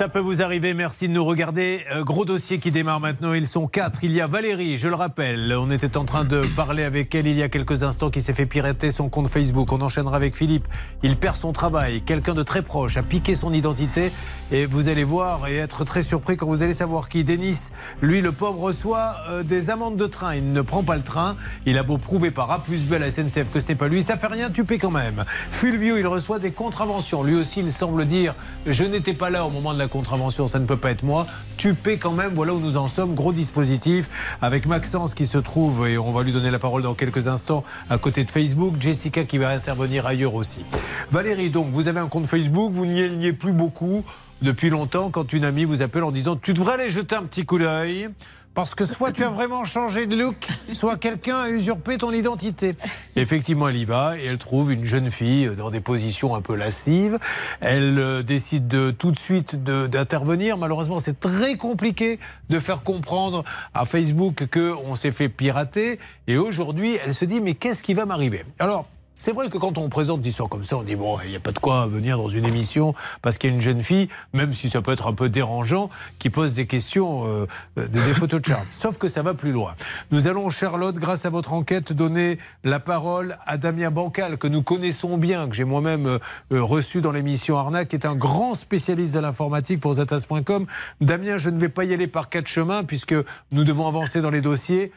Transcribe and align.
Ça 0.00 0.08
peut 0.08 0.18
vous 0.18 0.40
arriver, 0.40 0.72
merci 0.72 1.08
de 1.08 1.12
nous 1.12 1.26
regarder. 1.26 1.84
Euh, 1.92 2.02
gros 2.04 2.24
dossier 2.24 2.58
qui 2.58 2.70
démarre 2.70 3.00
maintenant, 3.00 3.34
ils 3.34 3.46
sont 3.46 3.66
quatre. 3.66 4.02
Il 4.02 4.12
y 4.12 4.22
a 4.22 4.26
Valérie, 4.26 4.78
je 4.78 4.88
le 4.88 4.94
rappelle, 4.94 5.54
on 5.60 5.70
était 5.70 5.98
en 5.98 6.06
train 6.06 6.24
de 6.24 6.46
parler 6.56 6.84
avec 6.84 7.14
elle 7.14 7.26
il 7.26 7.36
y 7.36 7.42
a 7.42 7.50
quelques 7.50 7.82
instants 7.82 8.08
qui 8.08 8.22
s'est 8.22 8.32
fait 8.32 8.46
pirater 8.46 8.92
son 8.92 9.10
compte 9.10 9.28
Facebook. 9.28 9.70
On 9.72 9.82
enchaînera 9.82 10.16
avec 10.16 10.34
Philippe, 10.34 10.66
il 11.02 11.18
perd 11.18 11.36
son 11.36 11.52
travail, 11.52 12.00
quelqu'un 12.00 12.32
de 12.32 12.42
très 12.42 12.62
proche 12.62 12.96
a 12.96 13.02
piqué 13.02 13.34
son 13.34 13.52
identité 13.52 14.10
et 14.50 14.64
vous 14.64 14.88
allez 14.88 15.04
voir 15.04 15.46
et 15.48 15.56
être 15.56 15.84
très 15.84 16.00
surpris 16.00 16.38
quand 16.38 16.46
vous 16.46 16.62
allez 16.62 16.72
savoir 16.72 17.10
qui. 17.10 17.22
Denis, 17.22 17.68
lui 18.00 18.22
le 18.22 18.32
pauvre 18.32 18.58
reçoit 18.58 19.16
euh, 19.28 19.42
des 19.42 19.68
amendes 19.68 19.98
de 19.98 20.06
train, 20.06 20.34
il 20.34 20.54
ne 20.54 20.62
prend 20.62 20.82
pas 20.82 20.96
le 20.96 21.02
train, 21.02 21.36
il 21.66 21.76
a 21.76 21.82
beau 21.82 21.98
prouver 21.98 22.30
par 22.30 22.50
A 22.50 22.60
plus 22.60 22.86
B 22.86 22.94
à 22.94 22.98
la 22.98 23.10
SNCF 23.10 23.50
que 23.52 23.60
ce 23.60 23.68
n'est 23.68 23.74
pas 23.74 23.88
lui, 23.88 24.02
ça 24.02 24.16
fait 24.16 24.28
rien, 24.28 24.48
tu 24.48 24.64
paies 24.64 24.78
quand 24.78 24.90
même. 24.90 25.24
Fulvio, 25.50 25.98
il 25.98 26.06
reçoit 26.06 26.38
des 26.38 26.52
contraventions, 26.52 27.22
lui 27.22 27.34
aussi 27.34 27.60
il 27.60 27.70
semble 27.70 28.06
dire 28.06 28.34
je 28.64 28.84
n'étais 28.84 29.12
pas 29.12 29.28
là 29.28 29.44
au 29.44 29.50
moment 29.50 29.74
de 29.74 29.78
la 29.78 29.89
contravention, 29.90 30.48
ça 30.48 30.58
ne 30.58 30.66
peut 30.66 30.76
pas 30.76 30.90
être 30.90 31.02
moi. 31.02 31.26
Tu 31.56 31.74
paies 31.74 31.98
quand 31.98 32.12
même, 32.12 32.32
voilà 32.34 32.54
où 32.54 32.60
nous 32.60 32.76
en 32.76 32.86
sommes. 32.86 33.14
Gros 33.14 33.32
dispositif 33.32 34.08
avec 34.40 34.66
Maxence 34.66 35.14
qui 35.14 35.26
se 35.26 35.38
trouve, 35.38 35.86
et 35.86 35.98
on 35.98 36.12
va 36.12 36.22
lui 36.22 36.32
donner 36.32 36.50
la 36.50 36.58
parole 36.58 36.82
dans 36.82 36.94
quelques 36.94 37.26
instants, 37.26 37.64
à 37.90 37.98
côté 37.98 38.24
de 38.24 38.30
Facebook. 38.30 38.74
Jessica 38.80 39.24
qui 39.24 39.38
va 39.38 39.50
intervenir 39.50 40.06
ailleurs 40.06 40.34
aussi. 40.34 40.64
Valérie, 41.10 41.50
donc, 41.50 41.68
vous 41.70 41.88
avez 41.88 42.00
un 42.00 42.08
compte 42.08 42.26
Facebook, 42.26 42.72
vous 42.72 42.86
n'y 42.86 43.26
êtes 43.26 43.38
plus 43.38 43.52
beaucoup 43.52 44.04
depuis 44.42 44.70
longtemps 44.70 45.10
quand 45.10 45.32
une 45.32 45.44
amie 45.44 45.64
vous 45.64 45.82
appelle 45.82 46.04
en 46.04 46.10
disant 46.10 46.36
Tu 46.36 46.54
devrais 46.54 46.74
aller 46.74 46.90
jeter 46.90 47.14
un 47.14 47.22
petit 47.22 47.44
coup 47.44 47.58
d'œil. 47.58 48.08
Parce 48.52 48.74
que 48.74 48.84
soit 48.84 49.12
tu 49.12 49.22
as 49.22 49.30
vraiment 49.30 49.64
changé 49.64 50.06
de 50.06 50.16
look, 50.16 50.48
soit 50.72 50.96
quelqu'un 50.96 51.38
a 51.38 51.50
usurpé 51.50 51.98
ton 51.98 52.12
identité. 52.12 52.74
Effectivement, 53.14 53.68
elle 53.68 53.76
y 53.76 53.84
va 53.84 54.18
et 54.18 54.24
elle 54.24 54.38
trouve 54.38 54.72
une 54.72 54.84
jeune 54.84 55.10
fille 55.10 55.54
dans 55.56 55.70
des 55.70 55.80
positions 55.80 56.34
un 56.34 56.42
peu 56.42 56.56
lascives. 56.56 57.18
Elle 57.60 57.98
euh, 57.98 58.22
décide 58.22 58.66
de, 58.66 58.90
tout 58.90 59.12
de 59.12 59.18
suite 59.18 59.62
d'intervenir. 59.62 60.58
Malheureusement, 60.58 60.98
c'est 60.98 61.20
très 61.20 61.56
compliqué 61.56 62.18
de 62.48 62.58
faire 62.58 62.82
comprendre 62.82 63.44
à 63.72 63.86
Facebook 63.86 64.46
qu'on 64.52 64.94
s'est 64.96 65.12
fait 65.12 65.28
pirater. 65.28 66.00
Et 66.26 66.36
aujourd'hui, 66.36 66.98
elle 67.04 67.14
se 67.14 67.24
dit, 67.24 67.40
mais 67.40 67.54
qu'est-ce 67.54 67.84
qui 67.84 67.94
va 67.94 68.04
m'arriver? 68.04 68.44
Alors, 68.58 68.86
c'est 69.20 69.32
vrai 69.32 69.50
que 69.50 69.58
quand 69.58 69.76
on 69.76 69.90
présente 69.90 70.22
des 70.22 70.30
histoires 70.30 70.48
comme 70.48 70.64
ça, 70.64 70.78
on 70.78 70.82
dit 70.82 70.96
bon, 70.96 71.18
il 71.22 71.28
n'y 71.28 71.36
a 71.36 71.40
pas 71.40 71.52
de 71.52 71.58
quoi 71.58 71.86
venir 71.86 72.16
dans 72.16 72.28
une 72.28 72.46
émission 72.46 72.94
parce 73.20 73.36
qu'il 73.36 73.50
y 73.50 73.52
a 73.52 73.54
une 73.54 73.60
jeune 73.60 73.82
fille, 73.82 74.08
même 74.32 74.54
si 74.54 74.70
ça 74.70 74.80
peut 74.80 74.92
être 74.92 75.06
un 75.06 75.12
peu 75.12 75.28
dérangeant, 75.28 75.90
qui 76.18 76.30
pose 76.30 76.54
des 76.54 76.66
questions, 76.66 77.26
euh, 77.26 77.46
des, 77.76 78.14
photos 78.14 78.40
de 78.40 78.46
charme. 78.46 78.66
Sauf 78.70 78.96
que 78.96 79.08
ça 79.08 79.20
va 79.20 79.34
plus 79.34 79.52
loin. 79.52 79.74
Nous 80.10 80.26
allons, 80.26 80.48
Charlotte, 80.48 80.94
grâce 80.94 81.26
à 81.26 81.28
votre 81.28 81.52
enquête, 81.52 81.92
donner 81.92 82.38
la 82.64 82.80
parole 82.80 83.36
à 83.44 83.58
Damien 83.58 83.90
Bancal, 83.90 84.38
que 84.38 84.46
nous 84.46 84.62
connaissons 84.62 85.18
bien, 85.18 85.50
que 85.50 85.54
j'ai 85.54 85.64
moi-même 85.64 86.06
euh, 86.06 86.18
euh, 86.52 86.62
reçu 86.62 87.02
dans 87.02 87.12
l'émission 87.12 87.58
Arnaque, 87.58 87.88
qui 87.88 87.96
est 87.96 88.06
un 88.06 88.14
grand 88.14 88.54
spécialiste 88.54 89.12
de 89.12 89.20
l'informatique 89.20 89.80
pour 89.80 89.92
Zatas.com. 89.92 90.64
Damien, 91.02 91.36
je 91.36 91.50
ne 91.50 91.58
vais 91.58 91.68
pas 91.68 91.84
y 91.84 91.92
aller 91.92 92.06
par 92.06 92.30
quatre 92.30 92.48
chemins 92.48 92.84
puisque 92.84 93.14
nous 93.52 93.64
devons 93.64 93.86
avancer 93.86 94.22
dans 94.22 94.30
les 94.30 94.40
dossiers. 94.40 94.92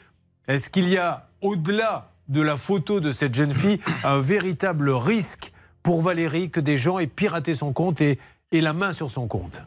Est-ce 0.47 0.69
qu'il 0.69 0.87
y 0.87 0.97
a, 0.97 1.27
au-delà 1.41 2.12
de 2.27 2.41
la 2.41 2.57
photo 2.57 2.99
de 2.99 3.11
cette 3.11 3.35
jeune 3.35 3.53
fille 3.53 3.79
un 4.03 4.19
véritable 4.19 4.89
risque 4.89 5.51
pour 5.81 6.01
Valérie 6.01 6.49
que 6.49 6.59
des 6.59 6.77
gens 6.77 6.99
aient 6.99 7.07
piraté 7.07 7.53
son 7.53 7.73
compte 7.73 8.01
et, 8.01 8.17
la 8.51 8.73
main 8.73 8.93
sur 8.93 9.09
son 9.09 9.27
compte. 9.27 9.63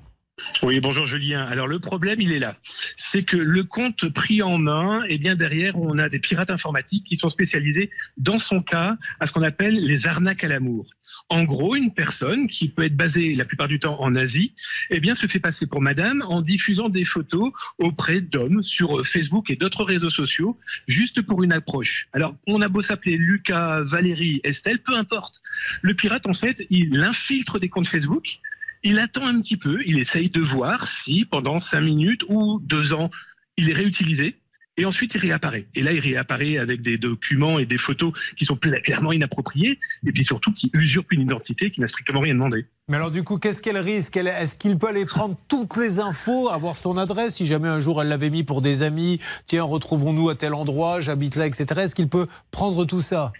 Oui, 0.62 0.80
bonjour 0.80 1.06
Julien. 1.06 1.44
Alors 1.46 1.66
le 1.66 1.80
problème, 1.80 2.20
il 2.20 2.30
est 2.30 2.38
là. 2.38 2.56
C'est 2.96 3.24
que 3.24 3.36
le 3.36 3.64
compte 3.64 4.08
pris 4.10 4.42
en 4.42 4.58
main, 4.58 5.02
et 5.04 5.14
eh 5.14 5.18
bien 5.18 5.34
derrière, 5.34 5.76
on 5.80 5.98
a 5.98 6.08
des 6.08 6.20
pirates 6.20 6.50
informatiques 6.50 7.04
qui 7.04 7.16
sont 7.16 7.28
spécialisés, 7.28 7.90
dans 8.16 8.38
son 8.38 8.62
cas, 8.62 8.96
à 9.18 9.26
ce 9.26 9.32
qu'on 9.32 9.42
appelle 9.42 9.74
les 9.74 10.06
arnaques 10.06 10.44
à 10.44 10.48
l'amour. 10.48 10.86
En 11.28 11.42
gros, 11.42 11.74
une 11.74 11.92
personne 11.92 12.46
qui 12.46 12.68
peut 12.68 12.84
être 12.84 12.96
basée 12.96 13.34
la 13.34 13.44
plupart 13.44 13.66
du 13.66 13.80
temps 13.80 14.00
en 14.00 14.14
Asie, 14.14 14.54
eh 14.90 15.00
bien, 15.00 15.14
se 15.14 15.26
fait 15.26 15.40
passer 15.40 15.66
pour 15.66 15.80
madame 15.80 16.22
en 16.28 16.40
diffusant 16.40 16.88
des 16.88 17.04
photos 17.04 17.52
auprès 17.78 18.20
d'hommes 18.20 18.62
sur 18.62 19.04
Facebook 19.04 19.50
et 19.50 19.56
d'autres 19.56 19.82
réseaux 19.82 20.10
sociaux, 20.10 20.56
juste 20.86 21.22
pour 21.22 21.42
une 21.42 21.52
approche. 21.52 22.08
Alors, 22.12 22.36
on 22.46 22.60
a 22.62 22.68
beau 22.68 22.80
s'appeler 22.80 23.16
Lucas, 23.16 23.82
Valérie, 23.82 24.40
Estelle, 24.44 24.78
peu 24.78 24.96
importe. 24.96 25.42
Le 25.82 25.94
pirate, 25.94 26.26
en 26.26 26.34
fait, 26.34 26.64
il 26.70 27.02
infiltre 27.02 27.58
des 27.58 27.68
comptes 27.68 27.88
Facebook 27.88 28.38
il 28.82 29.00
attend 29.00 29.26
un 29.26 29.40
petit 29.40 29.56
peu, 29.56 29.82
il 29.84 29.98
essaye 29.98 30.28
de 30.28 30.40
voir 30.40 30.86
si 30.86 31.24
pendant 31.24 31.58
cinq 31.58 31.80
minutes 31.80 32.22
ou 32.28 32.60
deux 32.62 32.92
ans, 32.92 33.10
il 33.56 33.70
est 33.70 33.74
réutilisé. 33.74 34.36
Et 34.76 34.84
ensuite, 34.84 35.14
il 35.14 35.20
réapparaît. 35.20 35.66
Et 35.74 35.82
là, 35.82 35.92
il 35.92 36.00
réapparaît 36.00 36.58
avec 36.58 36.82
des 36.82 36.98
documents 36.98 37.58
et 37.58 37.66
des 37.66 37.78
photos 37.78 38.12
qui 38.36 38.44
sont 38.44 38.56
clairement 38.56 39.12
inappropriés, 39.12 39.78
et 40.06 40.12
puis 40.12 40.24
surtout 40.24 40.52
qui 40.52 40.70
usurpent 40.74 41.12
une 41.12 41.22
identité 41.22 41.70
qui 41.70 41.80
n'a 41.80 41.88
strictement 41.88 42.20
rien 42.20 42.34
demandé. 42.34 42.66
Mais 42.88 42.96
alors, 42.96 43.10
du 43.10 43.22
coup, 43.24 43.38
qu'est-ce 43.38 43.60
qu'elle 43.60 43.78
risque? 43.78 44.16
Est-ce 44.16 44.54
qu'il 44.54 44.78
peut 44.78 44.88
aller 44.88 45.04
prendre 45.04 45.36
toutes 45.48 45.76
les 45.76 45.98
infos, 45.98 46.50
avoir 46.50 46.76
son 46.76 46.96
adresse 46.98 47.36
Si 47.36 47.46
jamais 47.46 47.68
un 47.68 47.80
jour 47.80 48.00
elle 48.00 48.08
l'avait 48.08 48.30
mis 48.30 48.44
pour 48.44 48.60
des 48.62 48.82
amis, 48.82 49.18
tiens, 49.46 49.64
retrouvons-nous 49.64 50.28
à 50.28 50.34
tel 50.34 50.54
endroit, 50.54 51.00
j'habite 51.00 51.36
là, 51.36 51.46
etc. 51.46 51.66
Est-ce 51.78 51.94
qu'il 51.94 52.08
peut 52.08 52.26
prendre 52.50 52.84
tout 52.84 53.00
ça? 53.00 53.32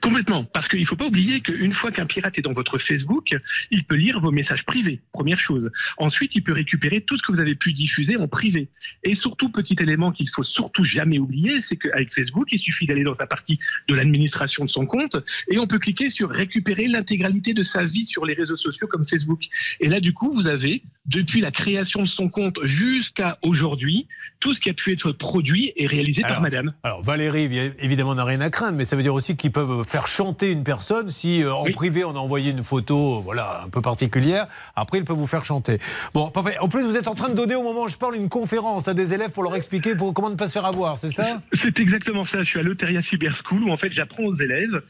Complètement, 0.00 0.44
parce 0.44 0.68
qu'il 0.68 0.80
ne 0.80 0.84
faut 0.84 0.96
pas 0.96 1.06
oublier 1.06 1.40
qu'une 1.40 1.72
fois 1.72 1.90
qu'un 1.90 2.06
pirate 2.06 2.38
est 2.38 2.42
dans 2.42 2.52
votre 2.52 2.78
Facebook, 2.78 3.36
il 3.70 3.84
peut 3.84 3.94
lire 3.94 4.20
vos 4.20 4.30
messages 4.30 4.64
privés, 4.64 5.00
première 5.12 5.38
chose. 5.38 5.70
Ensuite, 5.98 6.34
il 6.34 6.42
peut 6.42 6.52
récupérer 6.52 7.00
tout 7.00 7.16
ce 7.16 7.22
que 7.22 7.32
vous 7.32 7.40
avez 7.40 7.54
pu 7.54 7.72
diffuser 7.72 8.16
en 8.16 8.28
privé. 8.28 8.68
Et 9.02 9.14
surtout, 9.14 9.50
petit 9.50 9.76
élément 9.80 10.12
qu'il 10.12 10.28
faut 10.28 10.42
surtout 10.42 10.84
jamais 10.84 11.18
oublier, 11.18 11.60
c'est 11.60 11.76
qu'avec 11.76 12.12
Facebook, 12.12 12.52
il 12.52 12.58
suffit 12.58 12.86
d'aller 12.86 13.04
dans 13.04 13.14
sa 13.14 13.26
partie 13.26 13.58
de 13.88 13.94
l'administration 13.94 14.64
de 14.64 14.70
son 14.70 14.86
compte 14.86 15.16
et 15.50 15.58
on 15.58 15.66
peut 15.66 15.78
cliquer 15.78 16.10
sur 16.10 16.30
récupérer 16.30 16.86
l'intégralité 16.86 17.54
de 17.54 17.62
sa 17.62 17.84
vie 17.84 18.04
sur 18.04 18.24
les 18.24 18.34
réseaux 18.34 18.56
sociaux 18.56 18.86
comme 18.86 19.06
Facebook. 19.06 19.42
Et 19.80 19.88
là, 19.88 20.00
du 20.00 20.12
coup, 20.12 20.32
vous 20.32 20.48
avez, 20.48 20.82
depuis 21.06 21.40
la 21.40 21.50
création 21.50 22.02
de 22.02 22.08
son 22.08 22.28
compte 22.28 22.58
jusqu'à 22.64 23.38
aujourd'hui, 23.42 24.08
tout 24.40 24.52
ce 24.52 24.60
qui 24.60 24.70
a 24.70 24.74
pu 24.74 24.92
être 24.92 25.12
produit 25.12 25.72
et 25.76 25.86
réalisé 25.86 26.22
par 26.22 26.40
madame. 26.40 26.74
Alors, 26.82 27.02
Valérie, 27.02 27.72
évidemment, 27.78 28.14
n'a 28.14 28.24
rien 28.24 28.40
à 28.40 28.50
craindre, 28.50 28.76
mais 28.76 28.84
ça 28.84 28.96
veut 28.96 29.02
dire 29.02 29.14
aussi 29.14 29.33
qu'ils 29.36 29.52
peuvent 29.52 29.84
faire 29.86 30.06
chanter 30.06 30.50
une 30.50 30.64
personne 30.64 31.10
si 31.10 31.42
euh, 31.42 31.54
en 31.54 31.64
privé 31.72 32.04
on 32.04 32.10
a 32.10 32.18
envoyé 32.18 32.50
une 32.50 32.62
photo 32.62 33.20
voilà, 33.22 33.62
un 33.64 33.68
peu 33.68 33.80
particulière. 33.80 34.46
Après, 34.76 34.98
il 34.98 35.04
peut 35.04 35.12
vous 35.12 35.26
faire 35.26 35.44
chanter. 35.44 35.78
Bon, 36.12 36.30
parfait. 36.30 36.58
En 36.58 36.68
plus, 36.68 36.82
vous 36.82 36.96
êtes 36.96 37.08
en 37.08 37.14
train 37.14 37.28
de 37.28 37.34
donner 37.34 37.54
au 37.54 37.62
moment 37.62 37.82
où 37.82 37.88
je 37.88 37.96
parle 37.96 38.16
une 38.16 38.28
conférence 38.28 38.88
à 38.88 38.94
des 38.94 39.14
élèves 39.14 39.30
pour 39.30 39.42
leur 39.42 39.56
expliquer 39.56 39.94
pour, 39.94 40.12
comment 40.14 40.30
ne 40.30 40.36
pas 40.36 40.48
se 40.48 40.52
faire 40.52 40.64
avoir, 40.64 40.98
c'est 40.98 41.10
ça? 41.10 41.40
C'est 41.52 41.78
exactement 41.78 42.24
ça. 42.24 42.38
Je 42.38 42.44
suis 42.44 42.60
à 42.60 42.62
l'Oteria 42.62 43.02
Cyber 43.02 43.34
School 43.36 43.64
où 43.64 43.70
en 43.70 43.76
fait 43.76 43.90
j'apprends 43.90 44.24
aux 44.24 44.34
élèves 44.34 44.82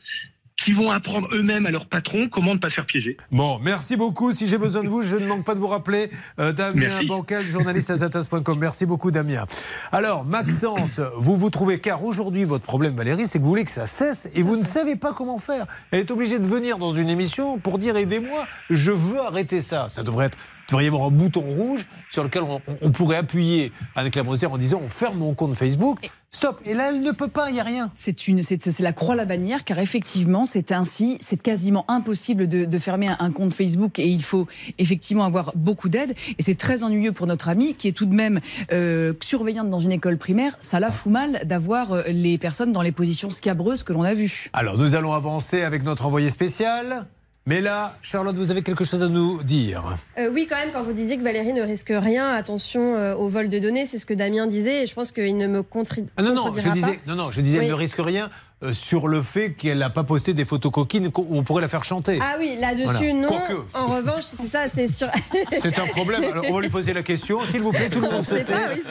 qui 0.57 0.73
vont 0.73 0.91
apprendre 0.91 1.29
eux-mêmes 1.33 1.67
à 1.67 1.71
leur 1.71 1.87
patron 1.87 2.29
comment 2.29 2.55
ne 2.55 2.59
pas 2.59 2.71
se 2.71 2.77
faire 2.77 2.87
piéger. 2.87 3.17
Bon, 3.33 3.59
merci 3.59 3.97
beaucoup. 3.97 4.33
Si 4.33 4.47
j'ai 4.47 4.59
besoin 4.59 4.85
de 4.85 4.89
vous, 4.89 5.03
je 5.03 5.17
ne 5.17 5.27
manque 5.27 5.45
pas 5.45 5.55
de 5.55 5.59
vous 5.59 5.67
rappeler. 5.67 6.11
Euh, 6.39 6.53
Damien 6.53 6.89
Bancal, 7.07 7.45
journaliste 7.45 7.91
à 7.91 7.99
zatas.com. 7.99 8.59
Merci 8.59 8.87
beaucoup, 8.87 9.11
Damien. 9.11 9.47
Alors, 9.91 10.25
Maxence, 10.25 11.01
vous 11.17 11.37
vous 11.37 11.51
trouvez, 11.51 11.81
car 11.81 12.05
aujourd'hui, 12.05 12.45
votre 12.45 12.65
problème, 12.65 12.95
Valérie, 12.95 13.27
c'est 13.27 13.39
que 13.39 13.43
vous 13.43 13.51
voulez 13.51 13.65
que 13.65 13.71
ça 13.71 13.87
cesse 13.87 14.29
et 14.35 14.43
vous 14.43 14.57
ne 14.57 14.63
savez 14.63 14.97
pas 14.97 15.13
comment 15.13 15.39
faire. 15.39 15.67
Elle 15.91 16.01
est 16.01 16.11
obligée 16.11 16.39
de 16.39 16.47
venir 16.47 16.79
dans 16.79 16.91
une 16.91 17.11
émission 17.11 17.59
pour 17.59 17.79
dire 17.79 17.97
aidez-moi, 17.97 18.47
je 18.71 18.93
veux 18.93 19.21
arrêter 19.21 19.61
ça. 19.61 19.89
Ça 19.89 20.03
devrait 20.03 20.27
être 20.27 20.39
devrait 20.69 20.85
y 20.85 20.89
avoir 20.89 21.05
un 21.05 21.11
bouton 21.11 21.43
rouge 21.43 21.87
sur 22.11 22.25
lequel 22.25 22.43
on, 22.83 22.91
pourrait 22.91 23.17
appuyer 23.17 23.73
avec 23.97 24.15
la 24.15 24.23
Moser 24.23 24.47
en 24.47 24.59
disant 24.59 24.81
on 24.83 24.89
ferme 24.89 25.19
mon 25.19 25.35
compte 25.35 25.55
Facebook. 25.55 26.11
Stop. 26.31 26.61
Et 26.67 26.75
là, 26.75 26.89
elle 26.89 27.01
ne 27.01 27.13
peut 27.13 27.29
pas, 27.29 27.49
il 27.51 27.55
n'y 27.55 27.61
a 27.61 27.65
rien. 27.65 27.93
C'est 27.95 28.27
une, 28.27 28.43
c'est 28.43 28.81
la 28.81 28.93
croix 28.93 29.15
la 29.15 29.25
bannière, 29.25 29.63
car 29.63 29.79
effectivement, 29.79 30.47
c'est 30.47 30.73
ainsi, 30.73 31.17
c'est 31.21 31.41
quasiment 31.41 31.85
impossible 31.87 32.49
de, 32.49 32.79
fermer 32.81 33.07
un, 33.07 33.31
compte 33.31 33.55
Facebook 33.55 34.01
et 34.01 34.09
il 34.09 34.25
faut 34.25 34.49
effectivement 34.79 35.25
avoir 35.25 35.53
beaucoup 35.55 35.89
d'aide. 35.89 36.15
Et 36.39 36.43
c'est 36.43 36.57
très 36.57 36.83
ennuyeux 36.83 37.13
pour 37.13 37.29
notre 37.29 37.49
amie 37.49 37.75
qui 37.75 37.87
est 37.87 37.93
tout 37.93 38.07
de 38.07 38.15
même 38.15 38.41
euh, 38.73 39.13
surveillante 39.23 39.71
dans 39.71 39.79
une 39.79 39.93
école 39.93 40.19
primaire. 40.19 40.57
Ça 40.61 40.81
la 40.81 40.91
fout 40.91 41.13
mal 41.13 41.43
d'avoir 41.45 41.93
euh, 41.93 42.03
les 42.09 42.37
personnes 42.37 42.73
dans 42.73 42.83
les 42.83 42.93
positions 42.93 43.31
scabreuses 43.31 43.85
que 43.85 43.93
l'on 43.93 44.03
a 44.03 44.15
vues. 44.15 44.51
Alors, 44.53 44.77
nous 44.77 44.97
allons 44.97 45.13
avancer 45.13 45.63
avec 45.63 45.85
notre 45.85 46.05
envoyé 46.05 46.31
spécial. 46.31 47.07
Mais 47.47 47.61
là, 47.61 47.95
Charlotte, 48.01 48.39
vous 48.39 48.51
avez 48.51 48.63
quelque 48.63 48.85
chose 48.85 49.03
à 49.03 49.09
nous 49.09 49.43
dire 49.43 49.99
euh, 50.17 50.31
Oui, 50.33 50.47
quand 50.49 50.57
même, 50.57 50.71
quand 50.73 50.83
vous 50.83 50.95
disiez 50.95 51.19
que 51.19 51.23
Valérie 51.23 51.53
ne 51.53 51.61
risque 51.61 51.93
rien, 51.95 52.31
attention 52.31 52.97
euh, 52.97 53.15
au 53.15 53.29
vol 53.29 53.51
de 53.51 53.59
données, 53.59 53.85
c'est 53.85 53.99
ce 53.99 54.07
que 54.07 54.15
Damien 54.15 54.47
disait, 54.47 54.85
et 54.85 54.87
je 54.87 54.95
pense 54.95 55.13
qu'il 55.13 55.37
ne 55.37 55.47
me 55.47 55.63
contredira 55.63 56.11
ah 56.17 56.23
non, 56.23 56.33
non, 56.35 56.51
je 56.57 56.71
disais, 56.71 57.01
Non, 57.07 57.17
non, 57.17 57.31
je 57.31 57.43
disais, 57.43 57.59
elle 57.59 57.69
ne 57.69 57.75
risque 57.75 57.99
rien 57.99 58.31
euh, 58.63 58.73
sur 58.73 59.09
le 59.09 59.21
fait 59.21 59.53
qu'elle 59.53 59.77
n'a 59.77 59.91
pas 59.91 60.05
posté 60.05 60.33
des 60.33 60.47
photos 60.47 60.73
coquines 60.73 61.11
où 61.15 61.27
on 61.37 61.43
pourrait 61.43 61.61
la 61.61 61.69
faire 61.69 61.85
chanter. 61.85 62.19
Ah 62.23 62.37
oui, 62.39 62.57
là-dessus, 62.59 63.13
non. 63.13 63.29
En 63.75 63.89
revanche, 63.89 64.25
c'est 64.25 64.49
ça, 64.49 64.61
c'est 64.75 64.91
sûr. 64.91 65.09
c'est 65.53 65.79
un 65.79 65.87
problème. 65.89 66.25
Alors, 66.25 66.47
on 66.49 66.55
va 66.55 66.61
lui 66.63 66.71
poser 66.71 66.95
la 66.95 67.03
question. 67.03 67.45
S'il 67.45 67.61
vous 67.61 67.73
plaît, 67.73 67.91
tout 67.91 68.01
le 68.01 68.11
monde 68.11 68.25
se 68.25 68.37
tait. 68.37 68.55
Oui, 68.75 68.83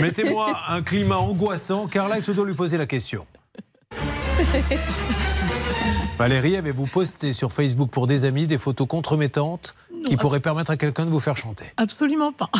Mettez-moi 0.00 0.50
un 0.68 0.80
climat 0.80 1.18
angoissant, 1.18 1.86
car 1.86 2.08
là, 2.08 2.16
je 2.26 2.32
dois 2.32 2.46
lui 2.46 2.54
poser 2.54 2.78
la 2.78 2.86
question. 2.86 3.26
Valérie, 6.18 6.56
avez-vous 6.56 6.86
posté 6.86 7.32
sur 7.32 7.52
Facebook 7.52 7.90
pour 7.90 8.06
des 8.06 8.24
amis 8.24 8.46
des 8.46 8.58
photos 8.58 8.86
compromettantes 8.88 9.74
qui 10.04 10.16
pourraient 10.16 10.40
permettre 10.40 10.70
à 10.70 10.76
quelqu'un 10.76 11.04
de 11.04 11.10
vous 11.10 11.20
faire 11.20 11.36
chanter? 11.36 11.66
Absolument 11.76 12.32
pas. 12.32 12.50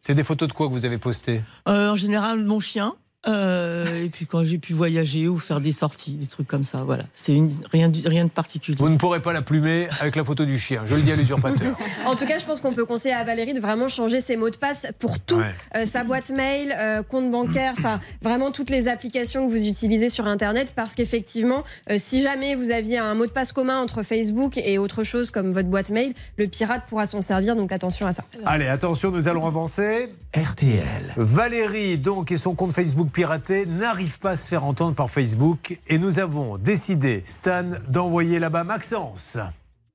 C'est 0.00 0.14
des 0.14 0.24
photos 0.24 0.48
de 0.48 0.52
quoi 0.52 0.68
que 0.68 0.72
vous 0.72 0.84
avez 0.84 0.98
postées? 0.98 1.42
Euh, 1.68 1.90
En 1.90 1.96
général, 1.96 2.44
mon 2.44 2.60
chien. 2.60 2.94
Euh, 3.26 4.04
et 4.04 4.08
puis 4.08 4.24
quand 4.24 4.42
j'ai 4.42 4.56
pu 4.56 4.72
voyager 4.72 5.28
ou 5.28 5.36
faire 5.36 5.60
des 5.60 5.72
sorties, 5.72 6.12
des 6.12 6.26
trucs 6.26 6.48
comme 6.48 6.64
ça, 6.64 6.84
voilà. 6.84 7.04
C'est 7.12 7.38
rien, 7.70 7.92
rien 8.06 8.24
de 8.24 8.30
particulier. 8.30 8.78
Vous 8.78 8.88
ne 8.88 8.96
pourrez 8.96 9.20
pas 9.20 9.32
la 9.32 9.42
plumer 9.42 9.88
avec 10.00 10.16
la 10.16 10.24
photo 10.24 10.44
du 10.44 10.58
chien, 10.58 10.82
je 10.86 10.94
le 10.94 11.02
dis 11.02 11.12
à 11.12 11.16
l'usurpateur. 11.16 11.76
en 12.06 12.16
tout 12.16 12.24
cas, 12.26 12.38
je 12.38 12.46
pense 12.46 12.60
qu'on 12.60 12.72
peut 12.72 12.86
conseiller 12.86 13.14
à 13.14 13.24
Valérie 13.24 13.52
de 13.52 13.60
vraiment 13.60 13.88
changer 13.88 14.20
ses 14.22 14.36
mots 14.36 14.48
de 14.48 14.56
passe 14.56 14.86
pour 14.98 15.18
tout. 15.20 15.40
Euh, 15.76 15.84
sa 15.84 16.02
boîte 16.02 16.30
mail, 16.30 16.74
euh, 16.76 17.02
compte 17.02 17.30
bancaire, 17.30 17.74
enfin 17.76 18.00
vraiment 18.22 18.52
toutes 18.52 18.70
les 18.70 18.88
applications 18.88 19.46
que 19.46 19.52
vous 19.52 19.66
utilisez 19.66 20.08
sur 20.08 20.26
Internet 20.26 20.72
parce 20.74 20.94
qu'effectivement, 20.94 21.64
si 21.98 22.22
jamais 22.22 22.54
vous 22.54 22.70
aviez 22.70 22.98
un 22.98 23.14
mot 23.14 23.26
de 23.26 23.30
passe 23.30 23.52
commun 23.52 23.80
entre 23.80 24.02
Facebook 24.02 24.56
et 24.56 24.78
autre 24.78 25.04
chose 25.04 25.30
comme 25.30 25.50
votre 25.50 25.68
boîte 25.68 25.90
mail, 25.90 26.14
le 26.36 26.46
pirate 26.46 26.84
pourra 26.86 27.06
s'en 27.06 27.22
servir, 27.22 27.54
donc 27.56 27.72
attention 27.72 28.06
à 28.06 28.12
ça. 28.12 28.24
Allez, 28.46 28.66
attention, 28.66 29.10
nous 29.10 29.28
allons 29.28 29.46
avancer. 29.46 30.08
RTL. 30.34 31.12
Valérie, 31.16 31.98
donc, 31.98 32.30
et 32.30 32.36
son 32.36 32.54
compte 32.54 32.72
Facebook 32.72 33.09
piraté 33.10 33.66
n'arrive 33.66 34.18
pas 34.18 34.30
à 34.30 34.36
se 34.36 34.48
faire 34.48 34.64
entendre 34.64 34.94
par 34.94 35.10
Facebook 35.10 35.78
et 35.86 35.98
nous 35.98 36.18
avons 36.18 36.56
décidé, 36.56 37.22
Stan, 37.26 37.64
d'envoyer 37.88 38.38
là-bas 38.38 38.64
Maxence. 38.64 39.36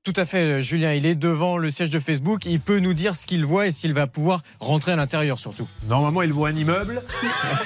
Tout 0.06 0.12
à 0.14 0.24
fait, 0.24 0.58
euh, 0.58 0.60
Julien. 0.60 0.92
Il 0.92 1.04
est 1.04 1.16
devant 1.16 1.58
le 1.58 1.68
siège 1.68 1.90
de 1.90 1.98
Facebook. 1.98 2.46
Il 2.46 2.60
peut 2.60 2.78
nous 2.78 2.94
dire 2.94 3.16
ce 3.16 3.26
qu'il 3.26 3.44
voit 3.44 3.66
et 3.66 3.72
s'il 3.72 3.92
va 3.92 4.06
pouvoir 4.06 4.42
rentrer 4.60 4.92
à 4.92 4.96
l'intérieur, 4.96 5.36
surtout. 5.36 5.66
Normalement, 5.88 6.22
il 6.22 6.32
voit 6.32 6.50
un 6.50 6.54
immeuble. 6.54 7.02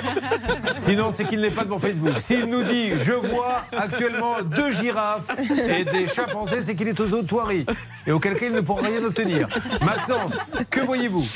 Sinon, 0.74 1.10
c'est 1.10 1.26
qu'il 1.26 1.42
n'est 1.42 1.50
pas 1.50 1.64
devant 1.64 1.78
Facebook. 1.78 2.18
S'il 2.18 2.46
nous 2.46 2.62
dit 2.62 2.92
je 3.04 3.12
vois 3.12 3.66
actuellement 3.76 4.40
deux 4.40 4.70
girafes 4.70 5.36
et 5.38 5.84
des 5.84 6.08
chimpanzés, 6.08 6.62
c'est 6.62 6.74
qu'il 6.74 6.88
est 6.88 6.98
aux 6.98 7.12
eaux 7.12 7.26
Et 8.06 8.12
auquel 8.12 8.38
cas, 8.38 8.46
il 8.46 8.52
ne 8.52 8.62
pourra 8.62 8.86
rien 8.86 9.04
obtenir. 9.04 9.46
Maxence, 9.84 10.38
que 10.70 10.80
voyez-vous? 10.80 11.26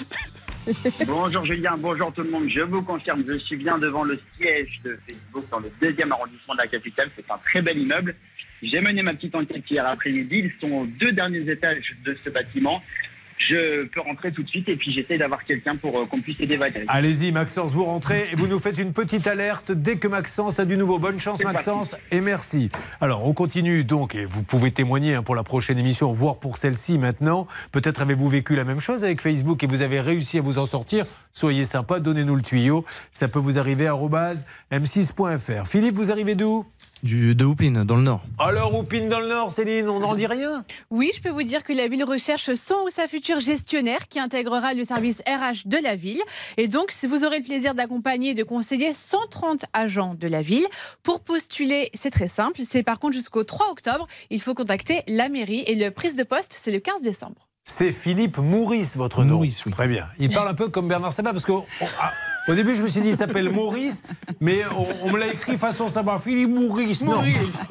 Bonjour 1.07 1.45
Julien, 1.45 1.75
bonjour 1.77 2.13
tout 2.13 2.23
le 2.23 2.31
monde. 2.31 2.49
Je 2.49 2.63
vous 2.63 2.81
confirme, 2.81 3.23
je 3.27 3.37
suis 3.39 3.57
bien 3.57 3.77
devant 3.77 4.03
le 4.03 4.19
siège 4.37 4.81
de 4.83 4.99
Facebook 5.07 5.45
dans 5.51 5.61
le 5.61 5.71
deuxième 5.81 6.11
arrondissement 6.13 6.55
de 6.55 6.59
la 6.59 6.67
capitale. 6.67 7.11
C'est 7.17 7.31
un 7.31 7.39
très 7.39 7.61
bel 7.61 7.79
immeuble. 7.79 8.15
J'ai 8.63 8.81
mené 8.81 9.03
ma 9.03 9.13
petite 9.13 9.35
enquête 9.35 9.71
hier 9.71 9.87
après-midi. 9.87 10.37
Ils 10.45 10.53
sont 10.61 10.73
aux 10.73 10.87
deux 10.87 11.13
derniers 11.13 11.51
étages 11.51 11.95
de 12.05 12.17
ce 12.25 12.31
bâtiment 12.31 12.83
je 13.39 13.85
peux 13.87 14.01
rentrer 14.01 14.33
tout 14.33 14.43
de 14.43 14.49
suite 14.49 14.69
et 14.69 14.77
puis 14.77 14.93
j'essaie 14.93 15.19
d'avoir 15.19 15.45
quelqu'un 15.45 15.77
pour 15.77 15.99
euh, 15.99 16.07
qu'on 16.07 16.21
puisse 16.21 16.39
aider 16.41 16.57
Valérie. 16.57 16.87
Allez-y, 16.89 17.33
Maxence, 17.33 17.73
vous 17.73 17.85
rentrez 17.85 18.29
et 18.33 18.37
vous 18.37 18.47
nous 18.47 18.59
faites 18.59 18.79
une 18.79 18.93
petite 18.93 19.27
alerte 19.27 19.73
dès 19.73 19.97
que 19.97 20.09
Maxence 20.09 20.59
a 20.59 20.65
du 20.65 20.77
nouveau. 20.77 20.99
Bonne 20.99 21.21
chance, 21.21 21.43
Maxence, 21.43 21.97
et 22.11 22.21
merci. 22.21 22.71
Alors, 23.01 23.27
on 23.27 23.33
continue 23.33 23.85
donc, 23.85 24.15
et 24.15 24.25
vous 24.25 24.43
pouvez 24.43 24.71
témoigner 24.71 25.15
hein, 25.15 25.23
pour 25.23 25.35
la 25.35 25.43
prochaine 25.43 25.79
émission, 25.79 26.13
voire 26.13 26.37
pour 26.37 26.57
celle-ci 26.57 26.99
maintenant. 26.99 27.47
Peut-être 27.73 28.03
avez-vous 28.03 28.29
vécu 28.29 28.55
la 28.57 28.65
même 28.65 28.81
chose 28.81 29.05
avec 29.05 29.21
Facebook 29.21 29.63
et 29.63 29.67
vous 29.67 29.83
avez 29.83 30.01
réussi 30.01 30.39
à 30.39 30.41
vous 30.41 30.59
en 30.59 30.67
sortir. 30.67 31.07
Soyez 31.33 31.65
sympa, 31.65 32.01
donnez-nous 32.01 32.37
le 32.37 32.43
tuyau. 32.43 32.85
Ça 33.13 33.29
peut 33.29 33.39
vous 33.39 33.59
arriver 33.59 33.87
à 33.87 33.95
m6.fr. 34.73 35.67
Philippe, 35.67 35.95
vous 35.95 36.13
arrivez 36.13 36.35
d'où? 36.35 36.65
Du, 37.05 37.35
de 37.35 37.45
Houpine, 37.45 37.85
dans 37.85 37.97
le 37.97 38.03
Nord. 38.03 38.23
Alors, 38.39 38.75
Houpine, 38.75 39.09
dans 39.09 39.21
le 39.21 39.29
Nord, 39.29 39.53
Céline, 39.53 39.89
on 39.89 40.01
n'en 40.01 40.15
dit 40.15 40.27
rien? 40.27 40.65
Oui, 40.91 41.13
je 41.15 41.21
peux 41.21 41.29
vous 41.29 41.43
dire 41.43 41.63
que 41.63 41.73
la 41.73 41.87
ville 41.87 42.03
recherche 42.03 42.55
son 42.55 42.75
ou 42.87 42.91
sa 42.91 43.07
future 43.07 43.41
gestionnaire 43.41 44.09
qui 44.09 44.19
intégrera 44.19 44.73
le 44.73 44.85
service 44.85 45.23
RH 45.27 45.69
de 45.69 45.77
la 45.77 45.97
ville. 45.97 46.23
Et 46.57 46.67
donc, 46.67 46.91
si 46.91 47.07
vous 47.07 47.25
aurez 47.25 47.39
le 47.39 47.45
plaisir 47.45 47.75
d'accompagner 47.75 48.31
et 48.31 48.35
de 48.35 48.43
conseiller 48.43 48.95
130 48.95 49.67
agents 49.75 50.15
de 50.15 50.27
la 50.27 50.41
ville. 50.41 50.67
Pour 51.03 51.21
postuler, 51.21 51.91
c'est 51.93 52.11
très 52.11 52.29
simple. 52.29 52.63
C'est 52.65 52.83
par 52.83 52.99
contre 52.99 53.15
jusqu'au 53.15 53.45
3 53.45 53.71
octobre. 53.71 54.07
Il 54.31 54.41
faut 54.41 54.55
contacter 54.55 55.03
la 55.07 55.29
mairie 55.29 55.63
et 55.67 55.75
le 55.75 55.91
prise 55.91 56.17
de 56.17 56.23
poste, 56.23 56.57
c'est 56.59 56.73
le 56.73 56.81
15 56.81 57.03
décembre. 57.03 57.49
C'est 57.65 57.93
Philippe 57.93 58.39
Maurice, 58.39 58.97
votre 58.97 59.25
nom. 59.25 59.37
Maurice, 59.37 59.65
oui. 59.65 59.73
Très 59.73 59.89
bien. 59.89 60.07
Il 60.19 60.31
parle 60.31 60.49
un 60.49 60.55
peu 60.55 60.69
comme 60.69 60.87
Bernard 60.87 61.13
Sabat 61.13 61.33
parce 61.33 61.47
que. 61.47 61.53
Ah, 61.99 62.13
au 62.47 62.55
début, 62.55 62.75
je 62.75 62.83
me 62.83 62.89
suis 62.89 63.01
dit, 63.01 63.09
il 63.09 63.17
s'appelle 63.17 63.51
Maurice, 63.51 64.03
mais 64.41 64.61
on, 65.03 65.11
me 65.11 65.19
l'a 65.19 65.29
écrit 65.29 65.57
façon 65.57 65.89
Sabat. 65.89 66.19
Philippe 66.19 66.51
Maurice, 66.51 67.05
non. 67.05 67.23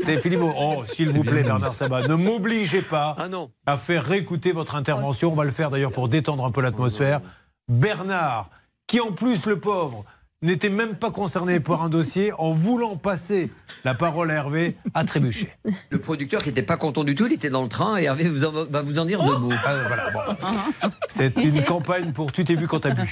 C'est 0.01 0.17
Philippe 0.17 0.41
Oh, 0.41 0.83
s'il 0.87 1.09
vous 1.09 1.23
plaît, 1.23 1.43
Bernard 1.43 1.73
Sabat, 1.73 2.07
ne 2.07 2.15
m'obligez 2.15 2.81
pas 2.81 3.15
ah 3.19 3.27
à 3.67 3.77
faire 3.77 4.03
réécouter 4.03 4.51
votre 4.51 4.75
intervention. 4.75 5.31
On 5.31 5.35
va 5.35 5.45
le 5.45 5.51
faire 5.51 5.69
d'ailleurs 5.69 5.91
pour 5.91 6.09
détendre 6.09 6.43
un 6.43 6.51
peu 6.51 6.61
l'atmosphère. 6.61 7.21
Bernard, 7.67 8.49
qui 8.87 8.99
en 8.99 9.11
plus, 9.11 9.45
le 9.45 9.59
pauvre, 9.59 10.05
n'était 10.43 10.69
même 10.69 10.95
pas 10.95 11.09
concerné 11.09 11.59
par 11.59 11.81
un 11.81 11.89
dossier, 11.89 12.31
en 12.37 12.51
voulant 12.51 12.97
passer 12.97 13.49
la 13.83 13.93
parole 13.93 14.29
à 14.29 14.35
Hervé, 14.35 14.75
a 14.93 15.03
trébuché. 15.05 15.55
Le 15.89 15.99
producteur 15.99 16.43
qui 16.43 16.49
n'était 16.49 16.61
pas 16.61 16.77
content 16.77 17.03
du 17.03 17.15
tout, 17.15 17.25
il 17.25 17.33
était 17.33 17.49
dans 17.49 17.63
le 17.63 17.69
train 17.69 17.97
et 17.97 18.03
Hervé 18.03 18.29
va 18.29 18.81
vous 18.81 18.99
en 18.99 19.05
dire 19.05 19.23
deux 19.23 19.37
mots. 19.37 19.49
Ah, 19.65 20.89
C'est 21.07 21.43
une 21.43 21.63
campagne 21.63 22.11
pour 22.11 22.31
tu 22.31 22.43
t'es 22.43 22.55
vu 22.55 22.67
quand 22.67 22.81
t'as 22.81 22.91
bu. 22.91 23.11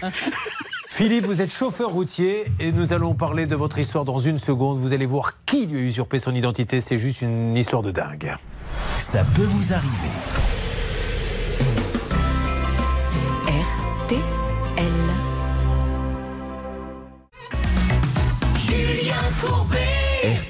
Philippe, 0.90 1.26
vous 1.26 1.42
êtes 1.42 1.52
chauffeur 1.52 1.90
routier 1.90 2.46
et 2.60 2.72
nous 2.74 2.92
allons 2.92 3.16
parler 3.16 3.48
de 3.48 3.56
votre 3.56 3.80
histoire 3.80 4.04
dans 4.04 4.20
une 4.20 4.38
seconde. 4.38 4.78
Vous 4.78 4.94
allez 4.94 5.06
voir 5.06 5.44
qui 5.46 5.66
lui 5.66 5.80
a 5.80 5.84
usurpé 5.84 6.20
son 6.20 6.36
identité. 6.36 6.82
C'est 6.82 6.98
juste 6.98 7.22
une 7.22 7.56
histoire 7.56 7.82
de 7.82 7.92
dingue. 7.92 8.36
Ça 8.98 9.24
peut 9.34 9.44
vous 9.44 9.74
arriver. 9.74 10.12
RTL. 13.48 14.41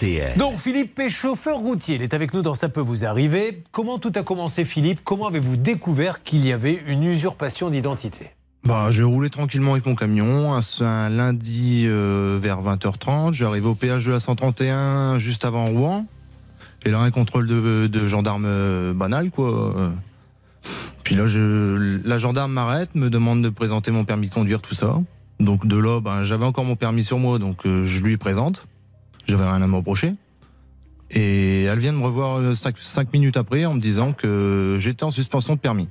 RTL. 0.01 0.37
Donc 0.37 0.57
Philippe 0.57 0.99
est 0.99 1.09
chauffeur 1.09 1.57
routier. 1.57 1.95
Il 1.95 2.01
est 2.01 2.13
avec 2.13 2.33
nous 2.33 2.41
dans 2.41 2.55
Ça 2.55 2.69
peut 2.69 2.81
vous 2.81 3.05
arriver. 3.05 3.63
Comment 3.71 3.99
tout 3.99 4.11
a 4.15 4.23
commencé 4.23 4.65
Philippe? 4.65 5.01
Comment 5.03 5.27
avez-vous 5.27 5.57
découvert 5.57 6.23
qu'il 6.23 6.45
y 6.45 6.51
avait 6.51 6.81
une 6.87 7.03
usurpation 7.03 7.69
d'identité? 7.69 8.31
Bah, 8.63 8.87
je 8.91 9.03
roulais 9.03 9.29
tranquillement 9.29 9.73
avec 9.73 9.85
mon 9.85 9.95
camion 9.95 10.53
un, 10.53 11.09
lundi 11.09 11.83
euh, 11.85 12.37
vers 12.39 12.61
20h30. 12.61 13.33
J'arrive 13.33 13.65
au 13.65 13.75
péage 13.75 14.05
de 14.05 14.11
la 14.11 14.19
131 14.19 15.17
juste 15.17 15.45
avant 15.45 15.67
Rouen. 15.67 16.05
Et 16.83 16.89
là, 16.89 16.99
un 16.99 17.11
contrôle 17.11 17.47
de, 17.47 17.87
de 17.87 18.07
gendarme 18.07 18.45
euh, 18.47 18.93
banal, 18.93 19.29
quoi. 19.29 19.93
Puis 21.03 21.15
là, 21.15 21.25
je, 21.27 21.99
la 22.05 22.17
gendarme 22.17 22.53
m'arrête, 22.53 22.95
me 22.95 23.09
demande 23.09 23.43
de 23.43 23.49
présenter 23.49 23.91
mon 23.91 24.03
permis 24.03 24.29
de 24.29 24.33
conduire, 24.33 24.61
tout 24.61 24.75
ça. 24.75 24.95
Donc 25.39 25.65
de 25.65 25.77
là, 25.77 25.99
ben, 25.99 26.23
j'avais 26.23 26.45
encore 26.45 26.65
mon 26.65 26.75
permis 26.75 27.03
sur 27.03 27.17
moi, 27.17 27.39
donc 27.39 27.65
euh, 27.65 27.83
je 27.83 28.01
lui 28.01 28.17
présente. 28.17 28.67
J'avais 29.27 29.43
rien 29.43 29.61
à 29.61 29.67
me 29.67 29.75
reprocher. 29.75 30.13
Et 31.11 31.63
elle 31.63 31.79
vient 31.79 31.93
de 31.93 31.97
me 31.97 32.05
revoir 32.05 32.39
5 32.55 33.13
minutes 33.13 33.37
après 33.37 33.65
en 33.65 33.73
me 33.73 33.81
disant 33.81 34.13
que 34.13 34.77
j'étais 34.79 35.03
en 35.03 35.11
suspension 35.11 35.55
de 35.55 35.59
permis. 35.59 35.89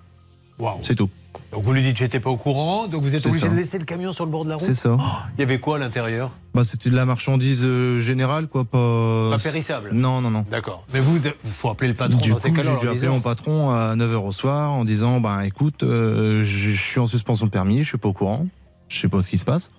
Wow. 0.59 0.81
C'est 0.82 0.94
tout. 0.94 1.11
Donc 1.53 1.65
vous 1.65 1.73
lui 1.73 1.82
dites 1.82 1.97
j'étais 1.97 2.21
pas 2.21 2.31
au 2.31 2.37
courant, 2.37 2.87
donc 2.87 3.03
vous 3.03 3.15
êtes 3.17 3.27
obligé 3.27 3.49
de 3.49 3.55
laisser 3.55 3.79
le 3.79 3.85
camion 3.85 4.12
sur 4.12 4.25
le 4.25 4.31
bord 4.31 4.44
de 4.44 4.50
la 4.50 4.56
route 4.56 4.65
C'est 4.65 4.75
ça. 4.75 4.97
Oh, 4.99 5.03
il 5.37 5.41
y 5.41 5.43
avait 5.43 5.59
quoi 5.59 5.77
à 5.77 5.79
l'intérieur? 5.79 6.31
Bah, 6.55 6.62
C'était 6.62 6.91
de 6.91 6.97
la 6.97 7.05
marchandise 7.05 7.65
euh, 7.65 7.99
générale, 7.99 8.47
quoi. 8.47 8.65
Pas, 8.65 9.31
pas 9.31 9.38
périssable 9.38 9.91
Non, 9.93 10.21
non, 10.21 10.31
non. 10.31 10.44
D'accord. 10.50 10.84
Mais 10.93 11.01
vous, 11.01 11.17
il 11.17 11.51
faut 11.51 11.70
appeler 11.70 11.89
le 11.89 11.94
patron 11.94 12.19
du 12.19 12.31
dans 12.31 12.37
coup. 12.37 12.43
J'ai 12.82 12.89
appelé 12.89 13.08
mon 13.08 13.20
patron 13.20 13.70
à 13.70 13.96
9h 13.96 14.15
au 14.17 14.32
soir 14.32 14.70
en 14.70 14.84
disant 14.84 15.19
bah, 15.20 15.44
écoute, 15.44 15.82
euh, 15.82 16.44
je 16.44 16.70
suis 16.70 17.01
en 17.01 17.08
suspension 17.08 17.46
de 17.46 17.51
permis, 17.51 17.79
je 17.79 17.89
suis 17.89 17.99
pas 17.99 18.08
au 18.08 18.13
courant, 18.13 18.46
je 18.89 19.01
sais 19.01 19.08
pas 19.08 19.20
ce 19.20 19.31
qui 19.31 19.39
se 19.39 19.44
passe. 19.44 19.70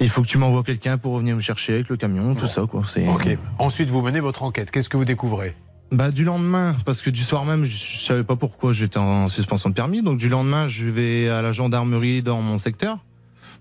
Il 0.00 0.08
faut 0.08 0.22
que 0.22 0.26
tu 0.26 0.38
m'envoies 0.38 0.62
quelqu'un 0.62 0.98
pour 0.98 1.12
revenir 1.12 1.36
me 1.36 1.40
chercher 1.40 1.74
avec 1.74 1.88
le 1.88 1.96
camion, 1.96 2.34
tout 2.34 2.48
ça. 2.48 2.62
Quoi. 2.68 2.82
Ok. 3.14 3.38
Ensuite, 3.58 3.90
vous 3.90 4.02
menez 4.02 4.20
votre 4.20 4.42
enquête. 4.42 4.70
Qu'est-ce 4.70 4.88
que 4.88 4.96
vous 4.96 5.04
découvrez 5.04 5.54
bah, 5.92 6.10
du 6.10 6.24
lendemain, 6.24 6.74
parce 6.86 7.00
que 7.00 7.10
du 7.10 7.22
soir 7.22 7.44
même, 7.44 7.66
je 7.66 7.98
savais 7.98 8.24
pas 8.24 8.34
pourquoi 8.34 8.72
j'étais 8.72 8.98
en 8.98 9.28
suspension 9.28 9.68
de 9.68 9.74
permis. 9.74 10.02
Donc 10.02 10.18
du 10.18 10.28
lendemain, 10.28 10.66
je 10.66 10.88
vais 10.88 11.28
à 11.28 11.40
la 11.40 11.52
gendarmerie 11.52 12.20
dans 12.20 12.40
mon 12.40 12.58
secteur 12.58 12.98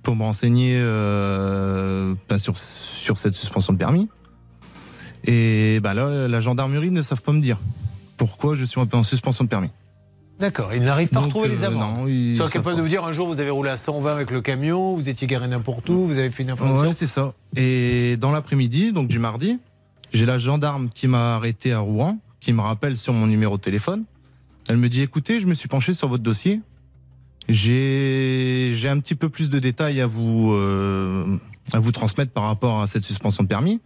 pour 0.02 0.16
me 0.16 0.24
renseigner 0.24 0.78
euh, 0.78 2.16
bah, 2.28 2.40
sur, 2.40 2.58
sur 2.58 3.20
cette 3.20 3.36
suspension 3.36 3.74
de 3.74 3.78
permis. 3.78 4.10
Et 5.25 5.80
bah 5.82 5.94
là, 5.94 6.28
la 6.28 6.40
gendarmerie 6.40 6.92
ne 6.92 7.02
savent 7.02 7.22
pas 7.22 7.34
me 7.34 7.42
dire 7.42 7.60
pourquoi 8.18 8.56
je 8.56 8.66
suis 8.66 8.80
en 8.80 9.04
suspension 9.04 9.44
de 9.44 9.50
permis. 9.50 9.70
D'accord, 10.44 10.74
ils 10.74 10.84
n'arrivent 10.84 11.08
pas 11.08 11.22
à 11.22 11.24
retrouver 11.24 11.48
les 11.48 11.64
amendes. 11.64 12.10
ils 12.10 12.36
sont 12.36 12.50
capables 12.50 12.76
de 12.76 12.82
vous 12.82 12.90
dire 12.90 13.06
un 13.06 13.14
jour 13.14 13.30
vous 13.30 13.40
avez 13.40 13.50
roulé 13.50 13.70
à 13.70 13.78
120 13.78 14.12
avec 14.12 14.30
le 14.30 14.42
camion, 14.42 14.94
vous 14.94 15.08
étiez 15.08 15.26
garé 15.26 15.48
n'importe 15.48 15.88
où, 15.88 16.06
vous 16.06 16.18
avez 16.18 16.30
fait 16.32 16.44
une 16.44 16.50
infraction. 16.50 16.82
Ouais, 16.82 16.92
c'est 16.92 17.08
ça. 17.08 17.34
Et 17.56 18.18
dans 18.18 18.34
l'après-midi, 18.34 18.92
donc 18.92 19.08
du 19.08 19.20
mardi, 19.20 19.58
j'ai 20.12 20.26
la 20.26 20.38
gendarme 20.38 20.90
qui 20.90 21.08
m'a 21.08 21.36
arrêté 21.36 21.72
à 21.72 21.80
Rouen, 21.80 22.20
qui 22.42 22.52
me 22.52 22.60
rappelle 22.60 22.98
sur 22.98 23.14
mon 23.14 23.26
numéro 23.26 23.56
de 23.56 23.62
téléphone. 23.62 24.04
Elle 24.68 24.76
me 24.76 24.90
dit 24.90 25.02
écoutez, 25.02 25.40
je 25.40 25.48
me 25.48 25.54
suis 25.54 25.70
penché 25.70 25.94
sur 25.94 26.10
votre 26.10 26.24
dossier. 26.24 26.60
J'ai 27.48 28.90
un 28.90 29.00
petit 29.00 29.16
peu 29.16 29.30
plus 29.30 29.50
de 29.50 29.60
détails 29.60 30.02
à 30.02 30.08
vous, 30.08 30.52
euh, 30.52 31.38
à 31.72 31.80
vous 31.80 31.94
transmettre 31.94 32.34
par 32.34 32.44
rapport 32.44 32.82
à 32.82 32.88
cette 32.88 33.06
suspension 33.06 33.44
de 33.44 33.48
permis. 33.48 33.80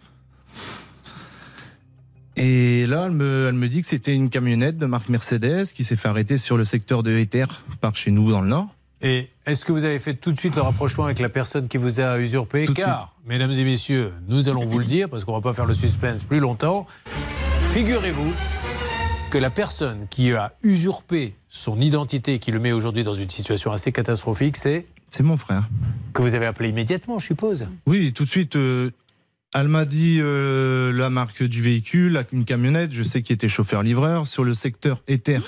Et 2.38 2.86
là, 2.86 3.06
elle 3.08 3.12
me, 3.14 3.48
elle 3.50 3.56
me 3.56 3.68
dit 3.68 3.82
que 3.82 3.88
c'était 3.88 4.14
une 4.14 4.30
camionnette 4.30 4.78
de 4.78 4.86
marque 4.86 5.10
Mercedes 5.10 5.66
qui 5.74 5.84
s'est 5.84 5.96
fait 5.96 6.08
arrêter 6.08 6.38
sur 6.38 6.56
le 6.58 6.64
secteur 6.64 7.02
de 7.04 7.12
Ether 7.18 7.46
par 7.82 7.96
chez 7.96 8.12
nous 8.12 8.32
dans 8.32 8.42
le 8.42 8.48
Nord. 8.48 8.68
Et 9.02 9.30
est-ce 9.46 9.66
que 9.66 9.72
vous 9.72 9.86
avez 9.86 10.00
fait 10.00 10.14
tout 10.16 10.32
de 10.32 10.40
suite 10.40 10.56
le 10.56 10.62
rapprochement 10.62 11.06
avec 11.06 11.20
la 11.20 11.30
personne 11.30 11.68
qui 11.68 11.78
vous 11.78 12.00
a 12.00 12.20
usurpé? 12.20 12.66
Car, 12.74 13.16
mesdames 13.26 13.52
et 13.52 13.64
messieurs, 13.64 14.12
nous 14.28 14.50
allons 14.50 14.66
vous 14.66 14.80
le 14.80 14.86
dire, 14.86 15.10
parce 15.10 15.24
qu'on 15.24 15.34
ne 15.34 15.38
va 15.38 15.42
pas 15.50 15.54
faire 15.54 15.66
le 15.66 15.74
suspense 15.74 16.24
plus 16.24 16.40
longtemps. 16.40 16.88
Figurez-vous 17.70 18.34
que 19.30 19.38
la 19.38 19.50
personne 19.50 20.08
qui 20.10 20.32
a 20.34 20.54
usurpé 20.64 21.36
son 21.50 21.80
identité, 21.82 22.40
qui 22.40 22.52
le 22.52 22.60
met 22.60 22.72
aujourd'hui 22.72 23.04
dans 23.04 23.14
une 23.16 23.30
situation 23.30 23.72
assez 23.72 23.92
catastrophique, 23.92 24.58
c'est 24.58 24.86
C'est 25.12 25.24
mon 25.24 25.38
frère. 25.38 25.70
Que 26.14 26.22
vous 26.22 26.34
avez 26.34 26.46
appelé 26.46 26.70
immédiatement, 26.70 27.20
je 27.20 27.28
suppose. 27.28 27.68
Oui, 27.86 28.14
tout 28.14 28.24
de 28.24 28.30
suite. 28.30 28.56
euh, 28.56 28.92
elle 29.62 29.68
m'a 29.68 29.86
dit 29.86 30.18
euh, 30.20 30.92
la 30.94 31.10
marque 31.10 31.44
du 31.44 31.62
véhicule, 31.62 32.24
une 32.32 32.46
camionnette. 32.46 32.92
Je 32.92 33.04
sais 33.04 33.22
qu'il 33.22 33.34
était 33.34 33.50
chauffeur-livreur. 33.50 34.28
Sur 34.28 34.44
le 34.44 34.54
secteur 34.54 35.02
Ether, 35.08 35.40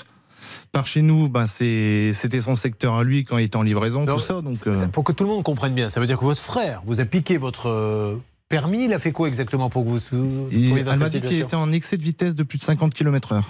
par 0.72 0.86
chez 0.86 1.02
nous, 1.02 1.28
ben 1.28 1.46
c'était 1.46 2.40
son 2.40 2.56
secteur 2.56 2.94
à 2.94 3.04
lui 3.04 3.24
quand 3.24 3.38
il 3.38 3.44
était 3.44 3.56
en 3.56 3.62
livraison, 3.62 4.04
Non, 4.04 4.16
tout 4.16 4.20
ça. 4.20 4.40
Donc, 4.40 4.56
c'est- 4.56 4.68
euh, 4.68 4.88
Pour 4.88 5.04
que 5.04 5.12
tout 5.12 5.24
le 5.24 5.30
monde 5.30 5.42
comprenne 5.42 5.74
bien, 5.74 5.88
ça 5.90 6.00
veut 6.00 6.06
dire 6.06 6.18
que 6.18 6.24
votre 6.24 6.42
frère 6.42 6.82
vous 6.84 7.00
a 7.00 7.04
piqué 7.04 7.38
votre 7.38 7.68
euh, 7.68 8.16
permis. 8.48 8.84
Il 8.84 8.92
a 8.92 8.98
fait 8.98 9.12
quoi 9.12 9.28
exactement 9.28 9.70
pour 9.70 9.84
que 9.84 9.88
vous 9.88 9.98
vous 9.98 10.50
trouviez 10.50 10.82
dans 10.82 10.92
elle 10.92 10.98
m'a 10.98 11.08
dit 11.08 11.20
qu'il 11.20 11.40
était 11.40 11.54
en 11.56 11.70
excès 11.72 11.96
de 11.96 12.02
vitesse 12.02 12.34
de 12.34 12.42
plus 12.42 12.58
de 12.58 12.64
50 12.64 12.94
km/h. 12.94 13.42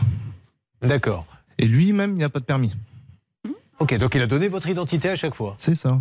D'accord. 0.82 1.26
Et 1.58 1.66
lui-même, 1.66 2.12
il 2.12 2.16
n'y 2.16 2.24
a 2.24 2.28
pas 2.30 2.40
de 2.40 2.44
permis. 2.44 2.72
Ok, 3.78 3.96
donc 3.96 4.14
il 4.14 4.20
a 4.20 4.26
donné 4.26 4.48
votre 4.48 4.68
identité 4.68 5.08
à 5.08 5.16
chaque 5.16 5.34
fois. 5.34 5.54
C'est 5.58 5.74
ça. 5.74 6.00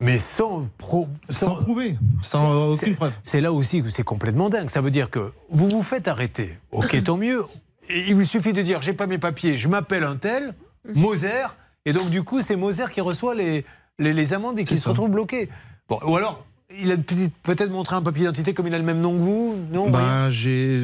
Mais 0.00 0.18
sans, 0.18 0.68
pro- 0.76 1.08
Sans 1.30 1.56
prouver, 1.56 1.96
C'est- 2.22 2.36
sans 2.36 2.72
aucune 2.72 2.96
preuve. 2.96 3.12
C'est 3.24 3.40
là 3.40 3.52
aussi 3.52 3.82
que 3.82 3.88
c'est 3.88 4.02
complètement 4.02 4.50
dingue. 4.50 4.68
Ça 4.68 4.80
veut 4.82 4.90
dire 4.90 5.08
que 5.10 5.32
vous 5.48 5.68
vous 5.70 5.82
faites 5.82 6.06
arrêter. 6.06 6.58
Ok, 6.70 7.02
tant 7.04 7.16
mieux. 7.16 7.44
Et 7.88 8.04
il 8.08 8.14
vous 8.14 8.24
suffit 8.24 8.52
de 8.52 8.60
dire 8.62 8.82
j'ai 8.82 8.92
pas 8.92 9.06
mes 9.06 9.18
papiers, 9.18 9.56
je 9.56 9.68
m'appelle 9.68 10.04
un 10.04 10.16
tel, 10.16 10.54
Moser, 10.94 11.46
et 11.86 11.92
donc 11.92 12.10
du 12.10 12.22
coup 12.24 12.42
c'est 12.42 12.56
Moser 12.56 12.84
qui 12.92 13.00
reçoit 13.00 13.34
les, 13.34 13.64
les, 13.98 14.12
les 14.12 14.34
amendes 14.34 14.58
et 14.58 14.64
qui 14.64 14.76
se 14.76 14.88
retrouve 14.88 15.10
bloqué. 15.10 15.48
Bon, 15.88 15.98
ou 16.04 16.16
alors 16.16 16.44
il 16.78 16.90
a 16.90 16.96
peut- 16.96 17.14
peut-être 17.44 17.70
montré 17.70 17.94
un 17.94 18.02
papier 18.02 18.22
d'identité 18.22 18.52
comme 18.52 18.66
il 18.66 18.74
a 18.74 18.78
le 18.78 18.84
même 18.84 19.00
nom 19.00 19.12
que 19.16 19.20
vous 19.22 19.54
Non 19.72 19.88
Ben, 19.88 20.28
j'ai. 20.30 20.80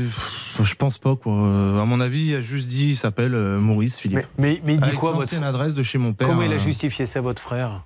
Je 0.62 0.74
pense 0.76 0.96
pas, 0.98 1.16
quoi. 1.16 1.32
À 1.32 1.84
mon 1.84 2.00
avis, 2.00 2.26
il 2.28 2.34
a 2.36 2.40
juste 2.40 2.68
dit 2.68 2.90
il 2.90 2.96
s'appelle 2.96 3.34
euh, 3.34 3.58
Maurice 3.58 3.98
Philippe. 3.98 4.26
mais, 4.38 4.54
mais, 4.54 4.62
mais 4.64 4.74
il 4.74 4.78
dit 4.78 4.84
Avec 4.84 4.98
quoi 5.00 5.10
votre 5.12 5.42
adresse 5.42 5.74
de 5.74 5.82
chez 5.82 5.98
mon 5.98 6.12
père. 6.12 6.28
Comment 6.28 6.42
il 6.42 6.52
a 6.52 6.54
euh, 6.54 6.58
justifié 6.58 7.04
ça, 7.04 7.20
votre 7.20 7.42
frère? 7.42 7.84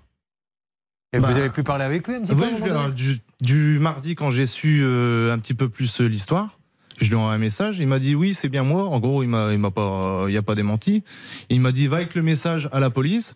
Et 1.17 1.21
Bah, 1.21 1.29
vous 1.31 1.37
avez 1.39 1.51
pu 1.51 1.63
parler 1.63 1.85
avec 1.85 2.07
lui 2.07 2.15
un 2.17 2.21
petit 2.21 2.35
peu 2.35 2.45
Oui, 2.45 2.51
je 2.59 2.91
du, 2.91 3.19
du 3.41 3.79
mardi, 3.79 4.15
quand 4.15 4.31
j'ai 4.31 4.47
su 4.47 4.81
euh, 4.85 5.33
un 5.33 5.39
petit 5.39 5.55
peu 5.55 5.69
plus 5.69 6.01
euh, 6.01 6.07
l'histoire, 6.07 6.59
je 6.99 7.07
lui 7.07 7.13
ai 7.13 7.17
envoyé 7.17 7.35
un 7.35 7.39
message. 7.39 7.79
Il 7.79 7.89
m'a 7.89 7.99
dit 7.99 8.15
oui, 8.15 8.35
c'est 8.35 8.49
bien 8.49 8.63
moi. 8.63 8.85
En 8.85 8.99
gros, 9.01 9.23
il 9.23 9.29
m'a, 9.29 9.53
il 9.53 9.59
m'a 9.59 9.71
pas, 9.71 10.27
il 10.29 10.37
a 10.37 10.43
pas 10.43 10.55
démenti. 10.55 11.05
Il 11.51 11.61
m'a 11.61 11.73
dit 11.73 11.87
va 11.87 11.97
avec 11.99 12.15
le 12.15 12.23
message 12.23 12.69
à 12.73 12.81
la 12.81 12.91
police 12.91 13.35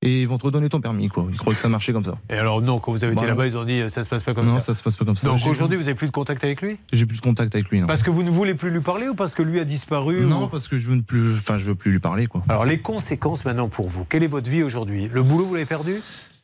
et 0.00 0.22
ils 0.22 0.28
vont 0.28 0.38
te 0.38 0.44
redonner 0.46 0.68
ton 0.68 0.80
permis. 0.80 1.08
Quoi. 1.08 1.26
Il 1.30 1.36
croyait 1.38 1.56
que 1.56 1.60
ça 1.62 1.68
marchait 1.68 1.92
comme 1.92 2.04
ça. 2.04 2.18
Et 2.30 2.34
alors 2.34 2.62
non, 2.62 2.78
quand 2.78 2.92
vous 2.92 3.02
avez 3.02 3.14
été 3.14 3.22
Bah, 3.22 3.28
là-bas, 3.28 3.46
ils 3.48 3.56
ont 3.56 3.64
dit 3.64 3.80
euh, 3.80 3.88
ça 3.88 4.04
se 4.04 4.08
passe 4.08 4.22
pas 4.22 4.32
comme 4.32 4.46
non, 4.46 4.54
ça. 4.54 4.60
ça. 4.60 4.74
se 4.74 4.82
passe 4.82 4.96
pas 4.96 5.04
comme 5.04 5.16
ça. 5.16 5.26
Donc 5.26 5.44
aujourd'hui, 5.46 5.76
vous 5.76 5.84
avez 5.88 5.96
plus 5.96 6.06
de 6.06 6.12
contact 6.12 6.44
avec 6.44 6.62
lui? 6.62 6.76
J'ai 6.92 7.04
plus 7.04 7.16
de 7.16 7.22
contact 7.22 7.52
avec 7.54 7.68
lui. 7.68 7.80
Non, 7.80 7.86
Parce 7.88 8.02
que 8.02 8.10
vous 8.10 8.22
ne 8.22 8.30
voulez 8.30 8.54
plus 8.54 8.70
lui 8.70 8.80
parler 8.80 9.08
ou 9.08 9.14
parce 9.14 9.34
que 9.34 9.42
lui 9.42 9.58
a 9.58 9.64
disparu 9.64 10.20
non 10.26 10.44
ou- 10.44 10.48
parce 10.48 10.68
que 10.68 10.78
je 10.78 10.88
veux 10.88 10.94
ne 10.96 11.00
plus, 11.02 11.34
enfin, 11.38 11.58
je 11.58 11.64
veux 11.66 11.74
plus 11.74 11.90
lui 11.90 11.98
parler. 11.98 12.26
Quoi. 12.28 12.44
Alors 12.48 12.64
les 12.64 12.78
conséquences 12.78 13.44
maintenant 13.44 13.68
pour 13.68 13.88
vous. 13.88 14.04
Quelle 14.04 14.22
est 14.22 14.28
votre 14.28 14.48
vie 14.48 14.62
aujourd'hui? 14.62 15.08
Le 15.12 15.22
boulot, 15.24 15.44
vous 15.46 15.54
l'avez 15.54 15.66
perdu? 15.66 16.00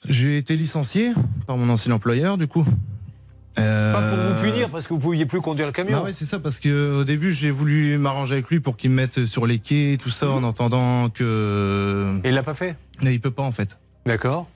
J'ai 0.08 0.36
été 0.36 0.56
licencié 0.56 1.12
par 1.46 1.56
mon 1.56 1.68
ancien 1.70 1.92
employeur, 1.92 2.36
du 2.36 2.46
coup. 2.46 2.64
Euh, 3.58 3.92
Pas 3.92 4.02
pour 4.02 4.18
vous 4.18 4.42
punir 4.42 4.68
parce 4.68 4.86
que 4.86 4.94
vous 4.94 4.98
pouviez 4.98 5.26
plus 5.26 5.40
conduire 5.40 5.66
le 5.66 5.72
camion. 5.72 5.98
Bah 5.98 6.04
ouais, 6.04 6.12
c'est 6.12 6.24
ça, 6.24 6.38
parce 6.40 6.58
qu'au 6.58 7.04
début, 7.04 7.32
j'ai 7.32 7.50
voulu 7.50 7.98
m'arranger 7.98 8.34
avec 8.34 8.48
lui 8.48 8.58
pour 8.60 8.76
qu'il 8.76 8.90
me 8.90 8.96
mette 8.96 9.26
sur 9.26 9.46
les 9.46 9.60
quais 9.60 9.92
et 9.92 9.96
tout 9.96 10.10
ça, 10.10 10.28
en 10.28 10.42
entendant 10.42 11.08
que. 11.08 12.20
Et 12.24 12.28
il 12.30 12.34
l'a 12.34 12.42
pas 12.42 12.54
fait? 12.54 12.76
Mais 13.02 13.14
il 13.14 13.20
peut 13.20 13.30
pas, 13.30 13.44
en 13.44 13.52
fait. 13.52 13.78
D'accord. 14.06 14.48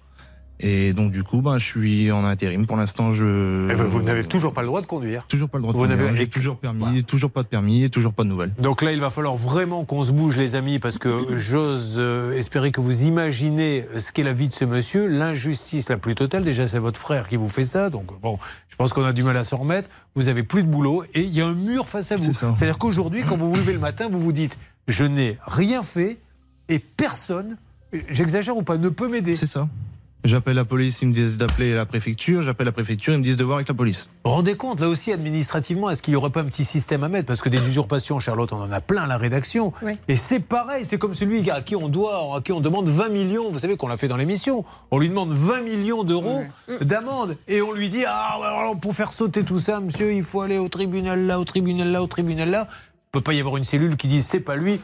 Et 0.61 0.93
donc, 0.93 1.13
du 1.13 1.23
coup, 1.23 1.41
ben, 1.41 1.57
je 1.59 1.65
suis 1.65 2.11
en 2.11 2.25
intérim. 2.25 2.67
Pour 2.67 2.77
l'instant, 2.77 3.13
je. 3.13 3.71
Et 3.71 3.75
vous, 3.75 3.89
vous 3.89 4.03
n'avez 4.03 4.25
toujours 4.25 4.53
pas 4.53 4.63
le 4.63 4.67
droit 4.67 4.81
de 4.81 4.87
conduire. 4.87 5.25
Toujours 5.29 5.49
pas 5.49 5.59
le 5.59 5.63
droit 5.63 5.73
de 5.73 5.79
Vous 5.79 5.85
conduire. 5.87 6.05
n'avez- 6.13 6.23
et- 6.23 6.29
toujours 6.29 6.57
permis, 6.59 7.05
toujours 7.05 7.31
pas 7.31 7.43
de 7.45 7.49
permis 7.49 7.85
et 7.85 7.91
toujours 7.91 8.13
pas 8.13 8.25
de 8.25 8.29
nouvelles. 8.29 8.53
Donc 8.59 8.83
là, 8.83 8.93
il 8.93 9.01
va 9.01 9.11
falloir 9.11 9.37
vraiment 9.37 9.85
qu'on 9.85 10.03
se 10.03 10.11
bouge, 10.11 10.37
les 10.37 10.57
amis, 10.57 10.79
parce 10.81 10.99
que 10.99 11.39
j'ose 11.39 11.95
euh, 11.99 12.33
espérer 12.37 12.73
que 12.73 12.81
vous 12.81 13.05
imaginez 13.05 13.85
ce 13.99 14.11
qu'est 14.11 14.25
la 14.25 14.33
vie 14.33 14.49
de 14.49 14.53
ce 14.53 14.65
monsieur, 14.65 15.07
l'injustice 15.07 15.89
la 15.89 15.97
plus 15.97 16.15
totale. 16.17 16.43
Déjà, 16.45 16.67
c'est 16.67 16.81
votre 16.81 16.99
frère 16.99 17.29
qui 17.29 17.37
vous 17.37 17.49
fait 17.49 17.65
ça, 17.65 17.89
donc 17.89 18.07
bon, 18.21 18.39
je 18.69 18.75
pense 18.77 18.93
qu'on 18.93 19.05
a 19.05 19.13
du 19.13 19.23
mal 19.23 19.37
à 19.37 19.45
s'en 19.45 19.59
remettre. 19.59 19.89
Vous 20.17 20.27
avez 20.29 20.43
plus 20.43 20.65
de 20.65 20.69
boulot 20.69 21.05
et 21.15 21.21
il 21.23 21.33
y 21.33 21.41
a 21.41 21.47
un 21.47 21.55
mur 21.55 21.89
face 21.89 22.11
à 22.11 22.17
vous. 22.17 22.23
C'est 22.25 22.33
ça. 22.33 22.53
C'est-à-dire 22.57 22.79
qu'aujourd'hui, 22.79 23.23
quand 23.29 23.37
vous 23.37 23.49
vous 23.51 23.57
levez 23.57 23.73
le 23.75 23.79
matin, 23.79 24.09
vous 24.11 24.21
vous 24.21 24.33
dites 24.33 24.59
je 24.89 25.05
n'ai 25.05 25.39
rien 25.47 25.83
fait 25.85 26.19
et 26.69 26.79
personne, 26.81 27.57
j'exagère 28.11 28.57
ou 28.57 28.63
pas, 28.63 28.77
ne 28.77 28.89
peut 28.89 29.07
m'aider. 29.09 29.37
C'est 29.37 29.47
ça. 29.47 29.69
J'appelle 30.25 30.57
la 30.57 30.65
police, 30.65 31.01
ils 31.01 31.09
me 31.09 31.13
disent 31.15 31.39
d'appeler 31.39 31.75
la 31.75 31.87
préfecture. 31.87 32.43
J'appelle 32.43 32.67
la 32.67 32.73
préfecture, 32.73 33.15
ils 33.15 33.19
me 33.19 33.25
disent 33.25 33.37
de 33.37 33.45
voir 33.45 33.59
avec 33.59 33.69
la 33.69 33.75
police. 33.75 34.09
Vous 34.25 34.33
rendez 34.33 34.57
compte, 34.57 34.81
là 34.81 34.89
aussi, 34.89 35.13
administrativement, 35.13 35.91
est-ce 35.91 36.03
qu'il 36.03 36.13
n'y 36.13 36.17
aurait 36.17 36.31
pas 36.31 36.41
un 36.41 36.45
petit 36.45 36.65
système 36.65 37.05
à 37.05 37.09
mettre? 37.09 37.27
Parce 37.27 37.41
que 37.41 37.49
des 37.49 37.67
usurpations, 37.69 38.19
Charlotte, 38.19 38.53
on 38.53 38.61
en 38.61 38.73
a 38.73 38.81
plein 38.81 39.03
à 39.03 39.07
la 39.07 39.17
rédaction. 39.17 39.73
Ouais. 39.81 39.97
Et 40.09 40.17
c'est 40.17 40.41
pareil, 40.41 40.85
c'est 40.85 40.99
comme 40.99 41.15
celui 41.15 41.49
à 41.51 41.61
qui 41.63 41.77
on 41.77 41.89
doit, 41.89 42.37
à 42.37 42.41
qui 42.41 42.53
on 42.53 42.61
demande 42.61 42.89
20 42.89 43.11
millions. 43.11 43.51
Vous 43.51 43.61
savez 43.61 43.77
qu'on 43.77 43.87
l'a 43.87 43.97
fait 43.97 44.09
dans 44.09 44.17
l'émission. 44.17 44.65
On 44.91 44.99
lui 44.99 45.09
demande 45.09 45.31
20 45.31 45.61
millions 45.63 46.03
d'euros 46.03 46.43
d'amende. 46.81 47.37
Et 47.47 47.63
on 47.63 47.73
lui 47.73 47.89
dit, 47.89 48.05
ah, 48.07 48.39
ouais, 48.41 48.47
alors, 48.47 48.79
pour 48.79 48.95
faire 48.95 49.13
sauter 49.13 49.45
tout 49.45 49.59
ça, 49.59 49.81
monsieur, 49.81 50.13
il 50.13 50.25
faut 50.25 50.41
aller 50.41 50.59
au 50.59 50.69
tribunal 50.69 51.27
là, 51.27 51.39
au 51.39 51.45
tribunal 51.45 51.93
là, 51.93 52.03
au 52.03 52.09
tribunal 52.09 52.51
là. 52.51 52.69
Il 52.71 53.17
ne 53.17 53.21
peut 53.21 53.25
pas 53.25 53.33
y 53.35 53.41
avoir 53.41 53.57
une 53.57 53.65
cellule 53.65 53.97
qui 53.97 54.09
dise, 54.09 54.27
c'est 54.27 54.41
pas 54.41 54.57
lui. 54.57 54.81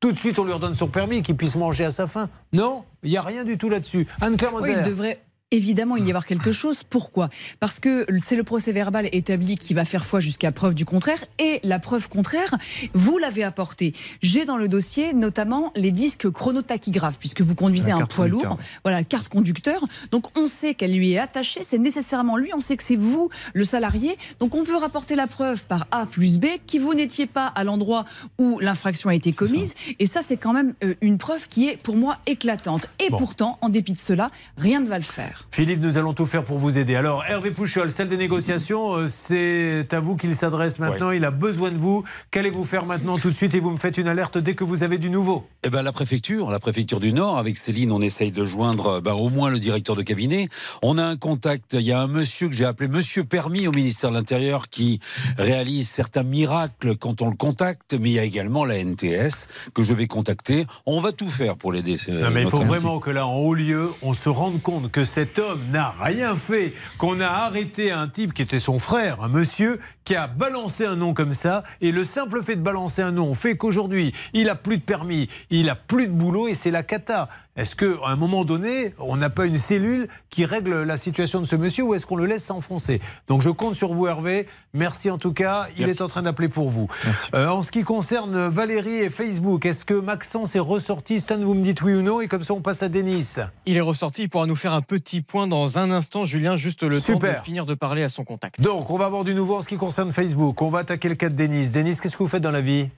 Tout 0.00 0.12
de 0.12 0.16
suite, 0.18 0.38
on 0.38 0.44
lui 0.44 0.52
redonne 0.52 0.74
son 0.74 0.88
permis, 0.88 1.20
qu'il 1.20 1.36
puisse 1.36 1.56
manger 1.56 1.84
à 1.84 1.90
sa 1.90 2.06
faim. 2.06 2.30
Non, 2.54 2.84
il 3.02 3.10
n'y 3.10 3.18
a 3.18 3.22
rien 3.22 3.44
du 3.44 3.58
tout 3.58 3.68
là-dessus. 3.68 4.06
Anne-Claire 4.22 4.52
Oui, 4.54 4.60
Moser. 4.60 4.72
il 4.78 4.82
devrait 4.82 5.20
évidemment 5.50 5.96
y 5.96 6.08
avoir 6.08 6.26
quelque 6.26 6.52
chose. 6.52 6.82
Pourquoi? 6.82 7.28
Parce 7.58 7.80
que 7.80 8.06
c'est 8.22 8.36
le 8.36 8.44
procès 8.44 8.72
verbal 8.72 9.08
établi 9.12 9.56
qui 9.56 9.74
va 9.74 9.84
faire 9.84 10.04
foi 10.04 10.20
jusqu'à 10.20 10.52
preuve 10.52 10.74
du 10.74 10.84
contraire. 10.84 11.24
Et 11.38 11.60
la 11.62 11.78
preuve 11.78 12.08
contraire, 12.08 12.54
vous 12.94 13.18
l'avez 13.18 13.42
apportée. 13.44 13.94
J'ai 14.22 14.44
dans 14.44 14.56
le 14.56 14.68
dossier 14.68 15.12
notamment 15.12 15.72
les 15.76 15.90
disques 15.92 16.30
chronotachygraphes, 16.30 17.18
puisque 17.18 17.40
vous 17.40 17.54
conduisez 17.54 17.90
un 17.90 18.06
poids 18.06 18.28
lourd. 18.28 18.58
Voilà, 18.84 19.04
carte 19.04 19.28
conducteur. 19.28 19.84
Donc 20.10 20.26
on 20.38 20.46
sait 20.46 20.74
qu'elle 20.74 20.94
lui 20.94 21.12
est 21.12 21.18
attachée, 21.18 21.62
c'est 21.62 21.78
nécessairement 21.78 22.36
lui, 22.36 22.50
on 22.54 22.60
sait 22.60 22.76
que 22.76 22.82
c'est 22.82 22.96
vous, 22.96 23.28
le 23.54 23.64
salarié. 23.64 24.16
Donc 24.38 24.54
on 24.54 24.64
peut 24.64 24.76
rapporter 24.76 25.16
la 25.16 25.26
preuve 25.26 25.64
par 25.66 25.86
A 25.90 26.06
plus 26.06 26.38
B, 26.38 26.46
qui 26.66 26.78
vous 26.78 26.94
n'étiez 26.94 27.26
pas 27.26 27.46
à 27.46 27.64
l'endroit 27.64 28.04
où 28.38 28.58
l'infraction 28.60 29.10
a 29.10 29.14
été 29.14 29.32
commise. 29.32 29.74
Et 29.98 30.06
ça, 30.06 30.22
c'est 30.22 30.36
quand 30.36 30.52
même 30.52 30.74
euh, 30.84 30.94
une 31.00 31.18
preuve 31.18 31.48
qui 31.48 31.68
est 31.68 31.76
pour 31.76 31.96
moi 31.96 32.18
éclatante. 32.26 32.86
Et 32.98 33.10
Bon. 33.10 33.18
pourtant, 33.18 33.58
en 33.60 33.68
dépit 33.68 33.92
de 33.92 33.98
cela, 33.98 34.30
rien 34.56 34.80
ne 34.80 34.86
va 34.86 34.96
le 34.98 35.04
faire. 35.04 35.39
Philippe, 35.50 35.80
nous 35.80 35.98
allons 35.98 36.14
tout 36.14 36.26
faire 36.26 36.44
pour 36.44 36.58
vous 36.58 36.78
aider. 36.78 36.94
Alors, 36.94 37.24
Hervé 37.26 37.50
Pouchol, 37.50 37.90
celle 37.90 38.08
des 38.08 38.16
négociations, 38.16 38.94
euh, 38.94 39.06
c'est 39.08 39.92
à 39.92 40.00
vous 40.00 40.16
qu'il 40.16 40.34
s'adresse 40.34 40.78
maintenant. 40.78 41.10
Il 41.10 41.24
a 41.24 41.30
besoin 41.30 41.70
de 41.70 41.76
vous. 41.76 42.04
Qu'allez-vous 42.30 42.64
faire 42.64 42.86
maintenant 42.86 43.18
tout 43.18 43.30
de 43.30 43.34
suite 43.36 43.54
Et 43.54 43.60
vous 43.60 43.70
me 43.70 43.76
faites 43.76 43.98
une 43.98 44.08
alerte 44.08 44.38
dès 44.38 44.54
que 44.54 44.64
vous 44.64 44.82
avez 44.82 44.98
du 44.98 45.10
nouveau? 45.10 45.46
Eh 45.64 45.70
ben, 45.70 45.82
la 45.82 45.92
préfecture, 45.92 46.50
la 46.50 46.58
préfecture 46.60 47.00
du 47.00 47.12
Nord, 47.12 47.38
avec 47.38 47.56
Céline, 47.58 47.92
on 47.92 48.00
essaye 48.00 48.30
de 48.32 48.44
joindre 48.44 49.00
ben, 49.00 49.12
au 49.12 49.28
moins 49.28 49.50
le 49.50 49.58
directeur 49.58 49.96
de 49.96 50.02
cabinet. 50.02 50.48
On 50.82 50.98
a 50.98 51.04
un 51.04 51.16
contact, 51.16 51.74
il 51.74 51.82
y 51.82 51.92
a 51.92 52.00
un 52.00 52.06
monsieur 52.06 52.48
que 52.48 52.54
j'ai 52.54 52.64
appelé 52.64 52.88
Monsieur 52.88 53.24
Permis 53.24 53.66
au 53.66 53.72
ministère 53.72 54.10
de 54.10 54.14
l'Intérieur 54.16 54.68
qui 54.68 55.00
réalise 55.38 55.88
certains 55.88 56.22
miracles 56.22 56.96
quand 56.96 57.22
on 57.22 57.28
le 57.30 57.36
contacte, 57.36 57.94
mais 57.98 58.10
il 58.10 58.14
y 58.14 58.18
a 58.18 58.24
également 58.24 58.64
la 58.64 58.76
NTS 58.82 59.46
que 59.74 59.82
je 59.82 59.94
vais 59.94 60.06
contacter. 60.06 60.66
On 60.86 61.00
va 61.00 61.12
tout 61.12 61.28
faire 61.28 61.56
pour 61.56 61.72
l'aider. 61.72 61.96
euh, 62.08 62.22
Non, 62.24 62.30
mais 62.30 62.42
il 62.42 62.48
faut 62.48 62.58
vraiment 62.60 62.98
que 63.00 63.10
là, 63.10 63.26
en 63.26 63.36
haut 63.36 63.54
lieu, 63.54 63.90
on 64.02 64.12
se 64.14 64.28
rende 64.28 64.60
compte 64.62 64.90
que 64.90 65.04
cet 65.30 65.38
homme 65.38 65.60
n'a 65.70 65.94
rien 66.00 66.34
fait, 66.34 66.72
qu'on 66.98 67.20
a 67.20 67.26
arrêté 67.26 67.92
un 67.92 68.08
type 68.08 68.34
qui 68.34 68.42
était 68.42 68.58
son 68.58 68.80
frère, 68.80 69.22
un 69.22 69.28
monsieur 69.28 69.78
qui 70.04 70.16
a 70.16 70.26
balancé 70.26 70.84
un 70.84 70.96
nom 70.96 71.14
comme 71.14 71.34
ça, 71.34 71.62
et 71.80 71.92
le 71.92 72.02
simple 72.02 72.42
fait 72.42 72.56
de 72.56 72.62
balancer 72.62 73.02
un 73.02 73.12
nom 73.12 73.34
fait 73.34 73.56
qu'aujourd'hui, 73.56 74.12
il 74.32 74.48
a 74.48 74.56
plus 74.56 74.78
de 74.78 74.82
permis, 74.82 75.28
il 75.50 75.70
a 75.70 75.76
plus 75.76 76.08
de 76.08 76.12
boulot, 76.12 76.48
et 76.48 76.54
c'est 76.54 76.72
la 76.72 76.82
cata. 76.82 77.28
Est-ce 77.60 77.76
qu'à 77.76 78.06
un 78.06 78.16
moment 78.16 78.46
donné, 78.46 78.94
on 78.98 79.18
n'a 79.18 79.28
pas 79.28 79.44
une 79.44 79.58
cellule 79.58 80.08
qui 80.30 80.46
règle 80.46 80.82
la 80.82 80.96
situation 80.96 81.40
de 81.40 81.44
ce 81.44 81.56
monsieur, 81.56 81.84
ou 81.84 81.92
est-ce 81.92 82.06
qu'on 82.06 82.16
le 82.16 82.24
laisse 82.24 82.42
s'enfoncer? 82.42 83.02
Donc 83.28 83.42
je 83.42 83.50
compte 83.50 83.74
sur 83.74 83.92
vous, 83.92 84.06
Hervé. 84.06 84.46
Merci 84.72 85.10
en 85.10 85.18
tout 85.18 85.34
cas. 85.34 85.66
Il 85.76 85.80
Merci. 85.84 85.98
est 85.98 86.02
en 86.02 86.08
train 86.08 86.22
d'appeler 86.22 86.48
pour 86.48 86.70
vous. 86.70 86.88
Euh, 87.34 87.48
en 87.48 87.62
ce 87.62 87.70
qui 87.70 87.82
concerne 87.82 88.46
Valérie 88.48 89.00
et 89.00 89.10
Facebook, 89.10 89.66
est-ce 89.66 89.84
que 89.84 89.92
Maxence 89.92 90.56
est 90.56 90.60
ressorti? 90.60 91.20
Stan, 91.20 91.38
vous 91.38 91.52
me 91.52 91.60
dites 91.62 91.82
oui 91.82 91.92
ou 91.92 92.00
non, 92.00 92.22
et 92.22 92.28
comme 92.28 92.42
ça 92.42 92.54
on 92.54 92.62
passe 92.62 92.82
à 92.82 92.88
Denis. 92.88 93.34
Il 93.66 93.76
est 93.76 93.82
ressorti, 93.82 94.22
il 94.22 94.30
pourra 94.30 94.46
nous 94.46 94.56
faire 94.56 94.72
un 94.72 94.80
petit 94.80 95.20
point 95.20 95.46
dans 95.46 95.76
un 95.78 95.90
instant, 95.90 96.24
Julien, 96.24 96.56
juste 96.56 96.82
le 96.82 96.96
temps 96.96 97.12
Super. 97.12 97.40
de 97.40 97.44
finir 97.44 97.66
de 97.66 97.74
parler 97.74 98.02
à 98.02 98.08
son 98.08 98.24
contact. 98.24 98.58
Donc, 98.62 98.88
on 98.88 98.96
va 98.96 99.04
avoir 99.04 99.24
du 99.24 99.34
nouveau 99.34 99.56
en 99.56 99.60
ce 99.60 99.68
qui 99.68 99.76
concerne 99.76 100.12
Facebook. 100.12 100.62
On 100.62 100.70
va 100.70 100.78
attaquer 100.78 101.10
le 101.10 101.14
cas 101.14 101.28
de 101.28 101.34
Denis. 101.36 101.72
Denis, 101.72 101.98
qu'est-ce 102.00 102.16
que 102.16 102.22
vous 102.22 102.28
faites 102.30 102.42
dans 102.42 102.50
la 102.52 102.62
vie? 102.62 102.88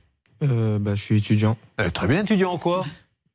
Euh, 0.44 0.78
bah, 0.78 0.94
je 0.94 1.02
suis 1.02 1.16
étudiant. 1.18 1.56
Euh, 1.80 1.90
Très 1.90 2.06
bien, 2.06 2.22
étudiant 2.22 2.52
en 2.52 2.58
quoi? 2.58 2.84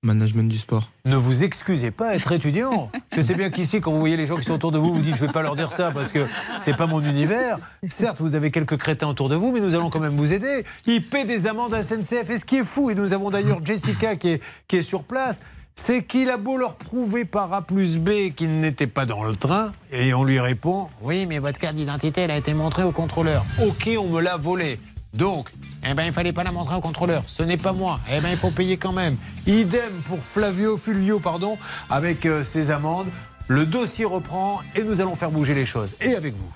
Management 0.08 0.48
du 0.48 0.58
sport. 0.58 0.90
Ne 1.06 1.18
vous 1.18 1.44
excusez 1.44 1.92
pas 1.92 2.16
être 2.16 2.32
étudiant. 2.32 2.90
Je 3.16 3.22
sais 3.22 3.36
bien 3.36 3.50
qu'ici, 3.50 3.82
quand 3.82 3.92
vous 3.92 4.00
voyez 4.00 4.18
les 4.18 4.26
gens 4.26 4.38
qui 4.38 4.44
sont 4.44 4.54
autour 4.54 4.72
de 4.72 4.80
vous, 4.80 4.94
vous 4.94 5.02
dites 5.02 5.18
je 5.18 5.22
ne 5.22 5.28
vais 5.28 5.34
pas 5.34 5.42
leur 5.42 5.56
dire 5.56 5.72
ça 5.72 5.92
parce 5.92 6.12
que 6.12 6.26
c'est 6.60 6.76
pas 6.76 6.88
mon 6.88 7.02
univers. 7.02 7.60
Certes, 7.88 8.22
vous 8.22 8.36
avez 8.36 8.50
quelques 8.50 8.78
crétins 8.78 9.08
autour 9.08 9.28
de 9.30 9.36
vous, 9.36 9.52
mais 9.52 9.60
nous 9.60 9.76
allons 9.76 9.90
quand 9.90 10.00
même 10.00 10.16
vous 10.16 10.32
aider. 10.34 10.64
Ils 10.86 11.06
paient 11.08 11.26
des 11.26 11.46
amendes 11.46 11.74
à 11.74 11.82
SNCF. 11.82 12.30
Et 12.30 12.38
ce 12.38 12.46
qui 12.46 12.58
est 12.58 12.64
fou, 12.64 12.90
et 12.90 12.96
nous 12.96 13.14
avons 13.14 13.30
d'ailleurs 13.30 13.60
Jessica 13.64 14.16
qui 14.16 14.30
est, 14.30 14.44
qui 14.68 14.78
est 14.78 14.82
sur 14.82 15.04
place, 15.04 15.42
c'est 15.76 16.04
qu'il 16.04 16.30
a 16.30 16.38
beau 16.38 16.58
leur 16.58 16.76
prouver 16.76 17.26
par 17.26 17.54
A 17.54 17.62
plus 17.62 17.98
B 17.98 18.34
qu'il 18.36 18.60
n'était 18.62 18.88
pas 18.88 19.06
dans 19.06 19.24
le 19.24 19.36
train, 19.36 19.72
et 19.92 20.14
on 20.14 20.24
lui 20.24 20.40
répond 20.40 20.88
Oui, 21.02 21.26
mais 21.28 21.40
votre 21.40 21.60
carte 21.60 21.76
d'identité, 21.76 22.22
elle 22.22 22.32
a 22.32 22.38
été 22.38 22.54
montrée 22.54 22.84
au 22.84 22.92
contrôleur. 22.92 23.46
Ok, 23.62 23.90
on 24.00 24.08
me 24.08 24.22
l'a 24.22 24.38
volée. 24.38 24.80
Donc, 25.14 25.52
eh 25.88 25.94
ben, 25.94 26.04
il 26.04 26.12
fallait 26.12 26.34
pas 26.34 26.44
la 26.44 26.52
montrer 26.52 26.76
au 26.76 26.82
contrôleur. 26.82 27.24
Ce 27.28 27.44
n'est 27.44 27.58
pas 27.58 27.74
moi. 27.74 28.00
Eh 28.12 28.20
ben, 28.20 28.30
il 28.30 28.38
faut 28.38 28.52
payer 28.52 28.78
quand 28.78 28.92
même. 28.92 29.18
Idem 29.46 29.94
pour 30.08 30.20
Flavio 30.20 30.78
Fulvio, 30.78 31.20
pardon, 31.20 31.58
avec 31.90 32.26
euh, 32.26 32.44
ses 32.44 32.72
amendes. 32.72 33.08
Le 33.48 33.66
dossier 33.66 34.06
reprend 34.06 34.60
et 34.76 34.84
nous 34.84 35.00
allons 35.02 35.16
faire 35.16 35.32
bouger 35.32 35.54
les 35.54 35.66
choses. 35.66 35.96
Et 36.02 36.16
avec 36.16 36.36
vous. 36.36 36.52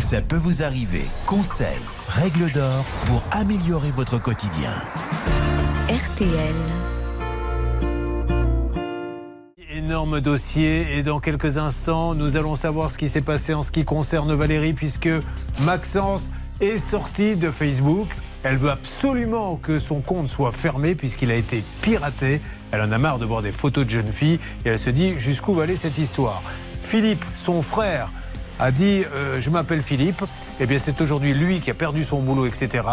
Ça 0.00 0.22
peut 0.22 0.36
vous 0.36 0.62
arriver. 0.62 1.04
Conseils, 1.26 1.68
règles 2.08 2.50
d'or 2.52 2.84
pour 3.06 3.22
améliorer 3.30 3.90
votre 3.90 4.20
quotidien. 4.20 4.74
RTL. 5.88 6.54
Énorme 9.72 10.20
dossier 10.20 10.96
et 10.96 11.02
dans 11.02 11.20
quelques 11.20 11.58
instants, 11.58 12.14
nous 12.14 12.36
allons 12.36 12.54
savoir 12.54 12.90
ce 12.90 12.98
qui 12.98 13.08
s'est 13.08 13.20
passé 13.20 13.54
en 13.54 13.62
ce 13.62 13.70
qui 13.70 13.84
concerne 13.84 14.34
Valérie 14.34 14.72
puisque 14.72 15.08
Maxence 15.60 16.30
est 16.60 16.78
sortie 16.78 17.36
de 17.36 17.50
Facebook. 17.50 18.08
Elle 18.42 18.56
veut 18.56 18.70
absolument 18.70 19.56
que 19.56 19.78
son 19.78 20.00
compte 20.00 20.28
soit 20.28 20.52
fermé 20.52 20.94
puisqu'il 20.94 21.30
a 21.30 21.34
été 21.34 21.62
piraté. 21.82 22.40
Elle 22.72 22.82
en 22.82 22.92
a 22.92 22.98
marre 22.98 23.18
de 23.18 23.26
voir 23.26 23.42
des 23.42 23.52
photos 23.52 23.84
de 23.84 23.90
jeunes 23.90 24.12
filles 24.12 24.38
et 24.64 24.70
elle 24.70 24.78
se 24.78 24.90
dit 24.90 25.18
jusqu'où 25.18 25.54
va 25.54 25.64
aller 25.64 25.76
cette 25.76 25.98
histoire? 25.98 26.42
Philippe, 26.82 27.24
son 27.34 27.62
frère, 27.62 28.10
a 28.58 28.70
dit 28.70 29.04
euh, 29.14 29.40
Je 29.40 29.50
m'appelle 29.50 29.82
Philippe. 29.82 30.22
Eh 30.60 30.66
bien, 30.66 30.78
c'est 30.78 31.00
aujourd'hui 31.00 31.34
lui 31.34 31.60
qui 31.60 31.70
a 31.70 31.74
perdu 31.74 32.04
son 32.04 32.20
boulot, 32.20 32.46
etc. 32.46 32.84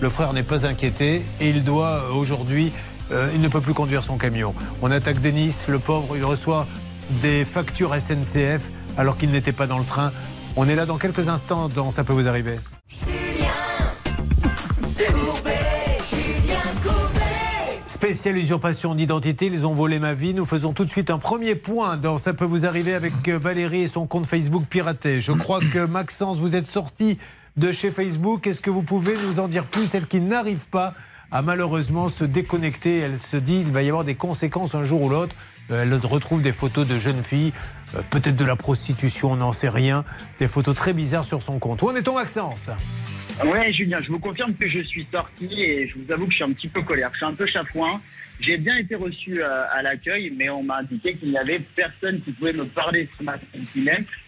Le 0.00 0.08
frère 0.08 0.32
n'est 0.32 0.42
pas 0.42 0.66
inquiété 0.66 1.22
et 1.40 1.48
il 1.48 1.64
doit 1.64 2.02
euh, 2.08 2.12
aujourd'hui. 2.12 2.72
euh, 3.12 3.30
il 3.34 3.40
ne 3.40 3.48
peut 3.48 3.60
plus 3.60 3.74
conduire 3.74 4.04
son 4.04 4.18
camion. 4.18 4.54
On 4.82 4.90
attaque 4.90 5.20
Denis, 5.20 5.54
le 5.68 5.78
pauvre, 5.78 6.16
il 6.16 6.24
reçoit 6.24 6.66
des 7.22 7.44
factures 7.44 7.94
SNCF 7.94 8.70
alors 8.96 9.16
qu'il 9.16 9.30
n'était 9.30 9.52
pas 9.52 9.66
dans 9.66 9.78
le 9.78 9.84
train. 9.84 10.12
On 10.56 10.68
est 10.68 10.74
là 10.74 10.86
dans 10.86 10.98
quelques 10.98 11.28
instants 11.28 11.68
dans 11.68 11.90
Ça 11.90 12.04
peut 12.04 12.12
vous 12.12 12.28
arriver. 12.28 12.58
Spéciale 18.02 18.36
usurpation 18.36 18.96
d'identité, 18.96 19.46
ils 19.46 19.64
ont 19.64 19.74
volé 19.74 20.00
ma 20.00 20.12
vie. 20.12 20.34
Nous 20.34 20.44
faisons 20.44 20.72
tout 20.72 20.84
de 20.84 20.90
suite 20.90 21.08
un 21.08 21.18
premier 21.18 21.54
point 21.54 21.96
dans 21.96 22.18
Ça 22.18 22.34
peut 22.34 22.44
vous 22.44 22.66
arriver 22.66 22.94
avec 22.94 23.12
euh, 23.28 23.38
Valérie 23.38 23.82
et 23.82 23.86
son 23.86 24.08
compte 24.08 24.26
Facebook 24.26 24.64
piraté. 24.68 25.20
Je 25.20 25.30
crois 25.30 25.60
que 25.60 25.78
Maxence, 25.86 26.40
vous 26.40 26.56
êtes 26.56 26.66
sorti 26.66 27.16
de 27.56 27.70
chez 27.70 27.92
Facebook. 27.92 28.48
Est-ce 28.48 28.60
que 28.60 28.70
vous 28.70 28.82
pouvez 28.82 29.14
nous 29.24 29.38
en 29.38 29.46
dire 29.46 29.66
plus? 29.66 29.86
Celle 29.86 30.08
qui 30.08 30.20
n'arrive 30.20 30.66
pas 30.66 30.94
à 31.30 31.42
malheureusement 31.42 32.08
se 32.08 32.24
déconnecter. 32.24 32.98
Elle 32.98 33.20
se 33.20 33.36
dit 33.36 33.60
il 33.60 33.70
va 33.70 33.84
y 33.84 33.88
avoir 33.88 34.02
des 34.02 34.16
conséquences 34.16 34.74
un 34.74 34.82
jour 34.82 35.02
ou 35.02 35.08
l'autre. 35.08 35.36
Euh, 35.70 35.82
Elle 35.82 35.94
retrouve 35.94 36.42
des 36.42 36.50
photos 36.50 36.84
de 36.88 36.98
jeunes 36.98 37.22
filles, 37.22 37.52
euh, 37.94 38.02
peut-être 38.10 38.34
de 38.34 38.44
la 38.44 38.56
prostitution, 38.56 39.30
on 39.30 39.36
n'en 39.36 39.52
sait 39.52 39.68
rien. 39.68 40.04
Des 40.40 40.48
photos 40.48 40.74
très 40.74 40.92
bizarres 40.92 41.24
sur 41.24 41.40
son 41.40 41.60
compte. 41.60 41.82
Où 41.82 41.90
en 41.90 41.94
est-on, 41.94 42.16
Maxence? 42.16 42.68
Ouais, 43.44 43.72
Julien, 43.72 44.00
je 44.00 44.08
vous 44.08 44.20
confirme 44.20 44.54
que 44.54 44.68
je 44.68 44.80
suis 44.80 45.06
sorti 45.10 45.48
et 45.60 45.88
je 45.88 45.98
vous 45.98 46.12
avoue 46.12 46.26
que 46.26 46.30
je 46.30 46.36
suis 46.36 46.44
un 46.44 46.52
petit 46.52 46.68
peu 46.68 46.82
colère. 46.82 47.10
Je 47.12 47.18
suis 47.18 47.26
un 47.26 47.34
peu 47.34 47.46
chafouin. 47.46 48.00
J'ai 48.40 48.56
bien 48.56 48.76
été 48.76 48.94
reçu 48.94 49.42
euh, 49.42 49.64
à 49.70 49.82
l'accueil, 49.82 50.32
mais 50.36 50.48
on 50.48 50.62
m'a 50.62 50.78
indiqué 50.78 51.14
qu'il 51.14 51.30
n'y 51.30 51.38
avait 51.38 51.60
personne 51.74 52.20
qui 52.22 52.32
pouvait 52.32 52.52
me 52.52 52.64
parler 52.64 53.08
ce 53.18 53.24
matin 53.24 53.44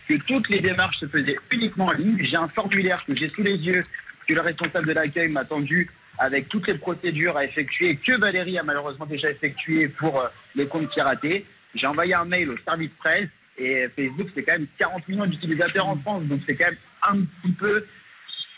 que 0.09 0.14
toutes 0.26 0.49
les 0.49 0.61
démarches 0.61 0.99
se 0.99 1.06
faisaient 1.06 1.38
uniquement 1.50 1.87
en 1.87 1.92
ligne. 1.92 2.18
J'ai 2.21 2.37
un 2.37 2.49
formulaire 2.49 3.04
que 3.06 3.14
j'ai 3.14 3.28
sous 3.28 3.42
les 3.42 3.56
yeux, 3.56 3.85
que 4.26 4.35
le 4.35 4.40
responsable 4.40 4.88
de 4.88 4.92
l'accueil 4.92 5.28
m'a 5.28 5.44
tendu 5.44 5.90
avec 6.18 6.49
toutes 6.49 6.66
les 6.66 6.75
procédures 6.75 7.37
à 7.37 7.44
effectuer, 7.44 7.97
que 7.97 8.18
Valérie 8.18 8.59
a 8.59 8.62
malheureusement 8.62 9.06
déjà 9.06 9.30
effectué 9.30 9.88
pour 9.88 10.21
euh, 10.21 10.28
les 10.54 10.66
comptes 10.66 10.90
piratés. 10.92 11.44
J'ai 11.75 11.87
envoyé 11.87 12.14
un 12.14 12.25
mail 12.25 12.50
au 12.50 12.56
service 12.59 12.90
presse 12.99 13.28
et 13.59 13.87
Facebook, 13.94 14.28
c'est 14.35 14.42
quand 14.42 14.52
même 14.52 14.66
40 14.78 15.09
millions 15.09 15.26
d'utilisateurs 15.26 15.88
en 15.88 15.97
France, 15.97 16.25
donc 16.25 16.40
c'est 16.47 16.56
quand 16.56 16.66
même 16.66 16.76
un 17.09 17.21
petit 17.42 17.52
peu 17.52 17.85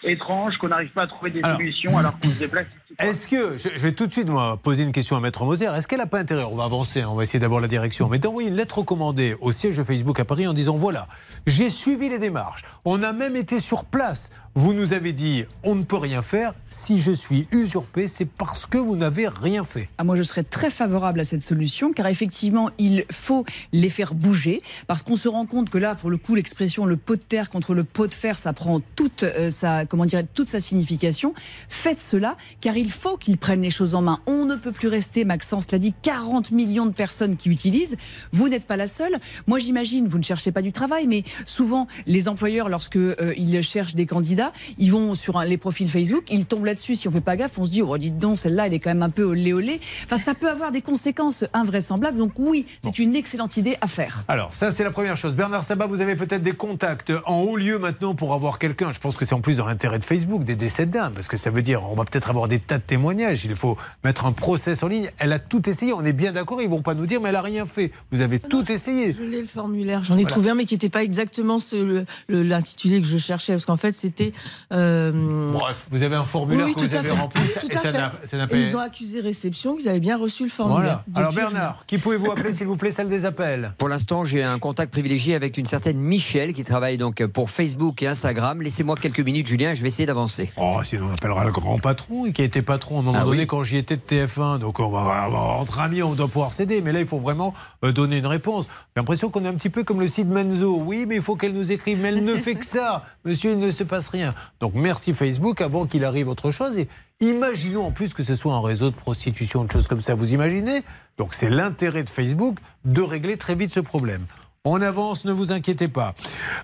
étrange 0.07 0.57
qu'on 0.59 0.69
n'arrive 0.69 0.91
pas 0.91 1.03
à 1.03 1.07
trouver 1.07 1.31
des 1.31 1.41
Alors, 1.43 1.59
solutions 1.59 1.99
alors 1.99 2.19
qu'on 2.19 2.29
se 2.29 2.35
déplace. 2.35 2.67
Est-ce 2.99 3.29
que, 3.29 3.59
je, 3.59 3.69
je 3.77 3.83
vais 3.83 3.93
tout 3.93 4.07
de 4.07 4.13
suite 4.13 4.29
moi, 4.29 4.57
poser 4.57 4.85
une 4.85 4.93
question 4.93 5.17
à 5.17 5.21
Maître 5.21 5.45
Moser, 5.45 5.67
est-ce 5.77 5.87
qu'elle 5.87 5.99
n'a 5.99 6.07
pas 6.07 6.19
intérêt, 6.19 6.45
on 6.45 6.57
va 6.57 6.65
avancer, 6.65 7.03
hein, 7.03 7.09
on 7.11 7.15
va 7.15 7.25
essayer 7.25 7.39
d'avoir 7.39 7.61
la 7.61 7.69
direction, 7.69 8.09
mais 8.09 8.19
d'envoyer 8.19 8.49
une 8.49 8.55
lettre 8.55 8.79
recommandée 8.79 9.37
au 9.41 9.53
siège 9.53 9.77
de 9.77 9.85
Facebook 9.85 10.19
à 10.19 10.25
Paris 10.25 10.47
en 10.47 10.53
disant 10.53 10.77
voilà, 10.77 11.09
j'ai 11.47 11.69
suivi 11.69 12.09
les 12.09 12.19
démarches, 12.19 12.63
on 12.85 13.03
a 13.03 13.13
même 13.13 13.37
été 13.37 13.61
sur 13.61 13.85
place, 13.85 14.31
vous 14.57 14.73
nous 14.73 14.95
avez 14.95 15.13
dit 15.13 15.45
on 15.63 15.75
ne 15.75 15.83
peut 15.83 15.99
rien 15.99 16.23
faire, 16.23 16.55
si 16.65 17.03
je 17.03 17.13
suis 17.13 17.47
usurpé, 17.53 18.09
c'est 18.09 18.25
parce 18.25 18.65
que 18.65 18.79
vous 18.79 18.97
n'avez 18.97 19.29
rien 19.29 19.65
fait. 19.65 19.91
Ah, 19.99 20.05
moi, 20.05 20.17
je 20.17 20.23
serais 20.23 20.45
très 20.45 20.71
favorable 20.71 21.21
à 21.21 21.25
cette 21.25 21.43
solution, 21.43 21.93
car 21.93 22.07
effectivement, 22.07 22.71
il 22.79 23.05
faut 23.13 23.45
les 23.73 23.91
faire 23.91 24.15
bouger, 24.15 24.63
parce 24.87 25.03
qu'on 25.03 25.17
se 25.17 25.29
rend 25.29 25.45
compte 25.45 25.69
que 25.69 25.77
là, 25.77 25.95
pour 25.95 26.09
le 26.09 26.17
coup, 26.17 26.35
l'expression 26.35 26.87
le 26.87 26.97
pot 26.97 27.17
de 27.17 27.21
terre 27.21 27.51
contre 27.51 27.75
le 27.75 27.85
pot 27.85 28.07
de 28.07 28.15
fer, 28.15 28.39
ça 28.39 28.55
prend 28.55 28.81
toute 28.97 29.25
euh, 29.25 29.51
sa, 29.51 29.85
comment 29.85 30.07
toute 30.33 30.49
sa 30.49 30.61
signification. 30.63 31.35
Faites 31.69 32.01
cela, 32.01 32.39
car 32.63 32.79
il 32.79 32.91
faut 32.91 33.19
qu'ils 33.19 33.37
prennent 33.37 33.63
les 33.63 33.71
choses 33.71 33.95
en 33.95 34.01
main. 34.01 34.21
On 34.27 34.47
ne 34.47 34.57
peut 34.57 34.73
plus 34.73 34.89
rester, 34.89 35.27
Maxence 35.27 35.71
l'a 35.71 35.79
dit, 35.79 35.93
40 36.01 36.51
millions 36.53 36.87
de 36.87 36.93
personnes 36.93 37.37
qui 37.37 37.51
utilisent. 37.51 37.99
Vous 38.33 38.49
n'êtes 38.49 38.65
pas 38.65 38.79
la 38.79 38.89
seule. 38.89 39.19
Moi, 39.47 39.59
j'imagine, 39.59 40.09
vous 40.09 40.17
ne 40.17 40.25
cherchez 40.25 40.51
pas 40.51 40.63
du 40.63 40.73
travail, 40.73 41.07
mais 41.07 41.25
souvent, 41.45 41.89
les 42.07 42.27
employeurs, 42.27 42.71
lorsque 42.71 42.97
euh, 42.97 43.35
ils 43.37 43.63
cherchent 43.63 43.95
des 43.95 44.07
candidats, 44.07 44.46
ils 44.79 44.91
vont 44.93 45.15
sur 45.15 45.37
un- 45.39 45.45
les 45.45 45.57
profils 45.57 45.89
Facebook, 45.89 46.25
ils 46.31 46.47
tombent 46.47 46.65
là-dessus. 46.67 46.97
Si 46.97 47.09
on 47.09 47.11
fait 47.11 47.21
pas 47.21 47.37
gaffe, 47.37 47.59
on 47.59 47.65
se 47.65 47.71
dit, 47.71 47.83
oh, 47.83 47.97
dites 47.99 48.19
donc, 48.19 48.39
celle-là, 48.39 48.67
elle 48.67 48.75
est 48.75 48.79
quand 48.81 48.91
même 48.91 49.03
un 49.03 49.11
peu 49.11 49.23
olé 49.25 49.53
olé. 49.53 49.81
Enfin, 50.05 50.17
ça 50.17 50.35
peut 50.35 50.49
avoir 50.51 50.73
des 50.73 50.81
conséquences 50.83 51.45
invraisemblables. 51.53 52.19
Donc 52.19 52.33
oui, 52.39 52.67
c'est 52.83 52.99
une 52.99 53.17
excellente 53.17 53.57
idée 53.57 53.77
à 53.81 53.87
faire. 53.87 54.25
Alors, 54.29 54.53
ça, 54.55 54.71
c'est 54.73 54.85
la 54.85 54.91
première 54.91 55.17
chose. 55.17 55.35
Bernard 55.37 55.65
Sabat, 55.65 55.87
vous 55.87 56.01
avez 56.01 56.17
peut-être 56.17 56.43
des 56.43 56.53
contacts 56.53 57.13
en 57.27 57.41
haut 57.41 57.57
lieu 57.57 57.79
maintenant 57.79 58.15
pour 58.15 58.33
avoir 58.35 58.59
quelqu'un. 58.59 58.93
Je 58.93 59.01
pense 59.01 59.17
que 59.17 59.25
c'est 59.25 59.35
en 59.35 59.41
plus 59.41 59.57
dans 59.59 59.67
l'intérêt 59.67 59.99
de 59.99 60.05
Facebook, 60.05 60.45
des 60.45 60.57
décès 60.57 60.87
d'âme, 60.87 61.13
parce 61.15 61.29
que 61.29 61.37
ça 61.37 61.51
veut 61.51 61.63
dire 61.63 61.83
on 61.91 61.95
va 61.95 62.05
peut-être 62.05 62.31
avoir 62.31 62.49
des 62.49 62.59
tas 62.61 62.79
de 62.79 62.83
témoignages. 62.83 63.45
Il 63.45 63.55
faut 63.55 63.77
mettre 64.05 64.25
un 64.27 64.33
process 64.33 64.83
en 64.83 64.89
ligne. 64.89 65.11
Elle 65.19 65.33
a 65.33 65.39
tout 65.39 65.69
essayé. 65.69 65.93
On 65.93 66.05
est 66.05 66.13
bien 66.13 66.33
d'accord. 66.33 66.61
Ils 66.63 66.69
vont 66.69 66.83
pas 66.83 66.95
nous 66.95 67.07
dire, 67.07 67.21
mais 67.21 67.29
elle 67.31 67.37
a 67.37 67.43
rien 67.43 67.67
fait. 67.67 67.91
Vous 68.13 68.21
avez 68.21 68.39
tout 68.39 68.71
essayé. 68.71 69.13
Je 69.13 69.23
l'ai 69.23 69.41
le 69.41 69.47
formulaire. 69.47 70.05
J'en 70.05 70.15
ai 70.15 70.23
Voilà. 70.23 70.31
trouvé 70.31 70.51
un, 70.51 70.55
mais 70.55 70.65
qui 70.65 70.75
n'était 70.75 70.89
pas 70.89 71.03
exactement 71.03 71.59
ce- 71.59 71.77
le- 71.77 72.05
le- 72.29 72.43
l'intitulé 72.43 73.01
que 73.01 73.07
je 73.07 73.19
cherchais, 73.19 73.53
parce 73.53 73.65
qu'en 73.65 73.77
fait, 73.77 73.93
c'était. 73.93 74.33
Euh, 74.73 75.51
Bref, 75.53 75.87
vous 75.91 76.03
avez 76.03 76.17
un 76.17 76.25
formulaire 76.25 76.67
oui, 76.67 76.75
que 76.75 76.81
vous 76.81 76.97
avez 76.97 77.09
fait. 77.09 77.15
rempli. 77.15 77.41
Tout 77.61 77.67
et 77.71 77.77
à 77.77 77.81
ça 77.81 77.93
fait. 77.93 77.99
n'a- 77.99 78.13
ça 78.25 78.37
n'a 78.37 78.45
Et 78.45 78.47
pas- 78.49 78.57
ils 78.57 78.77
ont 78.77 78.81
accusé 78.81 79.21
réception 79.21 79.77
qu'ils 79.77 79.89
avaient 79.89 80.01
bien 80.01 80.17
reçu 80.17 80.45
le 80.45 80.49
formulaire. 80.51 81.05
Voilà. 81.13 81.29
Alors. 81.29 81.33
Bernard, 81.33 81.85
qui 81.87 81.99
pouvez-vous 81.99 82.31
appeler 82.31 82.53
s'il 82.53 82.67
vous 82.67 82.77
plaît, 82.77 82.91
celle 82.91 83.09
des 83.09 83.25
appels? 83.25 83.73
Pour 83.79 83.89
l'instant, 83.89 84.25
j'ai 84.25 84.43
un 84.43 84.59
contact 84.59 84.93
privilégié 84.93 85.35
avec 85.35 85.57
une 85.59 85.65
certaine 85.67 85.99
Michel 85.99 86.53
qui 86.53 86.65
travaille 86.65 86.99
donc 86.99 87.25
pour 87.27 87.51
Facebook 87.51 88.03
et 88.03 88.07
Instagram. 88.07 88.63
Laissez-moi 88.63 88.97
quelques 89.01 89.21
minutes, 89.21 89.47
Julien, 89.47 89.71
et 89.73 89.75
je 89.75 89.83
vais 89.83 89.89
essayer 89.89 90.07
d'avancer. 90.07 90.51
Oh, 90.57 90.79
sinon 90.85 91.09
on 91.11 91.15
appellera 91.15 91.45
le 91.45 91.53
grand 91.53 91.79
patron, 91.79 92.31
qui 92.33 92.43
a 92.43 92.45
été 92.45 92.63
patron 92.63 92.97
à 92.97 93.01
un 93.01 93.03
moment 93.03 93.19
Ah 93.21 93.25
donné 93.25 93.41
oui. 93.43 93.47
quand 93.47 93.63
j'y 93.63 93.77
étais 93.77 93.97
de 93.97 94.03
TF1. 94.03 94.59
Donc 94.59 94.81
on 94.81 94.91
va, 94.91 95.27
on 95.29 95.31
va- 95.31 95.39
entre 95.39 95.81
amis, 95.81 96.03
on 96.03 96.15
doit 96.15 96.29
pouvoir 96.29 96.53
céder. 96.53 96.81
Mais 96.81 96.93
là, 96.93 97.01
il 97.01 97.07
faut 97.07 97.19
vraiment 97.19 97.55
euh, 97.85 97.93
donner 97.93 98.19
une 98.19 98.27
réponse. 98.27 98.67
J'ai 98.67 99.01
l'impression 99.01 99.31
qu'on 99.31 99.45
est 99.45 99.49
un 99.49 99.55
petit 99.55 99.71
peu 99.71 99.85
comme 99.85 100.01
le 100.01 100.09
site 100.09 100.27
Menzo. 100.29 100.81
Oui, 100.85 101.05
mais 101.07 101.17
il 101.17 101.23
faut 101.23 101.37
qu'elle 101.37 101.53
nous 101.53 101.73
écrive. 101.73 101.99
Mais 102.01 102.09
elle 102.09 102.25
ne 102.25 102.37
fait 102.37 102.55
que 102.55 102.67
ça. 102.67 103.05
Monsieur, 103.25 103.53
il 103.53 103.59
ne 103.59 103.71
se 103.71 103.85
passe 103.85 104.09
rien. 104.09 104.26
Donc 104.61 104.73
merci 104.75 105.13
Facebook 105.13 105.61
avant 105.61 105.87
qu'il 105.87 106.05
arrive 106.05 106.29
autre 106.29 106.51
chose. 106.51 106.79
Et 106.79 106.89
imaginons 107.21 107.87
en 107.87 107.93
plus 107.93 108.15
que 108.15 108.23
ce 108.23 108.35
soit 108.35 108.55
un 108.55 108.63
réseau 108.63 108.91
de 108.91 108.97
prostitution, 108.97 109.65
de 109.65 109.73
choses 109.73 109.89
comme 109.89 110.01
ça. 110.01 110.15
Vous 110.15 110.35
imaginez? 110.35 110.83
Donc 111.19 111.35
c'est 111.35 111.51
l'intérêt 111.51 112.05
de 112.05 112.11
Facebook 112.11 112.59
de 112.85 113.03
régler 113.03 113.37
très 113.37 113.55
vite 113.55 113.73
ce 113.73 113.81
problème. 113.81 114.27
On 114.69 114.83
avance, 114.83 115.25
ne 115.25 115.31
vous 115.31 115.53
inquiétez 115.53 115.87
pas. 115.87 116.15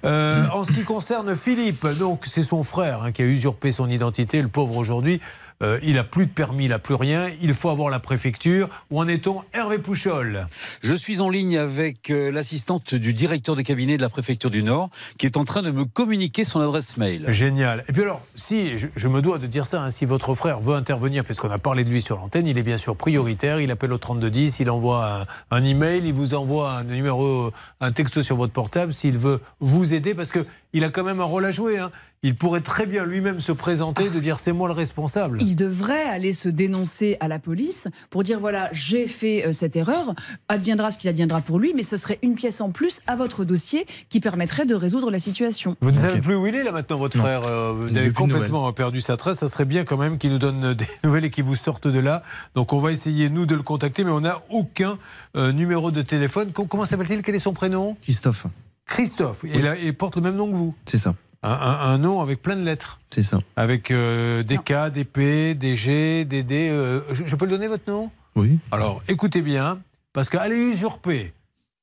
Euh, 0.04 0.48
en 0.52 0.64
ce 0.64 0.72
qui 0.72 0.82
concerne 0.82 1.36
Philippe, 1.36 1.86
c'est 2.24 2.42
son 2.42 2.64
frère 2.64 3.04
hein, 3.04 3.12
qui 3.12 3.22
a 3.22 3.24
usurpé 3.24 3.70
son 3.70 3.88
identité. 3.88 4.42
Le 4.42 4.48
pauvre 4.48 4.76
aujourd'hui, 4.76 5.20
euh, 5.62 5.78
il 5.82 5.98
a 5.98 6.04
plus 6.04 6.26
de 6.26 6.30
permis, 6.30 6.66
il 6.66 6.72
a 6.72 6.78
plus 6.78 6.94
rien. 6.94 7.28
Il 7.40 7.54
faut 7.54 7.68
avoir 7.68 7.90
la 7.90 8.00
préfecture. 8.00 8.68
Où 8.90 9.00
en 9.00 9.08
est-on, 9.08 9.42
Hervé 9.52 9.78
Pouchol? 9.78 10.46
Je 10.82 10.94
suis 10.94 11.20
en 11.20 11.28
ligne 11.28 11.58
avec 11.58 12.10
euh, 12.10 12.30
l'assistante 12.30 12.94
du 12.94 13.12
directeur 13.12 13.56
de 13.56 13.62
cabinet 13.62 13.96
de 13.96 14.02
la 14.02 14.08
préfecture 14.08 14.50
du 14.50 14.62
Nord 14.62 14.90
qui 15.18 15.26
est 15.26 15.36
en 15.36 15.44
train 15.44 15.62
de 15.62 15.70
me 15.70 15.84
communiquer 15.84 16.44
son 16.44 16.60
adresse 16.60 16.96
mail. 16.96 17.26
Génial. 17.28 17.84
Et 17.88 17.92
puis 17.92 18.02
alors, 18.02 18.22
si 18.34 18.78
je, 18.78 18.88
je 18.94 19.08
me 19.08 19.22
dois 19.22 19.38
de 19.38 19.46
dire 19.46 19.66
ça, 19.66 19.82
hein, 19.82 19.90
si 19.90 20.04
votre 20.04 20.34
frère 20.34 20.60
veut 20.60 20.74
intervenir, 20.74 21.24
puisqu'on 21.24 21.50
a 21.50 21.58
parlé 21.58 21.84
de 21.84 21.90
lui 21.90 22.02
sur 22.02 22.16
l'antenne, 22.16 22.46
il 22.46 22.58
est 22.58 22.62
bien 22.62 22.78
sûr 22.78 22.96
prioritaire. 22.96 23.60
Il 23.60 23.70
appelle 23.70 23.92
au 23.92 23.98
3210, 23.98 24.60
il 24.60 24.70
envoie 24.70 25.22
un, 25.50 25.56
un 25.56 25.64
email, 25.64 26.02
il 26.04 26.12
vous 26.12 26.34
envoie 26.34 26.72
un 26.72 26.84
numéro, 26.84 27.52
un 27.80 27.92
texto 27.92 28.22
sur 28.22 28.36
votre 28.36 28.52
portable 28.52 28.92
s'il 28.92 29.18
veut 29.18 29.40
vous 29.60 29.94
aider, 29.94 30.14
parce 30.14 30.30
que 30.30 30.46
il 30.72 30.84
a 30.84 30.90
quand 30.90 31.04
même 31.04 31.20
un 31.20 31.24
rôle 31.24 31.44
à 31.44 31.50
jouer. 31.50 31.78
hein. 31.78 31.90
Il 32.24 32.36
pourrait 32.36 32.60
très 32.60 32.86
bien 32.86 33.04
lui-même 33.04 33.40
se 33.40 33.50
présenter, 33.50 34.08
de 34.08 34.20
dire 34.20 34.38
c'est 34.38 34.52
moi 34.52 34.68
le 34.68 34.74
responsable. 34.74 35.38
Il 35.42 35.56
devrait 35.56 36.04
aller 36.04 36.32
se 36.32 36.48
dénoncer 36.48 37.16
à 37.18 37.26
la 37.26 37.40
police 37.40 37.88
pour 38.10 38.22
dire 38.22 38.38
voilà, 38.38 38.68
j'ai 38.72 39.08
fait 39.08 39.44
euh, 39.44 39.52
cette 39.52 39.74
erreur, 39.74 40.14
adviendra 40.48 40.92
ce 40.92 40.98
qu'il 40.98 41.10
adviendra 41.10 41.40
pour 41.40 41.58
lui, 41.58 41.72
mais 41.74 41.82
ce 41.82 41.96
serait 41.96 42.20
une 42.22 42.34
pièce 42.36 42.60
en 42.60 42.70
plus 42.70 43.00
à 43.08 43.16
votre 43.16 43.44
dossier 43.44 43.86
qui 44.08 44.20
permettrait 44.20 44.66
de 44.66 44.76
résoudre 44.76 45.10
la 45.10 45.18
situation. 45.18 45.76
Vous 45.80 45.90
ne 45.90 45.96
savez 45.96 46.20
plus 46.20 46.36
où 46.36 46.46
il 46.46 46.54
est 46.54 46.62
là 46.62 46.70
maintenant, 46.70 46.96
votre 46.98 47.16
Non. 47.16 47.24
frère. 47.24 47.42
euh, 47.48 47.72
vous 47.72 47.98
avez 47.98 48.12
complètement 48.12 48.72
perdu 48.72 49.00
sa 49.00 49.16
trace. 49.16 49.38
Ça 49.40 49.48
serait 49.48 49.64
bien 49.64 49.84
quand 49.84 49.96
même 49.96 50.16
qu'il 50.18 50.30
nous 50.30 50.38
donne 50.38 50.64
euh, 50.64 50.74
des 50.76 50.86
nouvelles 51.02 51.24
et 51.24 51.30
qu'il 51.30 51.42
vous 51.44 51.56
sorte 51.56 51.88
de 51.88 51.98
là. 51.98 52.22
Donc 52.54 52.72
on 52.72 52.78
va 52.78 52.92
essayer 52.92 53.30
nous 53.30 53.46
de 53.46 53.56
le 53.56 53.62
contacter, 53.62 54.04
mais 54.04 54.12
on 54.12 54.20
n'a 54.20 54.40
aucun 54.48 54.96
euh, 55.36 55.50
numéro 55.50 55.90
de 55.90 56.02
téléphone. 56.02 56.52
Co- 56.52 56.66
Comment 56.66 56.84
s'appelle-t-il? 56.86 57.22
Quel 57.22 57.34
est 57.34 57.40
son 57.40 57.52
prénom? 57.52 57.96
Christophe, 58.02 58.46
Christophe. 58.92 59.44
Et 59.44 59.62
là, 59.62 59.74
il 59.76 59.94
porte 59.94 60.16
le 60.16 60.22
même 60.22 60.36
nom 60.36 60.48
que 60.50 60.54
vous. 60.56 60.74
c'est 60.86 60.98
ça. 60.98 61.14
Un, 61.42 61.50
un- 61.50 61.80
un 61.94 61.98
nom 61.98 62.20
avec 62.20 62.40
plein 62.40 62.54
de 62.56 62.62
lettres. 62.62 63.00
C'est 63.10 63.22
ça. 63.24 63.38
Avec 63.56 63.90
euh, 63.90 64.42
des 64.44 64.58
K, 64.58 64.90
des 64.92 65.04
P, 65.04 65.54
des 65.54 65.74
G, 65.76 66.24
des 66.24 66.42
D. 66.44 66.68
euh, 66.70 67.00
je, 67.12 67.24
je 67.26 67.36
peux 67.36 67.46
le 67.46 67.50
donner 67.52 67.66
votre 67.68 67.90
nom? 67.90 68.10
Oui. 68.36 68.58
Alors 68.70 69.02
écoutez 69.08 69.42
bien, 69.42 69.80
parce 70.12 70.28
qu'aller 70.28 70.56
usurper 70.56 71.32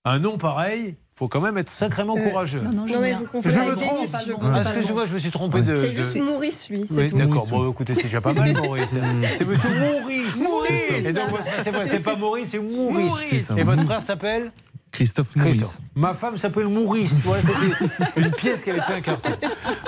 un 0.05 0.17
nom 0.19 0.37
pareil, 0.37 0.95
faut 1.11 1.27
quand 1.27 1.41
même 1.41 1.57
être 1.57 1.69
sacrément 1.69 2.15
Euh, 2.17 2.29
courageux. 2.29 2.61
non, 2.61 2.71
non, 2.71 2.85
Non, 2.85 2.99
mais 3.01 3.13
vous 3.13 3.25
Je 3.43 3.59
me 3.59 3.75
trompe. 3.75 3.97
Denis, 3.97 4.07
c'est 4.07 4.11
pas 4.13 4.23
le 4.25 4.33
bon, 4.35 4.39
Ah, 4.45 4.63
pas 4.63 4.69
Excusez-moi, 4.71 5.05
je 5.05 5.13
me 5.13 5.17
suis 5.19 5.31
trompé 5.31 5.61
de. 5.61 5.75
C'est 5.75 5.89
de- 5.89 5.95
juste 6.03 6.15
Maurice, 6.21 6.69
lui, 6.69 6.85
c'est 6.87 7.11
Oui, 7.11 7.19
d'accord. 7.19 7.45
Bon, 7.49 7.69
écoutez, 7.69 7.93
c'est 7.95 8.03
déjà 8.03 8.21
pas 8.21 8.31
mal, 8.31 8.53
Maurice. 8.53 8.95
C'est 9.33 9.45
monsieur 9.45 9.69
Maurice. 9.77 10.41
Maurice. 10.41 10.89
Et 11.03 11.11
donc, 11.11 11.29
votre 11.31 11.45
frère, 11.45 11.87
c'est 11.87 11.99
pas 11.99 12.15
Maurice, 12.15 12.49
c'est 12.51 12.59
Maurice. 12.59 13.45
Ça. 13.47 13.59
Et 13.59 13.63
votre 13.63 13.83
frère 13.83 14.01
s'appelle? 14.03 14.51
Christophe. 14.91 15.35
Maurice. 15.35 15.79
Ma 15.95 16.13
femme 16.13 16.37
s'appelle 16.37 16.67
Maurice. 16.67 17.21
Voilà, 17.23 17.41
c'était 17.43 18.21
une 18.21 18.31
pièce 18.31 18.63
qui 18.63 18.71
avait 18.71 18.81
fait 18.81 18.93
un 18.95 19.01
carton. 19.01 19.29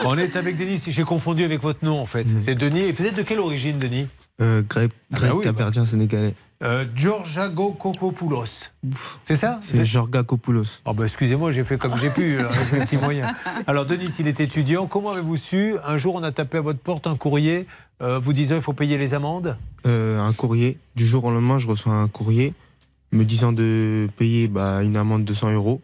On 0.06 0.18
est 0.18 0.36
avec 0.36 0.58
Denis, 0.58 0.80
si 0.80 0.92
j'ai 0.92 1.04
confondu 1.04 1.44
avec 1.44 1.62
votre 1.62 1.84
nom 1.84 2.00
en 2.00 2.06
fait. 2.06 2.26
C'est 2.44 2.56
Denis. 2.56 2.82
Et 2.82 2.92
vous 2.92 3.06
êtes 3.06 3.16
de 3.16 3.24
quelle 3.24 3.40
origine, 3.40 3.80
Denis? 3.80 4.08
Euh, 4.42 4.64
grec, 4.68 4.90
Ah 5.14 5.18
bah 5.22 5.28
oui, 5.36 5.44
capverdien, 5.44 5.86
sénégalais. 5.86 6.34
euh, 6.64 6.84
Georgiago 6.96 7.74
Kokopoulos. 7.74 8.70
C'est 9.24 9.36
ça? 9.36 9.60
C'est 9.62 9.86
Jorga 9.86 10.24
Kopoulos. 10.24 10.82
Oh 10.86 10.94
bah 10.96 11.04
excusez-moi, 11.04 11.52
j'ai 11.52 11.64
fait 11.64 11.78
comme 11.78 11.96
j'ai 11.98 12.10
pu, 12.10 12.40
euh, 12.40 12.50
avec 12.50 12.72
mes 12.74 12.80
petits 12.80 12.98
moyens. 12.98 13.30
Alors 13.68 13.86
Denis, 13.86 14.16
il 14.18 14.28
est 14.28 14.40
étudiant. 14.40 14.88
Comment 14.88 15.12
avez-vous 15.12 15.36
su 15.38 15.76
Un 15.86 15.98
jour, 15.98 16.16
on 16.16 16.24
a 16.24 16.32
tapé 16.32 16.58
à 16.58 16.62
votre 16.62 16.80
porte 16.80 17.06
un 17.06 17.16
courrier 17.16 17.68
euh, 18.02 18.18
vous 18.18 18.34
disant 18.34 18.56
il 18.56 18.62
faut 18.64 18.74
payer 18.74 18.98
les 18.98 19.14
amendes? 19.14 19.58
Euh, 19.86 20.20
un 20.20 20.34
courrier. 20.34 20.80
Du 20.96 21.06
jour 21.06 21.24
au 21.26 21.30
lendemain, 21.32 21.60
je 21.60 21.68
reçois 21.68 21.94
un 21.94 22.08
courrier 22.08 22.54
me 23.12 23.24
disant 23.24 23.52
de 23.52 24.08
payer 24.18 24.48
bah, 24.48 24.84
une 24.84 24.96
amende 24.96 25.26
de 25.26 25.34
100 25.34 25.52
euros. 25.52 25.82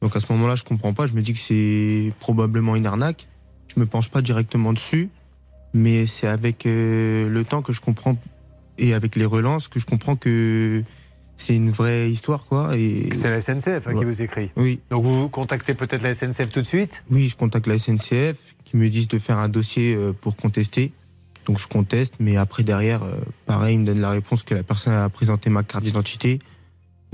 Donc 0.00 0.16
à 0.16 0.20
ce 0.20 0.30
moment-là, 0.32 0.54
je 0.54 0.64
comprends 0.64 0.92
pas. 0.92 1.06
Je 1.06 1.14
me 1.14 1.22
dis 1.22 1.32
que 1.32 1.38
c'est 1.38 2.12
probablement 2.20 2.76
une 2.76 2.86
arnaque. 2.86 3.26
Je 3.74 3.80
me 3.80 3.86
penche 3.86 4.10
pas 4.10 4.22
directement 4.22 4.72
dessus, 4.72 5.08
mais 5.72 6.06
c'est 6.06 6.26
avec 6.26 6.66
euh, 6.66 7.28
le 7.28 7.44
temps 7.44 7.62
que 7.62 7.72
je 7.72 7.80
comprends 7.80 8.16
et 8.78 8.94
avec 8.94 9.16
les 9.16 9.24
relances 9.24 9.68
que 9.68 9.80
je 9.80 9.86
comprends 9.86 10.16
que 10.16 10.82
c'est 11.36 11.56
une 11.56 11.70
vraie 11.70 12.10
histoire, 12.10 12.44
quoi. 12.44 12.76
Et 12.76 13.08
C'est 13.12 13.30
la 13.30 13.40
SNCF 13.40 13.88
hein, 13.88 13.94
qui 13.94 14.04
vous 14.04 14.22
écrit. 14.22 14.50
oui, 14.56 14.80
Donc 14.90 15.04
vous 15.04 15.28
contactez 15.28 15.74
peut-être 15.74 16.02
la 16.02 16.14
SNCF 16.14 16.50
tout 16.50 16.62
de 16.62 16.66
suite? 16.66 17.02
Oui, 17.10 17.28
je 17.28 17.36
contacte 17.36 17.66
la 17.66 17.78
SNCF 17.78 18.54
qui 18.64 18.76
me 18.76 18.88
disent 18.88 19.08
de 19.08 19.18
faire 19.18 19.38
un 19.38 19.48
dossier 19.48 19.94
euh, 19.94 20.12
pour 20.12 20.36
contester. 20.36 20.92
Donc 21.46 21.58
je 21.58 21.66
conteste, 21.66 22.14
mais 22.20 22.36
après 22.36 22.62
derrière, 22.62 23.02
euh, 23.02 23.16
pareil, 23.46 23.74
ils 23.74 23.80
me 23.80 23.86
donnent 23.86 24.00
la 24.00 24.10
réponse 24.10 24.42
que 24.42 24.54
la 24.54 24.62
personne 24.62 24.94
a 24.94 25.08
présenté 25.08 25.50
ma 25.50 25.62
carte 25.62 25.84
d'identité 25.84 26.38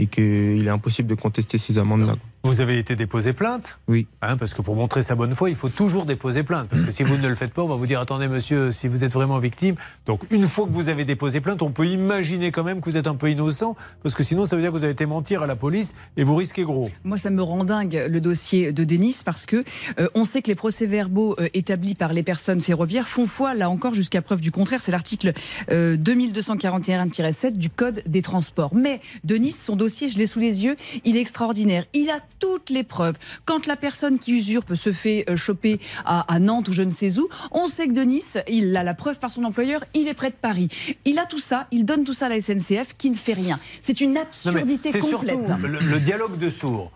et 0.01 0.07
qu'il 0.07 0.67
est 0.67 0.71
impossible 0.71 1.09
de 1.09 1.15
contester 1.15 1.59
ces 1.59 1.79
amendes-là. 1.79 2.15
Vous 2.42 2.62
avez 2.62 2.79
été 2.79 2.96
déposé 2.96 3.35
plainte 3.35 3.79
Oui. 3.87 4.07
Hein, 4.22 4.38
parce 4.38 4.55
que 4.55 4.62
pour 4.62 4.74
montrer 4.74 5.03
sa 5.03 5.14
bonne 5.14 5.35
foi, 5.35 5.50
il 5.50 5.57
faut 5.57 5.68
toujours 5.68 6.07
déposer 6.07 6.42
plainte. 6.42 6.68
Parce 6.70 6.81
que 6.81 6.90
si 6.90 7.03
vous 7.03 7.18
ne 7.18 7.29
le 7.29 7.35
faites 7.35 7.53
pas, 7.53 7.62
on 7.62 7.68
va 7.68 7.74
vous 7.74 7.87
dire 7.87 8.00
attendez, 8.00 8.29
monsieur, 8.29 8.72
si 8.72 8.88
vous 8.88 9.05
êtes 9.05 9.12
vraiment 9.12 9.38
victime. 9.38 9.74
Donc, 10.07 10.22
une 10.31 10.48
fois 10.48 10.64
que 10.64 10.72
vous 10.72 10.88
avez 10.88 11.05
déposé 11.05 11.42
plainte, 11.42 11.61
on 11.61 11.70
peut 11.70 11.87
imaginer 11.87 12.50
quand 12.50 12.64
même 12.64 12.81
que 12.81 12.88
vous 12.88 12.96
êtes 12.96 13.07
un 13.07 13.14
peu 13.14 13.29
innocent. 13.29 13.76
Parce 14.03 14.14
que 14.14 14.22
sinon, 14.22 14.46
ça 14.46 14.57
veut 14.57 14.62
dire 14.62 14.72
que 14.72 14.76
vous 14.79 14.85
avez 14.85 14.94
été 14.94 15.05
mentir 15.05 15.42
à 15.42 15.46
la 15.46 15.55
police 15.55 15.94
et 16.16 16.24
vous 16.24 16.35
risquez 16.35 16.64
gros. 16.64 16.88
Moi, 17.05 17.18
ça 17.18 17.29
me 17.29 17.42
rend 17.42 17.62
dingue 17.62 18.07
le 18.09 18.20
dossier 18.22 18.72
de 18.72 18.85
Denis 18.85 19.20
parce 19.22 19.44
que 19.44 19.62
euh, 19.98 20.09
on 20.14 20.24
sait 20.24 20.40
que 20.40 20.48
les 20.48 20.55
procès-verbaux 20.55 21.37
euh, 21.38 21.48
établis 21.53 21.94
par 21.94 22.14
les 22.14 22.22
personnes 22.22 22.62
ferroviaires 22.62 23.07
font 23.07 23.26
foi, 23.26 23.53
là 23.53 23.68
encore, 23.68 23.92
jusqu'à 23.92 24.22
preuve 24.22 24.40
du 24.40 24.50
contraire. 24.50 24.81
C'est 24.81 24.92
l'article 24.92 25.35
euh, 25.70 25.98
2241-7 25.98 27.53
du 27.53 27.68
Code 27.68 28.03
des 28.07 28.22
transports. 28.22 28.74
Mais 28.74 29.03
Denis, 29.24 29.53
son 29.53 29.76
dossier, 29.76 30.09
je 30.09 30.16
l'ai 30.16 30.26
sous 30.26 30.40
les 30.40 30.64
yeux, 30.64 30.76
il 31.05 31.18
est 31.18 31.20
extraordinaire. 31.20 31.85
Il 31.92 32.09
a 32.09 32.18
toutes 32.40 32.70
les 32.70 32.83
preuves. 32.83 33.16
Quand 33.44 33.66
la 33.66 33.76
personne 33.76 34.18
qui 34.18 34.33
usurpe 34.33 34.74
se 34.74 34.92
fait 34.92 35.24
euh, 35.29 35.37
choper 35.37 35.79
à, 36.05 36.33
à 36.33 36.38
Nantes 36.40 36.66
ou 36.68 36.72
je 36.72 36.83
ne 36.83 36.90
sais 36.90 37.18
où, 37.18 37.29
on 37.53 37.68
sait 37.68 37.87
que 37.87 37.92
Denis, 37.92 38.24
il 38.48 38.76
a 38.76 38.83
la 38.83 38.94
preuve 38.94 39.18
par 39.20 39.31
son 39.31 39.44
employeur, 39.44 39.85
il 39.94 40.09
est 40.09 40.14
près 40.14 40.31
de 40.31 40.35
Paris. 40.35 40.68
Il 41.05 41.18
a 41.18 41.26
tout 41.26 41.38
ça, 41.38 41.66
il 41.70 41.85
donne 41.85 42.05
tout 42.05 42.14
ça 42.14 42.26
à 42.26 42.29
la 42.31 42.40
SNCF 42.40 42.96
qui 42.98 43.11
ne 43.11 43.14
fait 43.14 43.35
rien. 43.35 43.61
C'est 43.83 44.00
une 44.00 44.16
absurdité 44.16 44.90
c'est 44.90 44.98
complète. 44.98 45.37
surtout 45.37 45.66
le, 45.66 45.79
le 45.79 46.00
dialogue 46.00 46.38
de 46.38 46.48
sourds. 46.48 46.90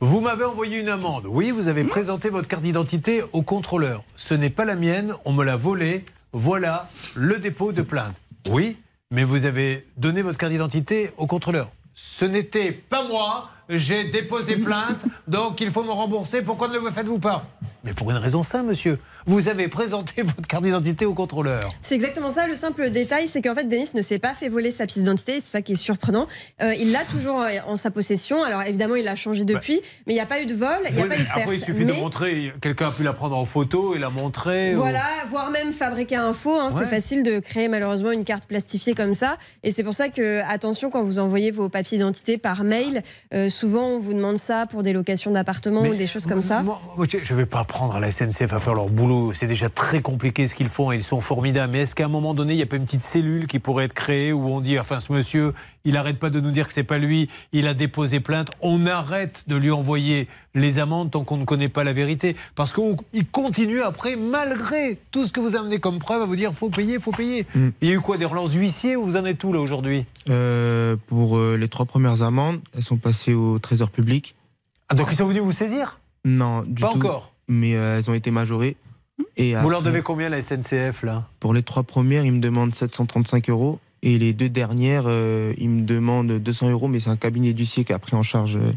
Vous 0.00 0.20
m'avez 0.20 0.44
envoyé 0.44 0.78
une 0.78 0.88
amende. 0.88 1.26
Oui, 1.26 1.50
vous 1.50 1.66
avez 1.66 1.82
présenté 1.82 2.28
votre 2.28 2.46
carte 2.46 2.62
d'identité 2.62 3.22
au 3.32 3.42
contrôleur. 3.42 4.04
Ce 4.16 4.32
n'est 4.34 4.50
pas 4.50 4.64
la 4.64 4.76
mienne, 4.76 5.14
on 5.24 5.32
me 5.32 5.44
l'a 5.44 5.56
volée. 5.56 6.04
Voilà 6.32 6.88
le 7.16 7.38
dépôt 7.38 7.72
de 7.72 7.82
plainte. 7.82 8.14
Oui, 8.48 8.76
mais 9.10 9.24
vous 9.24 9.44
avez 9.46 9.86
donné 9.96 10.22
votre 10.22 10.38
carte 10.38 10.52
d'identité 10.52 11.10
au 11.16 11.26
contrôleur. 11.26 11.70
Ce 11.94 12.24
n'était 12.24 12.70
pas 12.70 13.02
moi, 13.08 13.50
j'ai 13.68 14.04
déposé 14.04 14.56
plainte, 14.56 15.04
donc 15.26 15.60
il 15.60 15.70
faut 15.70 15.82
me 15.82 15.90
rembourser. 15.90 16.42
Pourquoi 16.42 16.68
ne 16.68 16.78
le 16.78 16.90
faites-vous 16.90 17.18
pas? 17.18 17.44
Mais 17.84 17.94
pour 17.94 18.10
une 18.10 18.16
raison 18.16 18.42
simple, 18.42 18.66
monsieur. 18.70 18.98
Vous 19.28 19.48
avez 19.48 19.68
présenté 19.68 20.22
votre 20.22 20.48
carte 20.48 20.64
d'identité 20.64 21.04
au 21.04 21.12
contrôleur. 21.12 21.68
C'est 21.82 21.94
exactement 21.94 22.30
ça. 22.30 22.46
Le 22.46 22.56
simple 22.56 22.88
détail, 22.90 23.28
c'est 23.28 23.42
qu'en 23.42 23.54
fait, 23.54 23.64
Denis 23.68 23.90
ne 23.94 24.00
s'est 24.00 24.18
pas 24.18 24.32
fait 24.32 24.48
voler 24.48 24.70
sa 24.70 24.86
pièce 24.86 24.98
d'identité. 25.04 25.34
C'est 25.42 25.50
ça 25.52 25.60
qui 25.62 25.72
est 25.72 25.76
surprenant. 25.76 26.26
Euh, 26.62 26.72
il 26.74 26.92
l'a 26.92 27.04
toujours 27.04 27.42
euh, 27.42 27.48
en 27.66 27.76
sa 27.76 27.90
possession. 27.90 28.42
Alors 28.42 28.62
évidemment, 28.62 28.94
il 28.96 29.04
l'a 29.04 29.16
changé 29.16 29.44
depuis, 29.44 29.82
mais 30.06 30.14
il 30.14 30.16
n'y 30.16 30.20
a 30.22 30.26
pas 30.26 30.40
eu 30.40 30.46
de 30.46 30.54
vol, 30.54 30.78
il 30.88 30.94
n'y 30.94 31.00
a 31.00 31.04
Oui, 31.04 31.08
pas 31.10 31.14
mais 31.16 31.20
eu 31.20 31.24
de 31.24 31.28
perte. 31.28 31.40
après, 31.42 31.56
il 31.56 31.60
suffit 31.62 31.84
de 31.84 31.92
montrer. 31.92 32.52
Quelqu'un 32.62 32.88
a 32.88 32.90
pu 32.90 33.02
la 33.02 33.12
prendre 33.12 33.36
en 33.36 33.44
photo 33.44 33.94
et 33.94 33.98
la 33.98 34.08
montrer. 34.08 34.74
ou- 34.74 34.78
Voilà, 34.78 35.04
voire 35.28 35.50
même 35.50 35.72
fabriquer 35.74 36.16
un 36.16 36.32
faux. 36.32 36.58
hein. 36.58 36.70
Ouais. 36.70 36.76
C'est 36.78 36.88
facile 36.88 37.22
de 37.22 37.38
créer 37.38 37.68
malheureusement 37.68 38.10
une 38.12 38.24
carte 38.24 38.44
plastifiée 38.46 38.94
comme 38.94 39.12
ça. 39.12 39.36
Et 39.62 39.72
c'est 39.72 39.84
pour 39.84 39.92
ça 39.94 40.08
que, 40.08 40.40
attention, 40.48 40.88
quand 40.90 41.02
vous 41.04 41.18
envoyez 41.18 41.50
vos 41.50 41.68
papiers 41.68 41.98
d'identité 41.98 42.38
par 42.38 42.64
mail, 42.64 43.02
euh, 43.34 43.50
souvent 43.50 43.88
on 43.88 43.98
vous 43.98 44.14
demande 44.14 44.38
ça 44.38 44.64
pour 44.66 44.82
des 44.82 44.94
locations 44.94 45.30
d'appartements 45.32 45.82
ou 45.82 45.94
des 45.94 46.06
choses 46.06 46.24
comme 46.26 46.42
ça. 46.42 46.62
Moi, 46.62 46.80
moi, 46.96 47.04
je 47.10 47.18
ne 47.32 47.36
vais 47.38 47.44
pas 47.46 47.64
prendre 47.64 47.94
à 47.94 48.00
la 48.00 48.10
SNCF 48.10 48.54
à 48.54 48.58
faire 48.58 48.72
leur 48.74 48.86
boulot. 48.88 49.17
C'est 49.34 49.46
déjà 49.46 49.68
très 49.68 50.00
compliqué 50.02 50.46
ce 50.46 50.54
qu'ils 50.54 50.68
font 50.68 50.92
et 50.92 50.96
ils 50.96 51.02
sont 51.02 51.20
formidables. 51.20 51.72
Mais 51.72 51.80
est-ce 51.82 51.94
qu'à 51.94 52.04
un 52.06 52.08
moment 52.08 52.34
donné, 52.34 52.54
il 52.54 52.56
n'y 52.56 52.62
a 52.62 52.66
pas 52.66 52.76
une 52.76 52.84
petite 52.84 53.02
cellule 53.02 53.46
qui 53.46 53.58
pourrait 53.58 53.84
être 53.84 53.94
créée 53.94 54.32
où 54.32 54.48
on 54.48 54.60
dit, 54.60 54.78
enfin, 54.78 55.00
ce 55.00 55.12
monsieur, 55.12 55.54
il 55.84 55.94
n'arrête 55.94 56.18
pas 56.18 56.30
de 56.30 56.40
nous 56.40 56.50
dire 56.50 56.66
que 56.66 56.72
c'est 56.72 56.82
pas 56.84 56.98
lui, 56.98 57.28
il 57.52 57.66
a 57.66 57.74
déposé 57.74 58.20
plainte. 58.20 58.50
On 58.60 58.86
arrête 58.86 59.44
de 59.46 59.56
lui 59.56 59.70
envoyer 59.70 60.28
les 60.54 60.78
amendes 60.78 61.10
tant 61.10 61.24
qu'on 61.24 61.36
ne 61.36 61.44
connaît 61.44 61.68
pas 61.68 61.84
la 61.84 61.92
vérité? 61.92 62.34
Parce 62.54 62.72
qu'il 62.72 63.26
continue 63.30 63.82
après, 63.82 64.16
malgré 64.16 64.98
tout 65.10 65.24
ce 65.24 65.32
que 65.32 65.40
vous 65.40 65.54
amenez 65.56 65.78
comme 65.78 65.98
preuve, 65.98 66.22
à 66.22 66.24
vous 66.26 66.36
dire, 66.36 66.52
faut 66.52 66.68
payer, 66.70 66.98
faut 66.98 67.12
payer. 67.12 67.46
Mm. 67.54 67.68
Il 67.80 67.88
y 67.88 67.92
a 67.92 67.94
eu 67.94 68.00
quoi 68.00 68.16
Des 68.18 68.24
relances 68.24 68.50
d'huissier 68.52 68.96
ou 68.96 69.04
vous 69.04 69.16
en 69.16 69.24
êtes 69.24 69.42
où 69.44 69.52
là 69.52 69.60
aujourd'hui? 69.60 70.04
Euh, 70.30 70.96
pour 71.06 71.38
euh, 71.38 71.56
les 71.56 71.68
trois 71.68 71.86
premières 71.86 72.22
amendes, 72.22 72.60
elles 72.76 72.82
sont 72.82 72.96
passées 72.96 73.34
au 73.34 73.58
Trésor 73.58 73.90
public. 73.90 74.34
ah, 74.88 74.94
Donc 74.94 75.08
ils 75.10 75.16
sont 75.16 75.26
venus 75.26 75.42
vous 75.42 75.52
saisir? 75.52 76.00
Non, 76.24 76.62
du 76.66 76.82
Pas 76.82 76.90
tout. 76.90 76.96
encore. 76.98 77.32
Mais 77.46 77.76
euh, 77.76 77.96
elles 77.98 78.10
ont 78.10 78.14
été 78.14 78.30
majorées. 78.30 78.76
Et 79.36 79.54
Vous 79.54 79.70
leur 79.70 79.82
devez 79.82 80.02
combien 80.02 80.28
la 80.28 80.42
SNCF 80.42 81.02
là? 81.02 81.28
Pour 81.40 81.54
les 81.54 81.62
trois 81.62 81.82
premières, 81.82 82.24
ils 82.24 82.32
me 82.32 82.40
demandent 82.40 82.74
735 82.74 83.50
euros. 83.50 83.78
Et 84.02 84.18
les 84.18 84.32
deux 84.32 84.48
dernières, 84.48 85.04
euh, 85.06 85.52
ils 85.58 85.68
me 85.68 85.84
demandent 85.84 86.32
200 86.32 86.70
euros, 86.70 86.88
mais 86.88 87.00
c'est 87.00 87.10
un 87.10 87.16
cabinet 87.16 87.52
d'huissier 87.52 87.84
qui 87.84 87.92
a 87.92 87.98
pris 87.98 88.14
en 88.14 88.22
charge 88.22 88.56
euh, 88.56 88.70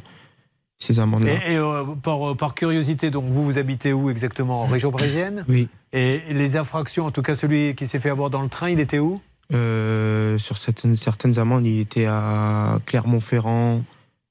ces 0.80 1.00
amendes-là. 1.00 1.34
Et, 1.48 1.54
et, 1.54 1.58
euh, 1.58 1.84
par, 2.02 2.36
par 2.36 2.56
curiosité, 2.56 3.12
donc 3.12 3.26
vous, 3.26 3.44
vous 3.44 3.58
habitez 3.60 3.94
où 3.94 4.10
exactement? 4.10 4.62
En 4.62 4.66
région 4.66 4.92
parisienne? 4.92 5.46
Oui. 5.48 5.68
Et 5.94 6.22
les 6.32 6.56
infractions, 6.56 7.06
en 7.06 7.12
tout 7.12 7.22
cas 7.22 7.36
celui 7.36 7.76
qui 7.76 7.86
s'est 7.86 8.00
fait 8.00 8.10
avoir 8.10 8.32
dans 8.32 8.42
le 8.42 8.50
train, 8.50 8.70
il 8.70 8.80
était 8.80 9.00
où? 9.00 9.22
Euh, 9.54 10.40
sur 10.40 10.58
certaines, 10.58 10.96
certaines 10.96 11.38
amendes, 11.38 11.68
il 11.68 11.82
était 11.82 12.06
à 12.06 12.80
Clermont-Ferrand, 12.86 13.84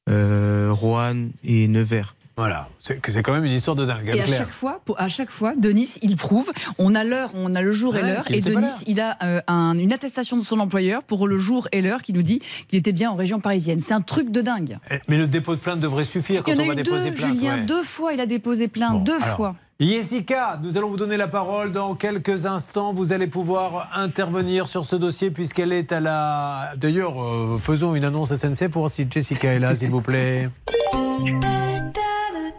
Roanne 0.09 1.31
et 1.45 1.69
Nevers. 1.69 2.17
Voilà, 2.37 2.69
c'est 2.79 3.01
quand 3.23 3.33
même 3.33 3.45
une 3.45 3.53
histoire 3.53 3.77
de 3.77 3.85
dingue. 3.85 4.13
Et 4.15 4.21
à 4.21 4.27
chaque 4.27 4.49
fois, 4.49 4.81
pour- 4.87 4.99
à 4.99 5.09
chaque 5.09 5.31
fois, 5.31 5.55
Denis, 5.57 5.97
il 6.01 6.17
prouve. 6.17 6.51
On 6.79 6.95
a 6.95 7.05
l'heure, 7.05 7.31
on 7.35 7.55
a 7.55 7.61
le 7.61 7.73
jour 7.73 7.97
et 7.97 8.03
l'heure. 8.03 8.25
Et 8.31 8.41
Denis, 8.41 8.67
il 8.87 9.01
a 9.01 9.19
euh, 9.23 9.43
un- 9.47 9.77
une 9.77 9.93
attestation 9.93 10.39
de 10.39 10.43
son 10.43 10.59
employeur 10.59 11.03
pour 11.03 11.29
le 11.29 11.39
jour 11.39 11.69
et 11.73 11.83
l'heure 11.83 12.01
qui 12.03 12.13
nous 12.15 12.23
dit 12.23 12.41
qu'il 12.69 12.79
était 12.79 12.93
bien 12.93 13.11
en 13.11 13.15
région 13.15 13.41
parisienne. 13.41 13.83
C'est 13.87 13.93
un 13.95 14.01
truc 14.01 14.31
de 14.31 14.41
dingue. 14.41 14.79
Eh, 14.91 14.95
Mais 15.09 15.19
le 15.19 15.27
dépôt 15.27 15.55
de 15.55 15.61
plainte 15.61 15.81
devrait 15.81 16.05
suffire 16.05 16.43
quand 16.43 16.53
il 16.53 16.61
on 16.63 16.67
va 16.67 16.75
déposer 16.75 17.11
deux, 17.11 17.17
plainte. 17.17 17.35
Julien. 17.37 17.55
ouais. 17.57 17.63
Deux 17.65 17.83
fois, 17.83 18.15
il 18.15 18.21
a 18.21 18.27
déposé 18.27 18.69
plainte. 18.69 18.93
Bon, 18.93 19.01
deux 19.01 19.23
alors, 19.23 19.37
fois. 19.37 19.57
Jessica, 19.81 20.61
nous 20.63 20.77
allons 20.77 20.91
vous 20.91 20.99
donner 20.99 21.17
la 21.17 21.27
parole 21.27 21.73
dans 21.73 21.95
quelques 21.95 22.45
instants. 22.45 22.93
Vous 22.93 23.15
allez 23.15 23.27
pouvoir 23.27 23.89
intervenir 23.95 24.69
sur 24.69 24.85
ce 24.85 24.95
dossier 24.95 25.31
puisqu'elle 25.31 25.73
est 25.73 25.91
à 25.91 26.01
la. 26.01 26.73
D'ailleurs, 26.77 27.23
euh, 27.25 27.57
faisons 27.57 27.95
une 27.95 28.05
annonce 28.05 28.35
SNC 28.35 28.69
pour 28.69 28.83
voir 28.83 28.91
si 28.91 29.07
Jessica 29.11 29.55
est 29.55 29.59
là, 29.59 29.75
s'il 29.75 29.89
vous 29.89 30.03
plaît. 30.03 30.51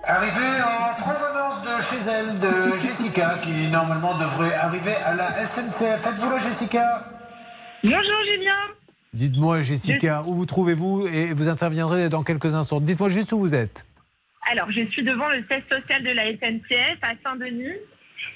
Arrivée 0.03 0.61
en 0.65 0.99
provenance 0.99 1.61
de 1.61 1.83
chez 1.83 2.09
elle, 2.09 2.39
de 2.39 2.79
Jessica, 2.79 3.35
qui 3.43 3.67
normalement 3.67 4.17
devrait 4.17 4.55
arriver 4.55 4.95
à 5.05 5.13
la 5.13 5.45
SNCF. 5.45 6.07
Êtes-vous 6.07 6.27
là, 6.27 6.39
Jessica 6.39 7.05
Bonjour 7.83 8.01
Julien. 8.01 8.51
Dites-moi, 9.13 9.61
Jessica, 9.61 10.23
où 10.25 10.33
vous 10.33 10.47
trouvez-vous 10.47 11.05
et 11.05 11.33
vous 11.33 11.49
interviendrez 11.49 12.09
dans 12.09 12.23
quelques 12.23 12.55
instants. 12.55 12.79
Dites-moi 12.79 13.09
juste 13.09 13.31
où 13.31 13.37
vous 13.37 13.53
êtes. 13.53 13.85
Alors, 14.49 14.71
je 14.71 14.85
suis 14.87 15.03
devant 15.03 15.29
le 15.29 15.43
siège 15.49 15.63
social 15.71 16.03
de 16.03 16.09
la 16.09 16.31
SNCF 16.33 16.97
à 17.03 17.13
Saint-Denis 17.23 17.77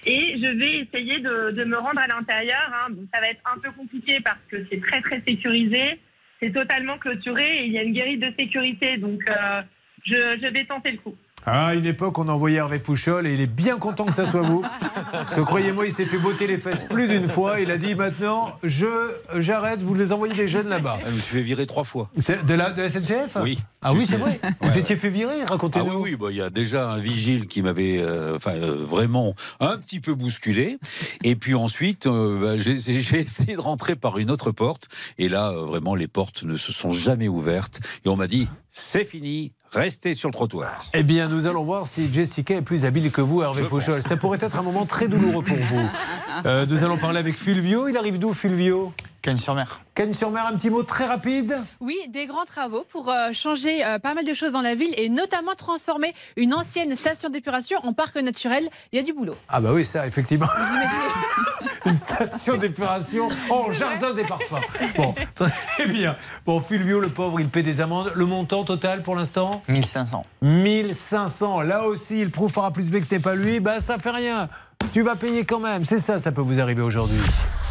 et 0.05 0.39
je 0.39 0.47
vais 0.57 0.79
essayer 0.79 1.19
de, 1.19 1.63
me 1.63 1.77
rendre 1.77 1.99
à 1.99 2.07
l'intérieur. 2.07 2.71
hein. 2.73 2.93
Ça 3.13 3.19
va 3.19 3.29
être 3.29 3.41
un 3.45 3.59
peu 3.59 3.71
compliqué 3.71 4.19
parce 4.21 4.39
que 4.49 4.65
c'est 4.69 4.81
très 4.81 5.01
très 5.01 5.21
sécurisé, 5.21 5.99
c'est 6.39 6.51
totalement 6.51 6.97
clôturé 6.97 7.61
et 7.61 7.65
il 7.65 7.71
y 7.71 7.79
a 7.79 7.83
une 7.83 7.93
guérite 7.93 8.19
de 8.19 8.31
sécurité, 8.37 8.97
donc 8.97 9.21
euh, 9.27 9.61
je 10.05 10.47
vais 10.47 10.65
tenter 10.65 10.91
le 10.91 10.97
coup. 10.97 11.17
À 11.47 11.75
une 11.75 11.85
époque, 11.85 12.17
on 12.17 12.27
envoyait 12.27 12.57
Hervé 12.57 12.79
Pouchol 12.79 13.27
et 13.27 13.33
il 13.35 13.39
est 13.41 13.45
bien 13.47 13.77
content 13.77 14.05
que 14.05 14.13
ça 14.15 14.25
soit 14.25 14.41
vous. 14.41 14.63
Parce 15.11 15.35
que 15.35 15.41
croyez-moi, 15.41 15.85
il 15.85 15.91
s'est 15.91 16.05
fait 16.05 16.17
botter 16.17 16.47
les 16.47 16.57
fesses 16.57 16.81
plus 16.83 17.07
d'une 17.07 17.27
fois. 17.27 17.59
Il 17.59 17.69
a 17.69 17.77
dit 17.77 17.93
maintenant, 17.93 18.55
je 18.63 18.87
j'arrête, 19.35 19.81
vous 19.81 19.93
les 19.93 20.11
envoyez 20.11 20.33
des 20.33 20.47
jeunes 20.47 20.69
là-bas. 20.69 20.97
Je 21.05 21.11
me 21.11 21.19
suis 21.19 21.35
fait 21.37 21.41
virer 21.43 21.67
trois 21.67 21.83
fois. 21.83 22.09
De 22.15 22.53
la, 22.55 22.71
de 22.71 22.81
la 22.81 22.89
SNCF 22.89 23.37
Oui. 23.43 23.59
Ah 23.83 23.93
oui, 23.93 24.05
c'est 24.07 24.17
vrai. 24.17 24.39
Vous 24.61 24.69
ouais. 24.69 24.79
étiez 24.79 24.95
fait 24.95 25.09
virer, 25.09 25.41
Ah 25.43 25.51
racontez-nous. 25.51 25.85
oui, 25.85 26.11
oui, 26.11 26.15
bah, 26.15 26.27
il 26.31 26.37
y 26.37 26.41
a 26.41 26.49
déjà 26.49 26.89
un 26.89 26.97
vigile 26.97 27.45
qui 27.45 27.61
m'avait 27.61 27.99
euh, 27.99 28.39
euh, 28.47 28.83
vraiment 28.83 29.35
un 29.59 29.77
petit 29.77 29.99
peu 29.99 30.15
bousculé. 30.15 30.79
Et 31.23 31.35
puis 31.35 31.53
ensuite, 31.53 32.07
euh, 32.07 32.57
bah, 32.57 32.57
j'ai 32.57 33.19
essayé 33.19 33.55
de 33.55 33.61
rentrer 33.61 33.95
par 33.95 34.17
une 34.17 34.31
autre 34.31 34.49
porte. 34.49 34.87
Et 35.19 35.29
là, 35.29 35.51
vraiment, 35.51 35.93
les 35.93 36.07
portes 36.07 36.41
ne 36.41 36.57
se 36.57 36.71
sont 36.71 36.89
jamais 36.89 37.27
ouvertes. 37.27 37.79
Et 38.03 38.09
on 38.09 38.15
m'a 38.15 38.25
dit, 38.25 38.47
c'est 38.71 39.05
fini, 39.05 39.51
restez 39.75 40.13
sur 40.13 40.29
le 40.29 40.33
trottoir. 40.33 40.85
Eh 40.93 41.03
bien, 41.03 41.27
nous 41.27 41.47
allons 41.47 41.63
voir 41.63 41.87
si 41.87 42.13
Jessica 42.13 42.55
est 42.55 42.61
plus 42.61 42.85
habile 42.85 43.11
que 43.11 43.21
vous, 43.21 43.41
Hervé 43.43 43.61
Je 43.63 43.65
Pouchol. 43.65 43.95
pense. 43.95 44.03
Ça 44.03 44.17
pourrait 44.17 44.39
être 44.41 44.57
un 44.57 44.61
moment 44.63 44.85
très 44.85 45.07
douloureux 45.07 45.43
pour 45.43 45.57
vous. 45.57 45.89
Euh, 46.45 46.65
nous 46.69 46.83
allons 46.83 46.97
parler 46.97 47.19
avec 47.19 47.37
Fulvio. 47.37 47.87
Il 47.87 47.95
arrive 47.95 48.19
d'où, 48.19 48.33
Fulvio? 48.33 48.91
Cannes-sur-Mer. 49.21 49.81
Cannes-sur-Mer, 49.95 50.45
un 50.47 50.53
petit 50.57 50.69
mot 50.69 50.83
très 50.83 51.05
rapide. 51.05 51.57
Oui, 51.79 51.95
des 52.09 52.25
grands 52.25 52.43
travaux 52.43 52.85
pour 52.89 53.09
euh, 53.09 53.31
changer 53.31 53.85
euh, 53.85 53.99
pas 53.99 54.13
mal 54.13 54.25
de 54.25 54.33
choses 54.33 54.51
dans 54.51 54.61
la 54.61 54.75
ville 54.75 54.93
et 54.97 55.07
notamment 55.07 55.55
transformer 55.55 56.13
une 56.35 56.53
ancienne 56.53 56.93
station 56.93 57.29
d'épuration 57.29 57.79
en 57.83 57.93
parc 57.93 58.17
naturel. 58.17 58.67
Il 58.91 58.97
y 58.97 58.99
a 58.99 59.03
du 59.03 59.13
boulot. 59.13 59.35
Ah 59.47 59.61
bah 59.61 59.69
oui, 59.73 59.85
ça, 59.85 60.05
effectivement. 60.05 60.45
Vous 60.45 60.73
imaginez? 60.73 61.69
Une 61.85 61.95
station 61.95 62.57
d'épuration 62.57 63.29
en 63.49 63.71
jardin 63.71 64.13
des 64.13 64.23
parfums. 64.23 64.55
Bon, 64.95 65.13
très 65.33 65.87
bien. 65.87 66.15
Bon, 66.45 66.61
Fulvio, 66.61 66.99
le 67.01 67.09
pauvre, 67.09 67.39
il 67.39 67.49
paie 67.49 67.63
des 67.63 67.81
amendes. 67.81 68.11
Le 68.15 68.25
montant 68.25 68.63
total 68.63 69.01
pour 69.01 69.15
l'instant 69.15 69.61
1500. 69.67 70.23
1500. 70.41 71.61
Là 71.61 71.83
aussi, 71.83 72.21
il 72.21 72.31
prouve 72.31 72.51
par 72.51 72.65
A 72.65 72.71
plus 72.71 72.89
B 72.89 72.99
que 72.99 73.07
ce 73.07 73.15
n'est 73.15 73.21
pas 73.21 73.35
lui. 73.35 73.59
Bah, 73.59 73.79
ça 73.79 73.97
fait 73.97 74.11
rien. 74.11 74.47
Tu 74.93 75.01
vas 75.01 75.15
payer 75.15 75.43
quand 75.45 75.59
même. 75.59 75.83
C'est 75.85 75.99
ça, 75.99 76.19
ça 76.19 76.31
peut 76.31 76.41
vous 76.41 76.59
arriver 76.59 76.81
aujourd'hui. 76.81 77.19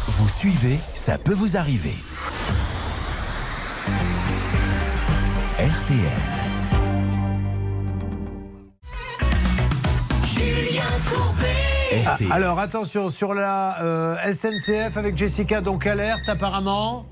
Vous 0.07 0.27
suivez, 0.27 0.79
ça 0.93 1.17
peut 1.17 1.33
vous 1.33 1.57
arriver. 1.57 1.95
RTL. 5.57 5.99
Julien 10.25 10.83
Courbet. 11.11 11.54
Ah, 12.05 12.17
alors 12.31 12.59
attention 12.59 13.09
sur 13.09 13.33
la 13.33 13.81
euh, 13.81 14.33
SNCF 14.33 14.97
avec 14.97 15.17
Jessica, 15.17 15.61
donc 15.61 15.85
alerte 15.87 16.27
apparemment. 16.27 17.05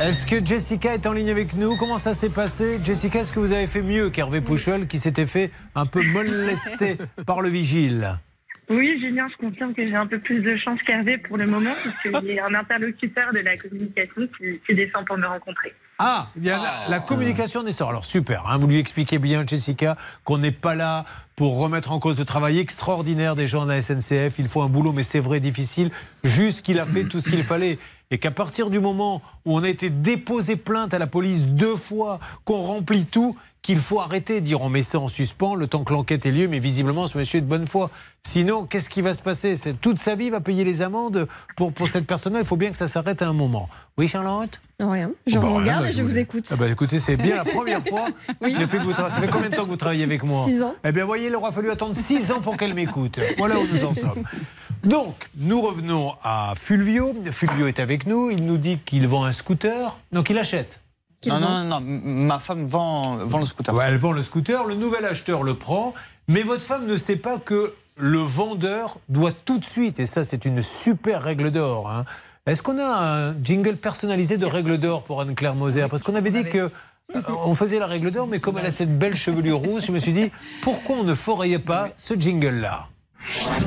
Est-ce 0.00 0.26
que 0.26 0.44
Jessica 0.44 0.94
est 0.94 1.06
en 1.06 1.12
ligne 1.12 1.30
avec 1.30 1.54
nous? 1.54 1.76
Comment 1.76 1.98
ça 1.98 2.14
s'est 2.14 2.30
passé? 2.30 2.78
Jessica, 2.82 3.20
est-ce 3.20 3.32
que 3.32 3.40
vous 3.40 3.52
avez 3.52 3.66
fait 3.66 3.82
mieux 3.82 4.10
qu'Hervé 4.10 4.40
Pouchol 4.40 4.86
qui 4.86 4.98
s'était 4.98 5.26
fait 5.26 5.50
un 5.74 5.86
peu 5.86 6.02
molester 6.02 6.98
par 7.26 7.42
le 7.42 7.48
vigile? 7.48 8.18
Oui, 8.70 8.98
Julien, 9.00 9.28
je 9.30 9.46
confirme 9.46 9.74
que 9.74 9.86
j'ai 9.86 9.94
un 9.94 10.06
peu 10.06 10.18
plus 10.18 10.40
de 10.40 10.56
chance 10.56 10.80
qu'Hervé 10.86 11.18
pour 11.18 11.36
le 11.36 11.46
moment, 11.46 11.74
puisque 11.80 12.24
j'ai 12.24 12.40
un 12.40 12.54
interlocuteur 12.54 13.32
de 13.32 13.40
la 13.40 13.56
communication 13.56 14.22
qui, 14.38 14.58
qui 14.66 14.74
descend 14.74 15.04
pour 15.06 15.18
me 15.18 15.26
rencontrer. 15.26 15.74
Ah, 15.98 16.28
il 16.36 16.44
y 16.44 16.50
a 16.50 16.58
la, 16.58 16.88
la 16.88 17.00
communication 17.00 17.62
des 17.62 17.70
sorts. 17.70 17.90
Alors 17.90 18.06
super, 18.06 18.46
hein, 18.48 18.58
vous 18.58 18.66
lui 18.66 18.78
expliquez 18.78 19.18
bien, 19.18 19.44
Jessica, 19.46 19.96
qu'on 20.24 20.38
n'est 20.38 20.50
pas 20.50 20.74
là 20.74 21.04
pour 21.36 21.58
remettre 21.58 21.92
en 21.92 21.98
cause 21.98 22.18
le 22.18 22.24
travail 22.24 22.58
extraordinaire 22.58 23.36
des 23.36 23.46
gens 23.46 23.64
de 23.64 23.72
la 23.72 23.80
SNCF. 23.80 24.38
Il 24.38 24.48
faut 24.48 24.62
un 24.62 24.68
boulot, 24.68 24.92
mais 24.92 25.02
c'est 25.02 25.20
vrai, 25.20 25.40
difficile. 25.40 25.90
Juste 26.24 26.62
qu'il 26.62 26.80
a 26.80 26.86
fait 26.86 27.04
tout 27.04 27.20
ce 27.20 27.28
qu'il 27.28 27.44
fallait. 27.44 27.78
Et 28.10 28.18
qu'à 28.18 28.30
partir 28.30 28.70
du 28.70 28.80
moment 28.80 29.22
où 29.44 29.56
on 29.56 29.62
a 29.62 29.68
été 29.68 29.88
déposé 29.88 30.56
plainte 30.56 30.94
à 30.94 30.98
la 30.98 31.06
police 31.06 31.46
deux 31.46 31.76
fois, 31.76 32.20
qu'on 32.44 32.62
remplit 32.62 33.06
tout, 33.06 33.36
qu'il 33.64 33.80
faut 33.80 33.98
arrêter, 33.98 34.42
dire 34.42 34.60
on 34.60 34.68
met 34.68 34.82
ça 34.82 34.98
en 35.00 35.08
suspens 35.08 35.54
le 35.54 35.66
temps 35.66 35.84
que 35.84 35.92
l'enquête 35.94 36.26
ait 36.26 36.30
lieu, 36.30 36.48
mais 36.48 36.58
visiblement 36.58 37.06
ce 37.06 37.16
monsieur 37.16 37.38
est 37.38 37.40
de 37.40 37.46
bonne 37.46 37.66
foi. 37.66 37.90
Sinon, 38.22 38.66
qu'est-ce 38.66 38.90
qui 38.90 39.00
va 39.00 39.14
se 39.14 39.22
passer? 39.22 39.56
C'est 39.56 39.72
Toute 39.80 39.98
sa 39.98 40.14
vie 40.16 40.28
va 40.28 40.40
payer 40.40 40.64
les 40.64 40.82
amendes 40.82 41.26
pour, 41.56 41.72
pour 41.72 41.88
cette 41.88 42.06
personne-là. 42.06 42.40
Il 42.40 42.44
faut 42.44 42.56
bien 42.56 42.70
que 42.70 42.76
ça 42.76 42.88
s'arrête 42.88 43.22
à 43.22 43.26
un 43.28 43.32
moment. 43.32 43.70
Oui, 43.96 44.06
Charlotte? 44.06 44.60
Non, 44.78 44.90
rien. 44.90 45.10
Je 45.26 45.38
Oh, 45.38 45.40
bah, 45.40 45.48
rien, 45.48 45.56
regarde 45.60 45.82
bah, 45.84 45.88
et 45.88 45.92
je 45.92 46.02
vous 46.02 46.18
écoute. 46.18 46.46
Ah 46.50 46.56
bah, 46.56 46.68
écoutez, 46.68 47.00
c'est 47.00 47.16
bien 47.16 47.36
la 47.36 47.44
première 47.46 47.82
fois 47.88 48.08
Oui. 48.42 48.54
depuis 48.58 48.78
que 48.78 48.84
vous 48.84 48.92
travaillez. 48.92 49.14
Ça 49.14 49.20
fait 49.22 49.28
combien 49.28 49.48
de 49.48 49.54
temps 49.56 49.64
que 49.64 49.70
vous 49.70 49.76
travaillez 49.76 50.04
avec 50.04 50.24
moi? 50.24 50.44
Six 50.46 50.62
ans. 50.62 50.74
Eh 50.84 50.92
bien, 50.92 51.06
voyez, 51.06 51.28
il 51.28 51.34
aura 51.36 51.50
fallu 51.50 51.70
attendre 51.70 51.96
six 51.96 52.30
ans 52.32 52.40
pour 52.42 52.58
qu'elle 52.58 52.74
m'écoute. 52.74 53.18
Voilà 53.38 53.56
où 53.58 53.66
nous 53.72 53.84
en 53.86 53.94
sommes. 53.94 54.24
Donc, 54.82 55.14
nous 55.38 55.62
revenons 55.62 56.12
à 56.22 56.52
Fulvio. 56.54 57.14
Fulvio 57.32 57.66
est 57.66 57.78
avec 57.80 58.06
nous. 58.06 58.30
Il 58.30 58.44
nous 58.44 58.58
dit 58.58 58.78
qu'il 58.84 59.08
vend 59.08 59.24
un 59.24 59.32
scooter. 59.32 59.96
Donc, 60.12 60.28
il 60.28 60.36
achète. 60.38 60.80
Non, 61.26 61.40
non, 61.40 61.64
non, 61.64 61.80
ma 61.82 62.38
femme 62.38 62.66
vend, 62.66 63.16
vend 63.16 63.38
le 63.38 63.44
scooter. 63.46 63.74
Ouais, 63.74 63.84
elle 63.88 63.96
vend 63.96 64.12
le 64.12 64.22
scooter. 64.22 64.64
Le 64.66 64.74
nouvel 64.74 65.04
acheteur 65.04 65.42
le 65.42 65.54
prend. 65.54 65.94
Mais 66.28 66.42
votre 66.42 66.62
femme 66.62 66.86
ne 66.86 66.96
sait 66.96 67.16
pas 67.16 67.38
que 67.38 67.74
le 67.96 68.18
vendeur 68.18 68.98
doit 69.08 69.32
tout 69.44 69.58
de 69.58 69.64
suite, 69.64 70.00
et 70.00 70.06
ça, 70.06 70.24
c'est 70.24 70.44
une 70.46 70.62
super 70.62 71.22
règle 71.22 71.50
d'or. 71.50 71.90
hein. 71.90 72.04
Est-ce 72.46 72.62
qu'on 72.62 72.78
a 72.78 72.84
un 73.30 73.34
jingle 73.42 73.76
personnalisé 73.76 74.36
de 74.36 74.46
règle 74.46 74.78
d'or 74.78 75.02
pour 75.04 75.20
Anne-Claire 75.20 75.54
Moser 75.54 75.86
Parce 75.88 76.02
qu'on 76.02 76.14
avait 76.14 76.30
dit 76.30 76.44
que. 76.44 76.58
euh, 77.14 77.20
On 77.46 77.54
faisait 77.54 77.78
la 77.78 77.86
règle 77.86 78.10
d'or, 78.10 78.26
mais 78.26 78.40
comme 78.40 78.58
elle 78.58 78.66
a 78.66 78.72
cette 78.72 78.98
belle 78.98 79.14
chevelure 79.16 79.58
rouge, 79.58 79.82
je 79.86 79.92
me 79.92 79.98
suis 79.98 80.12
dit 80.12 80.30
pourquoi 80.62 80.96
on 80.96 81.04
ne 81.04 81.14
forayait 81.14 81.58
pas 81.58 81.90
ce 81.96 82.14
jingle-là? 82.14 82.88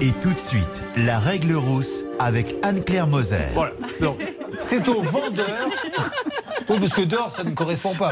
Et 0.01 0.11
tout 0.21 0.33
de 0.33 0.39
suite, 0.39 0.83
la 0.97 1.19
règle 1.19 1.53
rousse 1.55 2.03
avec 2.19 2.55
Anne-Claire 2.63 3.07
Moser. 3.07 3.47
Voilà. 3.53 3.73
Donc, 4.01 4.19
c'est 4.59 4.87
au 4.87 5.01
vendeur. 5.01 5.47
Oui, 6.69 6.79
parce 6.81 6.91
que 6.91 7.03
d'or, 7.03 7.31
ça 7.31 7.45
ne 7.45 7.51
correspond 7.51 7.95
pas. 7.95 8.11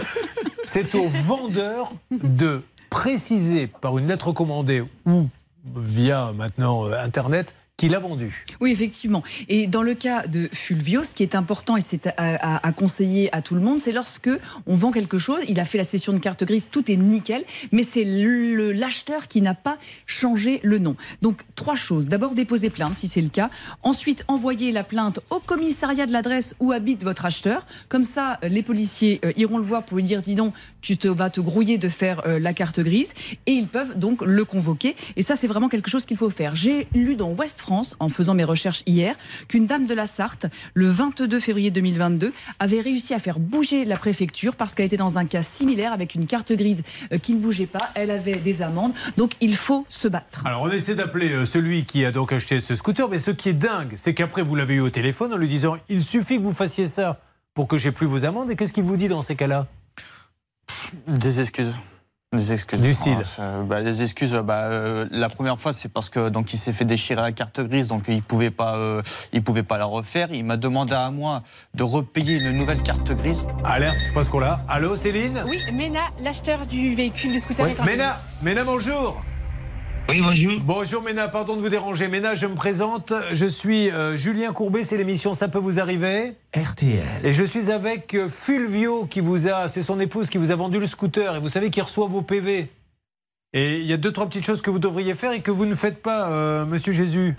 C'est 0.64 0.96
au 0.96 1.10
vendeur 1.10 1.92
de 2.10 2.64
préciser 2.90 3.68
par 3.68 3.98
une 3.98 4.08
lettre 4.08 4.32
commandée 4.32 4.82
ou 5.06 5.28
via 5.76 6.32
maintenant 6.38 6.86
euh, 6.86 7.04
Internet 7.04 7.54
qu'il 7.78 7.94
a 7.94 8.00
vendu. 8.00 8.46
Oui, 8.62 8.72
effectivement. 8.72 9.22
Et 9.50 9.68
dans 9.68 9.82
le 9.82 9.96
cas 9.96 10.28
de 10.28 10.50
Fulvio, 10.54 11.04
ce 11.04 11.14
qui 11.14 11.24
est 11.24 11.36
important 11.36 11.76
et 11.76 11.82
c'est 11.82 12.08
à, 12.18 12.72
conseiller 12.72 13.34
à 13.36 13.42
tout 13.42 13.56
le 13.56 13.62
monde, 13.62 13.80
c'est 13.80 13.92
lorsque 13.92 14.30
on 14.66 14.76
vend 14.76 14.92
quelque 14.92 15.18
chose, 15.18 15.40
il 15.50 15.60
a 15.60 15.66
fait 15.66 15.78
la 15.78 15.84
session 15.84 16.14
de 16.14 16.20
carte 16.20 16.44
grise, 16.46 16.68
tout 16.72 16.90
est 16.90 16.96
nickel, 16.96 17.44
mais 17.72 17.84
c'est 17.84 18.06
l'acheteur 18.06 19.28
qui 19.28 19.42
n'a 19.42 19.54
pas 19.56 19.78
changé 20.06 20.62
le 20.64 20.80
nom. 20.80 20.96
Donc 21.22 21.42
trois 21.56 21.76
choses. 21.76 22.08
D'abord 22.08 22.34
déposer 22.34 22.70
plainte 22.70 22.98
si 22.98 23.08
c'est 23.08 23.22
le 23.22 23.30
cas. 23.30 23.50
Ensuite 23.84 24.24
envoyer 24.28 24.72
la 24.72 24.84
plainte 24.84 25.20
au 25.30 25.40
commissariat 25.40 26.06
de 26.06 26.14
l'adresse 26.14 26.56
où 26.60 26.72
habite 26.72 27.04
votre 27.04 27.26
acheteur. 27.26 27.66
Comme 27.90 28.06
ça, 28.06 28.40
les 28.44 28.64
policiers 28.64 29.20
euh, 29.26 29.34
iront 29.36 29.58
le 29.58 29.64
voir 29.64 29.84
pour 29.84 29.98
lui 29.98 30.04
dire, 30.04 30.22
dis 30.22 30.36
donc, 30.36 30.54
tu 30.86 30.98
te 30.98 31.08
vas 31.08 31.32
te 31.32 31.42
grouiller 31.42 31.80
de 31.80 31.90
faire 31.90 32.22
euh, 32.28 32.38
la 32.40 32.54
carte 32.54 32.80
grise, 32.80 33.16
et 33.48 33.54
ils 33.54 33.68
peuvent 33.68 33.98
donc 33.98 34.22
le 34.22 34.46
convoquer. 34.46 34.96
Et 35.16 35.24
ça, 35.24 35.36
c'est 35.36 35.48
vraiment 35.48 35.68
quelque 35.68 35.90
chose 35.90 36.06
qu'il 36.06 36.16
faut 36.16 36.30
faire. 36.30 36.56
J'ai 36.56 36.88
lu 36.94 37.16
dans 37.16 37.32
Ouest 37.32 37.60
France, 37.60 37.96
en 38.00 38.10
faisant 38.10 38.36
mes 38.36 38.44
recherches 38.44 38.84
hier, 38.86 39.16
qu'une 39.48 39.66
dame 39.66 39.88
de 39.88 39.96
la 39.96 40.06
Sarthe, 40.06 40.46
le 40.76 40.88
22 40.88 41.40
février 41.40 41.72
2022, 41.72 42.32
avait 42.60 42.82
réussi 42.82 43.16
à 43.16 43.20
faire 43.20 43.40
bouger 43.40 43.84
la 43.84 43.98
préfecture 43.98 44.56
parce 44.56 44.76
qu'elle 44.76 44.86
était 44.86 44.96
dans 44.96 45.18
un 45.18 45.26
cas 45.26 45.42
similaire 45.42 45.92
avec 45.92 46.14
une 46.14 46.28
carte 46.28 46.54
grise 46.54 46.84
euh, 47.12 47.18
qui 47.18 47.34
ne 47.34 47.40
bougeait 47.40 47.66
pas. 47.66 47.90
Elle 47.96 48.12
avait 48.12 48.36
des 48.36 48.62
amendes. 48.62 48.94
Donc 49.18 49.34
il 49.42 49.56
faut 49.56 49.88
se 49.90 50.08
battre. 50.08 50.46
Alors 50.46 50.62
on 50.62 50.70
essaie 50.70 50.94
d'appeler 50.94 51.32
euh, 51.32 51.46
celui 51.46 51.86
qui 51.86 52.06
a 52.06 52.12
donc 52.12 52.32
acheté 52.32 52.60
ce 52.60 52.76
scooter, 52.76 53.10
mais 53.10 53.18
ce 53.18 53.32
qui 53.32 53.50
est 53.50 53.54
dingue, 53.54 53.94
c'est 53.96 54.14
qu'après 54.14 54.44
vous 54.44 54.54
l'avez 54.54 54.76
eu 54.76 54.82
au 54.82 54.92
téléphone 54.92 55.34
en 55.34 55.38
lui 55.38 55.48
disant 55.48 55.78
il 55.90 56.04
suffit 56.04 56.38
que 56.38 56.44
vous 56.44 56.54
fassiez 56.54 56.86
ça 56.86 57.20
pour 57.56 57.68
que 57.68 57.80
j'ai 57.80 57.92
plus 57.92 58.06
vos 58.06 58.24
amendes. 58.24 58.52
Et 58.52 58.56
qu'est-ce 58.56 58.74
qu'il 58.74 58.84
vous 58.84 58.98
dit 58.98 59.08
dans 59.08 59.24
ces 59.24 59.36
cas-là? 59.36 59.68
Des 61.08 61.40
excuses. 61.40 61.74
Des 62.34 62.52
excuses. 62.52 62.82
Du 62.82 62.94
style. 62.94 63.18
Ah, 63.40 63.62
bah, 63.66 63.82
des 63.82 64.04
excuses. 64.04 64.34
bah, 64.34 64.64
euh, 64.64 65.08
la 65.12 65.30
première 65.30 65.60
fois, 65.60 65.74
c'est 65.74 65.90
parce 65.90 66.10
que 66.10 66.30
donc 66.30 66.54
il 66.54 66.58
s'est 66.58 66.74
fait 66.74 66.86
déchirer 66.86 67.22
la 67.22 67.32
carte 67.32 67.62
grise, 67.62 67.88
donc 67.88 68.06
il 68.08 68.22
pouvait 68.22 68.52
pas, 68.52 68.76
euh, 68.76 69.02
il 69.32 69.42
pouvait 69.44 69.64
pas 69.64 69.78
la 69.78 69.86
refaire. 69.86 70.28
Il 70.32 70.44
m'a 70.44 70.58
demandé 70.58 70.94
à 70.94 71.12
moi 71.12 71.44
de 71.74 71.84
repayer 71.84 72.38
une 72.38 72.52
nouvelle 72.52 72.84
carte 72.84 73.12
grise. 73.12 73.48
Alerte, 73.64 74.00
je 74.06 74.12
pense 74.12 74.30
qu'on 74.30 74.40
l'a. 74.40 74.60
Allô, 74.68 74.96
Céline? 74.96 75.44
Oui, 75.48 75.62
Mena, 75.72 76.02
l'acheteur 76.20 76.66
du 76.66 76.94
véhicule 76.94 77.34
de 77.34 77.40
scooter. 77.40 77.66
Oui, 77.66 77.72
est 77.72 77.80
en 77.80 77.86
Ména, 77.86 78.20
Ména, 78.42 78.64
bonjour. 78.64 79.22
Oui, 80.08 80.22
bonjour. 80.22 80.60
Bonjour 80.62 81.02
Ména, 81.02 81.28
pardon 81.28 81.56
de 81.56 81.62
vous 81.62 81.70
déranger. 81.70 82.08
Ména, 82.08 82.36
je 82.36 82.46
me 82.46 82.54
présente. 82.54 83.12
Je 83.34 83.46
suis 83.48 83.90
euh, 83.90 84.16
Julien 84.16 84.54
Courbet, 84.54 84.84
c'est 84.84 84.98
l'émission 84.98 85.34
Ça 85.34 85.48
peut 85.48 85.58
vous 85.58 85.80
arriver. 85.80 86.36
RTL. 86.56 87.26
Et 87.26 87.34
je 87.34 87.44
suis 87.44 87.72
avec 87.72 88.14
euh, 88.14 88.30
Fulvio 88.30 89.08
qui 89.08 89.20
vous 89.20 89.48
a, 89.48 89.68
c'est 89.68 89.82
son 89.82 90.00
épouse 90.00 90.30
qui 90.30 90.38
vous 90.38 90.52
a 90.52 90.56
vendu 90.56 90.80
le 90.80 90.86
scooter 90.86 91.36
et 91.36 91.40
vous 91.40 91.50
savez 91.50 91.72
qu'il 91.72 91.82
reçoit 91.82 92.08
vos 92.08 92.22
PV. 92.22 92.72
Et 93.54 93.80
il 93.80 93.86
y 93.88 93.94
a 93.94 93.98
deux, 93.98 94.12
trois 94.12 94.28
petites 94.28 94.46
choses 94.46 94.62
que 94.62 94.70
vous 94.70 94.80
devriez 94.80 95.16
faire 95.16 95.32
et 95.32 95.42
que 95.42 95.52
vous 95.52 95.66
ne 95.66 95.74
faites 95.76 96.04
pas, 96.04 96.30
euh, 96.30 96.66
monsieur 96.66 96.94
Jésus. 96.94 97.36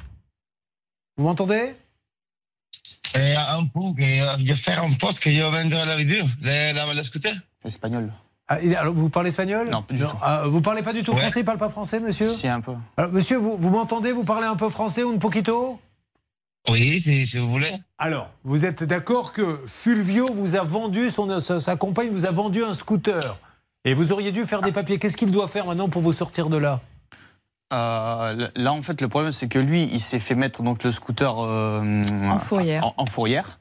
Vous 1.17 1.25
m'entendez? 1.25 1.75
Un 3.15 3.65
peu, 3.67 3.81
je 4.45 4.55
faire 4.55 4.83
un 4.83 4.93
poste 4.93 5.21
que 5.21 5.31
je 5.31 5.41
vendrai 5.41 5.87
la 5.87 5.97
vidéo, 5.97 6.25
le, 6.43 6.75
la, 6.75 6.93
le 6.93 7.03
scooter. 7.03 7.35
Espagnol. 7.65 8.13
Ah, 8.49 8.59
alors, 8.79 8.95
vous 8.95 9.09
parlez 9.11 9.31
espagnol 9.31 9.69
Non, 9.71 9.83
pas 9.83 9.95
du 9.95 10.01
tout. 10.01 10.07
Ah, 10.23 10.43
vous 10.47 10.61
parlez 10.61 10.83
pas 10.83 10.93
du 10.93 11.03
tout 11.03 11.13
Ouais. 11.13 11.21
français 11.23 11.41
Il 11.41 11.45
parle 11.45 11.59
pas 11.59 11.69
français, 11.69 11.99
monsieur 12.01 12.31
Si, 12.31 12.47
un 12.47 12.61
peu. 12.61 12.73
Alors, 12.97 13.11
Monsieur, 13.13 13.39
vous, 13.39 13.57
vous 13.57 13.71
m'entendez 13.71 14.13
Vous 14.13 14.23
parlez 14.25 14.47
un 14.47 14.55
peu 14.57 14.69
français 14.69 15.03
ou 15.03 15.11
un 15.13 15.19
poquito 15.19 15.81
Oui, 16.69 17.01
si, 17.01 17.27
si 17.27 17.39
vous 17.39 17.49
voulez. 17.49 17.73
Alors, 17.99 18.31
vous 18.45 18.65
êtes 18.65 18.85
d'accord 18.85 19.33
que 19.33 19.59
Fulvio 19.67 20.33
vous 20.33 20.55
a 20.55 20.63
vendu, 20.63 21.11
son, 21.11 21.41
sa, 21.41 21.59
sa 21.59 21.75
compagne 21.77 22.11
vous 22.11 22.25
a 22.27 22.31
vendu 22.31 22.63
un 22.63 22.75
scooter. 22.75 23.39
Et 23.85 23.95
vous 23.95 24.13
auriez 24.13 24.31
dû 24.33 24.47
faire 24.47 24.63
des 24.63 24.73
papiers. 24.73 24.99
Qu'est-ce 24.99 25.17
qu'il 25.17 25.31
doit 25.31 25.49
faire 25.49 25.67
maintenant 25.67 25.89
pour 25.89 26.03
vous 26.03 26.13
sortir 26.13 26.49
de 26.49 26.57
là 26.57 26.81
Euh, 27.73 28.49
là, 28.55 28.73
en 28.73 28.83
fait, 28.83 29.01
le 29.01 29.09
problème, 29.09 29.33
c'est 29.33 29.49
que 29.49 29.59
lui, 29.59 29.85
il 29.93 30.01
s'est 30.01 30.19
fait 30.21 30.35
mettre 30.37 30.63
donc 30.63 30.85
le 30.85 30.93
scooter 30.93 31.35
euh, 31.41 32.03
En 32.31 32.39
fourrière. 32.39 32.85
en- 32.87 32.95
en 32.97 33.07
fourrière. 33.07 33.59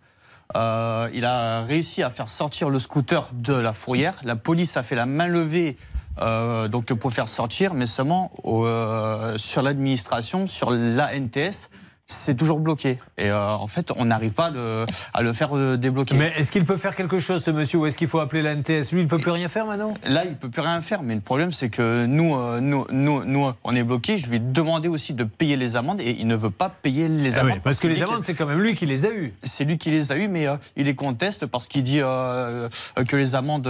Euh, 0.55 1.10
il 1.13 1.25
a 1.25 1.62
réussi 1.62 2.03
à 2.03 2.10
faire 2.10 2.29
sortir 2.29 2.69
le 2.69 2.79
scooter 2.79 3.29
de 3.34 3.53
la 3.53 3.73
fourrière. 3.73 4.19
La 4.23 4.36
police 4.36 4.77
a 4.77 4.84
fait 4.84 4.95
la 4.95 5.05
main 5.05 5.27
levée 5.27 5.77
euh, 6.21 6.69
pour 6.69 7.13
faire 7.13 7.27
sortir, 7.27 7.73
mais 7.73 7.88
seulement 7.88 8.31
euh, 8.45 9.38
sur 9.38 9.62
l'administration, 9.62 10.47
sur 10.47 10.71
l'ANTS, 10.71 11.69
c'est 12.07 12.35
toujours 12.35 12.59
bloqué. 12.59 12.99
Et 13.17 13.29
euh, 13.31 13.49
en 13.55 13.67
fait, 13.67 13.91
on 13.95 14.05
n'arrive 14.05 14.33
pas 14.33 14.45
à 14.45 14.49
le, 14.51 14.85
à 15.13 15.21
le 15.21 15.33
faire 15.33 15.55
euh, 15.57 15.75
débloquer. 15.75 16.15
Mais 16.15 16.31
est-ce 16.37 16.51
qu'il 16.51 16.63
peut 16.65 16.77
faire 16.77 16.95
quelque 16.95 17.19
chose, 17.19 17.43
ce 17.43 17.51
monsieur, 17.51 17.79
ou 17.79 17.85
est-ce 17.87 17.97
qu'il 17.97 18.07
faut 18.07 18.19
appeler 18.19 18.41
la 18.43 18.53
NTS 18.55 18.91
Lui, 18.91 19.01
il 19.01 19.03
ne 19.05 19.07
peut 19.09 19.17
plus 19.17 19.31
rien 19.31 19.47
faire 19.47 19.65
maintenant? 19.65 19.93
Là, 20.07 20.23
il 20.25 20.35
peut 20.35 20.49
plus 20.49 20.61
rien 20.61 20.81
faire, 20.81 21.01
mais 21.01 21.15
le 21.15 21.21
problème, 21.21 21.51
c'est 21.51 21.69
que 21.69 22.05
nous, 22.05 22.35
euh, 22.35 22.59
nous, 22.59 22.85
nous, 22.91 23.23
nous, 23.23 23.51
on 23.63 23.75
est 23.75 23.83
bloqués. 23.83 24.17
Je 24.17 24.27
lui 24.29 24.35
ai 24.35 24.39
demandé 24.39 24.87
aussi 24.87 25.13
de 25.13 25.23
payer 25.23 25.57
les 25.57 25.75
amendes 25.75 25.99
et 26.01 26.11
il 26.19 26.27
ne 26.27 26.35
veut 26.35 26.51
pas 26.51 26.69
payer 26.69 27.07
les 27.07 27.37
Ah 27.37 27.41
amendes. 27.41 27.53
oui, 27.55 27.61
parce 27.63 27.79
que 27.79 27.87
les 27.87 28.01
amendes, 28.03 28.23
c'est 28.23 28.35
quand 28.35 28.45
même 28.45 28.61
lui 28.61 28.75
qui 28.75 28.85
les 28.85 29.05
a 29.05 29.11
eues. 29.11 29.33
C'est 29.43 29.63
lui 29.63 29.77
qui 29.77 29.89
les 29.89 30.11
a 30.11 30.17
eues, 30.17 30.27
mais 30.27 30.45
il 30.75 30.85
les 30.85 30.95
conteste 30.95 31.45
parce 31.47 31.67
qu'il 31.67 31.83
dit 31.83 31.99
que 31.99 33.15
les 33.15 33.35
amendes, 33.35 33.67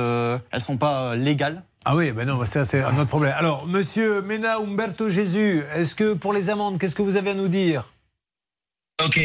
elles 0.51 0.61
sont 0.61 0.77
pas 0.77 1.15
légales. 1.15 1.63
Ah 1.87 1.95
oui, 1.95 2.11
ben 2.11 2.25
non, 2.27 2.43
ça 2.45 2.65
c'est 2.65 2.81
un 2.81 2.97
autre 2.97 3.09
problème. 3.09 3.33
Alors, 3.37 3.67
monsieur 3.67 4.21
Mena 4.23 4.57
Umberto 4.57 5.07
Jésus, 5.07 5.61
est-ce 5.75 5.93
que 5.93 6.13
pour 6.13 6.33
les 6.33 6.49
amendes, 6.49 6.79
qu'est-ce 6.79 6.95
que 6.95 7.03
vous 7.03 7.15
avez 7.15 7.29
à 7.29 7.33
nous 7.35 7.47
dire? 7.47 7.91
Ok. 9.03 9.17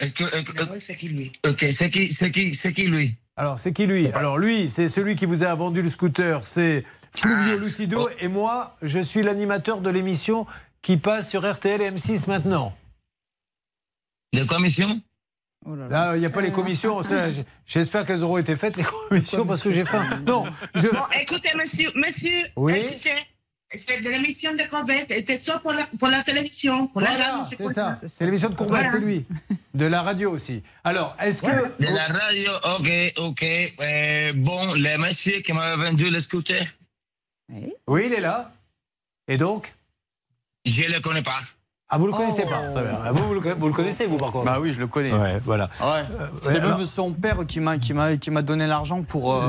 Est-ce 0.00 0.14
que. 0.14 0.24
euh, 0.24 0.80
c'est 0.80 0.96
qui 0.96 1.08
lui? 1.08 1.32
Ok, 1.46 1.66
c'est 1.72 1.90
qui, 1.90 2.12
c'est 2.12 2.30
qui, 2.30 2.54
c'est 2.54 2.72
qui 2.72 2.86
lui? 2.86 3.16
Alors, 3.36 3.58
c'est 3.60 3.72
qui 3.72 3.86
lui? 3.86 4.08
Alors, 4.08 4.38
lui, 4.38 4.68
c'est 4.68 4.88
celui 4.88 5.16
qui 5.16 5.26
vous 5.26 5.42
a 5.42 5.54
vendu 5.54 5.82
le 5.82 5.88
scooter, 5.88 6.44
c'est 6.46 6.84
Fluvio 7.16 7.58
Lucido, 7.58 8.08
et 8.20 8.28
moi, 8.28 8.76
je 8.82 8.98
suis 9.00 9.22
l'animateur 9.22 9.80
de 9.80 9.90
l'émission 9.90 10.46
qui 10.82 10.96
passe 10.96 11.30
sur 11.30 11.48
RTL 11.48 11.80
et 11.82 11.90
M6 11.90 12.28
maintenant. 12.28 12.76
De 14.32 14.44
commission 14.44 15.00
Là, 15.90 16.14
il 16.16 16.20
n'y 16.20 16.26
a 16.26 16.30
pas 16.30 16.40
les 16.40 16.52
commissions. 16.52 17.02
j- 17.02 17.42
J'espère 17.66 18.06
qu'elles 18.06 18.22
auront 18.22 18.38
été 18.38 18.54
faites, 18.56 18.76
les 18.76 18.84
commissions, 18.84 19.44
parce 19.46 19.62
que 19.62 19.70
j'ai 19.72 19.84
faim. 19.84 20.04
Non, 20.26 20.44
je. 20.74 20.88
Bon, 20.88 21.02
écoutez, 21.20 21.50
monsieur, 21.56 21.90
monsieur, 21.96 22.46
Oui. 22.56 22.74
écoutez, 22.74 23.10
de 23.70 24.08
l'émission 24.10 24.54
de 24.54 24.62
Corbett, 24.68 25.06
c'était 25.12 25.38
ça 25.38 25.58
pour 25.58 25.72
la, 25.72 25.86
pour 25.98 26.08
la 26.08 26.22
télévision, 26.22 26.86
pour 26.88 27.02
la 27.02 27.10
radio, 27.10 27.44
c'est 27.56 27.68
ça. 27.68 27.98
C'est 28.06 28.24
l'émission 28.24 28.48
de 28.48 28.54
Courbette, 28.54 28.86
Voilà. 28.86 28.92
c'est 28.92 28.98
lui. 29.00 29.26
De 29.74 29.84
la 29.86 30.02
radio 30.02 30.30
aussi. 30.32 30.62
Alors, 30.84 31.14
est-ce 31.20 31.42
que. 31.42 31.78
De 31.78 31.94
la 31.94 32.06
radio, 32.06 32.50
ok, 32.78 32.90
ok. 33.18 33.42
Euh, 33.44 34.32
bon, 34.34 34.72
le 34.74 34.96
monsieur 34.96 35.40
qui 35.40 35.52
m'a 35.52 35.76
vendu 35.76 36.08
le 36.10 36.18
scooter, 36.20 36.66
Oui, 37.86 38.04
il 38.06 38.14
est 38.14 38.20
là. 38.20 38.52
Et 39.28 39.36
donc? 39.36 39.74
Je 40.64 40.82
ne 40.84 40.88
le 40.94 41.00
connais 41.00 41.22
pas. 41.22 41.40
Ah, 41.90 41.96
vous 41.96 42.06
le 42.06 42.12
connaissez 42.12 42.42
pas 42.42 42.58
Très 42.72 42.82
bien. 42.82 42.98
Ah, 43.02 43.12
Vous, 43.12 43.24
vous 43.28 43.34
le, 43.34 43.40
conna- 43.40 43.54
vous 43.54 43.66
le 43.68 43.72
connaissez, 43.72 44.04
vous, 44.04 44.18
par 44.18 44.30
contre 44.30 44.44
Bah 44.44 44.58
oui, 44.60 44.72
je 44.74 44.78
le 44.80 44.86
connais. 44.86 45.10
Ouais, 45.12 45.38
voilà. 45.42 45.70
Ouais. 45.80 46.04
c'est 46.42 46.56
alors- 46.58 46.76
même 46.76 46.86
son 46.86 47.12
père 47.12 47.46
qui 47.46 47.60
m'a 47.60 47.78
qui 47.78 47.94
m'a 47.94 48.16
qui 48.18 48.30
m'a 48.30 48.42
donné 48.42 48.66
l'argent 48.66 49.02
pour. 49.02 49.32
euh, 49.34 49.40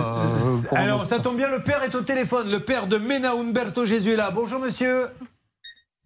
pour 0.67 0.77
un 0.77 0.81
Alors, 0.81 1.05
ça 1.05 1.19
tombe 1.19 1.35
bien, 1.35 1.49
le 1.49 1.61
père 1.61 1.83
est 1.83 1.93
au 1.95 2.01
téléphone. 2.01 2.49
Le 2.49 2.61
père 2.61 2.87
de 2.87 2.97
Mena 2.97 3.31
Umberto 3.33 3.83
Jésus 3.83 4.11
est 4.13 4.15
là. 4.15 4.31
Bonjour, 4.31 4.59
monsieur. 4.61 5.07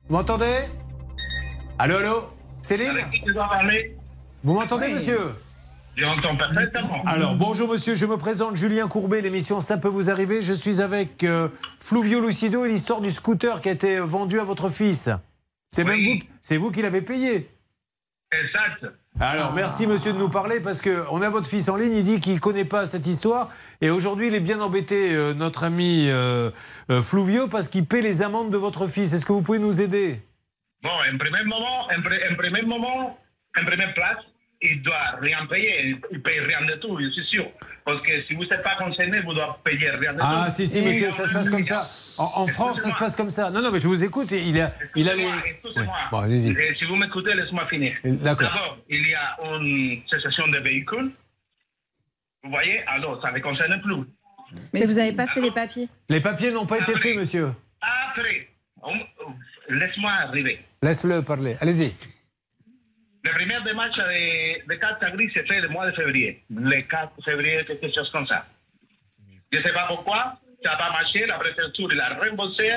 Vous 0.09 0.15
m'entendez? 0.15 0.57
Allô, 1.77 1.97
allô? 1.97 2.23
Céline? 2.63 2.97
Vous 4.43 4.53
m'entendez, 4.53 4.91
monsieur? 4.93 5.35
J'entends 5.95 6.35
parfaitement. 6.35 7.03
Alors, 7.05 7.35
bonjour 7.35 7.69
monsieur, 7.71 7.93
je 7.93 8.07
me 8.07 8.17
présente 8.17 8.55
Julien 8.55 8.87
Courbet, 8.87 9.21
l'émission 9.21 9.59
Ça 9.59 9.77
peut 9.77 9.87
vous 9.87 10.09
arriver. 10.09 10.41
Je 10.41 10.53
suis 10.53 10.81
avec 10.81 11.23
euh, 11.23 11.49
Fluvio 11.79 12.19
Lucido 12.19 12.65
et 12.65 12.69
l'histoire 12.69 12.99
du 13.01 13.11
scooter 13.11 13.61
qui 13.61 13.69
a 13.69 13.73
été 13.73 13.99
vendu 13.99 14.39
à 14.39 14.43
votre 14.43 14.69
fils. 14.69 15.09
C'est 15.73 15.83
même 15.83 16.03
vous, 16.03 16.19
c'est 16.43 16.57
vous 16.57 16.69
qui 16.69 16.83
l'avez 16.83 17.01
payé. 17.01 17.49
Exact. 18.31 18.85
Alors, 19.19 19.53
merci 19.53 19.87
monsieur 19.87 20.13
de 20.13 20.19
nous 20.19 20.29
parler 20.29 20.59
parce 20.59 20.81
qu'on 20.83 21.21
a 21.23 21.29
votre 21.29 21.49
fils 21.49 21.67
en 21.67 21.75
ligne, 21.77 21.95
il 21.95 22.03
dit 22.03 22.19
qu'il 22.19 22.35
ne 22.35 22.39
connaît 22.39 22.63
pas 22.65 22.85
cette 22.85 23.07
histoire 23.07 23.49
et 23.81 23.89
aujourd'hui 23.89 24.27
il 24.27 24.35
est 24.35 24.39
bien 24.39 24.61
embêté, 24.61 25.15
euh, 25.15 25.33
notre 25.33 25.63
ami 25.63 26.05
euh, 26.09 26.51
euh, 26.91 27.01
Fluvio, 27.01 27.47
parce 27.47 27.69
qu'il 27.69 27.85
paie 27.87 28.01
les 28.01 28.21
amendes 28.21 28.51
de 28.51 28.57
votre 28.57 28.85
fils. 28.85 29.13
Est-ce 29.13 29.25
que 29.25 29.33
vous 29.33 29.41
pouvez 29.41 29.57
nous 29.57 29.81
aider? 29.81 30.21
Bon, 30.83 30.89
en 30.91 31.17
premier 31.17 31.43
moment, 31.43 31.85
en, 31.85 31.99
pre- 32.01 32.31
en 32.31 32.35
premier 32.35 32.61
moment, 32.61 33.19
en 33.59 33.65
première 33.65 33.93
place, 33.95 34.17
il 34.63 34.81
doit 34.81 35.17
rien 35.19 35.45
payer. 35.45 35.95
Il 36.11 36.21
paye 36.21 36.39
rien 36.39 36.65
de 36.65 36.75
tout, 36.75 36.97
je 36.99 37.09
suis 37.11 37.25
sûr. 37.25 37.45
Parce 37.85 38.01
que 38.01 38.23
si 38.23 38.33
vous 38.33 38.45
n'êtes 38.45 38.63
pas 38.63 38.75
concerné, 38.75 39.19
vous 39.21 39.33
devez 39.33 39.45
payer 39.63 39.89
rien 39.91 40.13
de 40.13 40.19
tout. 40.19 40.25
Ah 40.25 40.49
si, 40.49 40.67
si 40.67 40.81
monsieur, 40.81 41.11
ça 41.11 41.27
se 41.27 41.33
passe 41.33 41.49
comme 41.49 41.63
ça. 41.63 41.87
En, 42.17 42.31
en 42.35 42.47
France, 42.47 42.81
ça 42.81 42.91
se 42.91 42.97
passe 42.97 43.15
comme 43.15 43.29
ça. 43.31 43.49
Non, 43.51 43.61
non, 43.61 43.71
mais 43.71 43.79
je 43.79 43.87
vous 43.87 44.03
écoute, 44.03 44.31
il 44.31 44.59
a, 44.61 44.73
il 44.95 45.09
a 45.09 45.15
les... 45.15 45.29
Bon, 46.11 46.19
allez-y. 46.19 46.51
Et 46.51 46.75
Si 46.75 46.85
vous 46.85 46.95
m'écoutez, 46.95 47.33
laissez-moi 47.33 47.65
finir. 47.65 47.93
D'accord. 48.03 48.49
D'abord, 48.53 48.77
il 48.89 49.07
y 49.07 49.13
a 49.15 49.37
une 49.55 50.01
cessation 50.09 50.47
de 50.47 50.57
véhicules. 50.59 51.11
Vous 52.43 52.49
voyez? 52.49 52.83
Alors, 52.87 53.21
ça 53.21 53.31
ne 53.31 53.39
concerne 53.39 53.81
plus. 53.81 53.95
Mais 54.73 54.83
vous 54.83 54.93
n'avez 54.93 55.13
pas 55.13 55.27
fait 55.27 55.41
les 55.41 55.51
papiers? 55.51 55.89
Les 56.09 56.19
papiers 56.21 56.51
n'ont 56.51 56.65
pas 56.67 56.79
été 56.79 56.93
faits, 56.95 57.15
monsieur. 57.15 57.51
Après, 57.81 58.47
laisse-moi 59.69 60.11
arriver. 60.11 60.59
Laisse-le 60.81 61.21
parler. 61.21 61.55
Allez-y. 61.61 61.93
La 63.23 63.31
première 63.31 63.63
démarche 63.63 63.95
de, 63.95 64.67
de 64.67 64.75
carte 64.79 65.01
grise 65.15 65.31
s'est 65.33 65.43
fait 65.43 65.61
le 65.61 65.69
mois 65.69 65.85
de 65.85 65.91
février. 65.95 66.43
Le 66.53 66.81
4 66.81 67.11
février, 67.23 67.63
quelque 67.65 67.93
chose 67.93 68.09
comme 68.11 68.27
ça. 68.27 68.45
Je 69.51 69.59
ne 69.59 69.63
sais 69.63 69.71
pas 69.71 69.85
pourquoi, 69.87 70.33
ça 70.63 70.71
n'a 70.71 70.77
pas 70.77 70.89
marché, 70.91 71.25
la 71.25 71.37
préfecture 71.37 71.87
il 71.93 71.99
a 72.01 72.09
remboursé. 72.21 72.69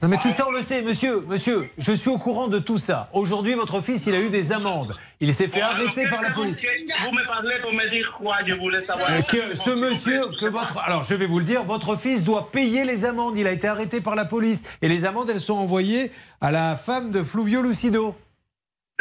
Non 0.00 0.08
mais 0.08 0.18
tout 0.18 0.30
ça 0.30 0.46
on 0.46 0.52
le 0.52 0.62
sait, 0.62 0.82
monsieur, 0.82 1.22
monsieur, 1.26 1.68
je 1.78 1.92
suis 1.92 2.10
au 2.10 2.18
courant 2.18 2.46
de 2.48 2.58
tout 2.60 2.78
ça. 2.78 3.08
Aujourd'hui, 3.12 3.54
votre 3.54 3.80
fils, 3.80 4.06
il 4.06 4.14
a 4.14 4.20
eu 4.20 4.28
des 4.28 4.52
amendes. 4.52 4.94
Il 5.20 5.34
s'est 5.34 5.48
fait 5.48 5.60
Bon, 5.60 5.66
arrêter 5.66 6.06
par 6.08 6.22
la 6.22 6.30
police. 6.30 6.60
Vous 6.60 7.06
vous 7.10 7.16
me 7.16 7.26
parlez 7.26 7.58
pour 7.60 7.72
me 7.72 7.88
dire 7.90 8.12
quoi 8.18 8.36
Je 8.46 8.54
voulais 8.54 8.84
savoir? 8.84 9.26
Que 9.26 9.56
ce 9.56 9.70
monsieur, 9.70 10.26
que 10.38 10.46
votre, 10.46 10.78
alors 10.78 11.02
je 11.02 11.14
vais 11.14 11.26
vous 11.26 11.38
le 11.40 11.44
dire, 11.44 11.64
votre 11.64 11.96
fils 11.96 12.22
doit 12.22 12.52
payer 12.52 12.84
les 12.84 13.04
amendes. 13.04 13.36
Il 13.36 13.46
a 13.48 13.52
été 13.52 13.66
arrêté 13.66 14.00
par 14.00 14.14
la 14.14 14.26
police 14.26 14.62
et 14.80 14.88
les 14.88 15.06
amendes, 15.06 15.28
elles 15.30 15.40
sont 15.40 15.54
envoyées 15.56 16.12
à 16.40 16.52
la 16.52 16.76
femme 16.76 17.10
de 17.10 17.22
Fluvio 17.24 17.62
Lucido. 17.62 18.14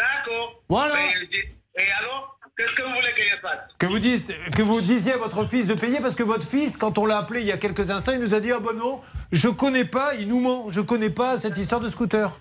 D'accord. 0.01 0.63
Voilà. 0.69 0.95
Et, 0.95 1.81
et 1.81 1.91
alors, 1.99 2.37
qu'est-ce 2.57 2.71
que 2.75 2.81
vous 2.81 2.95
voulez 2.95 3.13
que 3.15 3.23
je 3.23 3.39
fasse 3.41 3.59
Que 3.77 3.85
vous, 3.85 3.99
dites, 3.99 4.33
que 4.55 4.61
vous 4.61 4.81
disiez 4.81 5.13
à 5.13 5.17
votre 5.17 5.45
fils 5.45 5.67
de 5.67 5.73
payer 5.75 5.99
parce 6.01 6.15
que 6.15 6.23
votre 6.23 6.47
fils, 6.47 6.77
quand 6.77 6.97
on 6.97 7.05
l'a 7.05 7.19
appelé 7.19 7.41
il 7.41 7.47
y 7.47 7.51
a 7.51 7.57
quelques 7.57 7.91
instants, 7.91 8.13
il 8.13 8.19
nous 8.19 8.33
a 8.33 8.39
dit 8.39 8.51
ah 8.51 8.59
ben 8.59 8.73
non, 8.73 9.01
je 9.31 9.49
connais 9.49 9.85
pas, 9.85 10.15
il 10.15 10.27
nous 10.27 10.39
ment, 10.39 10.71
je 10.71 10.81
connais 10.81 11.09
pas 11.09 11.37
cette 11.37 11.57
histoire 11.57 11.81
de 11.81 11.89
scooter. 11.89 12.39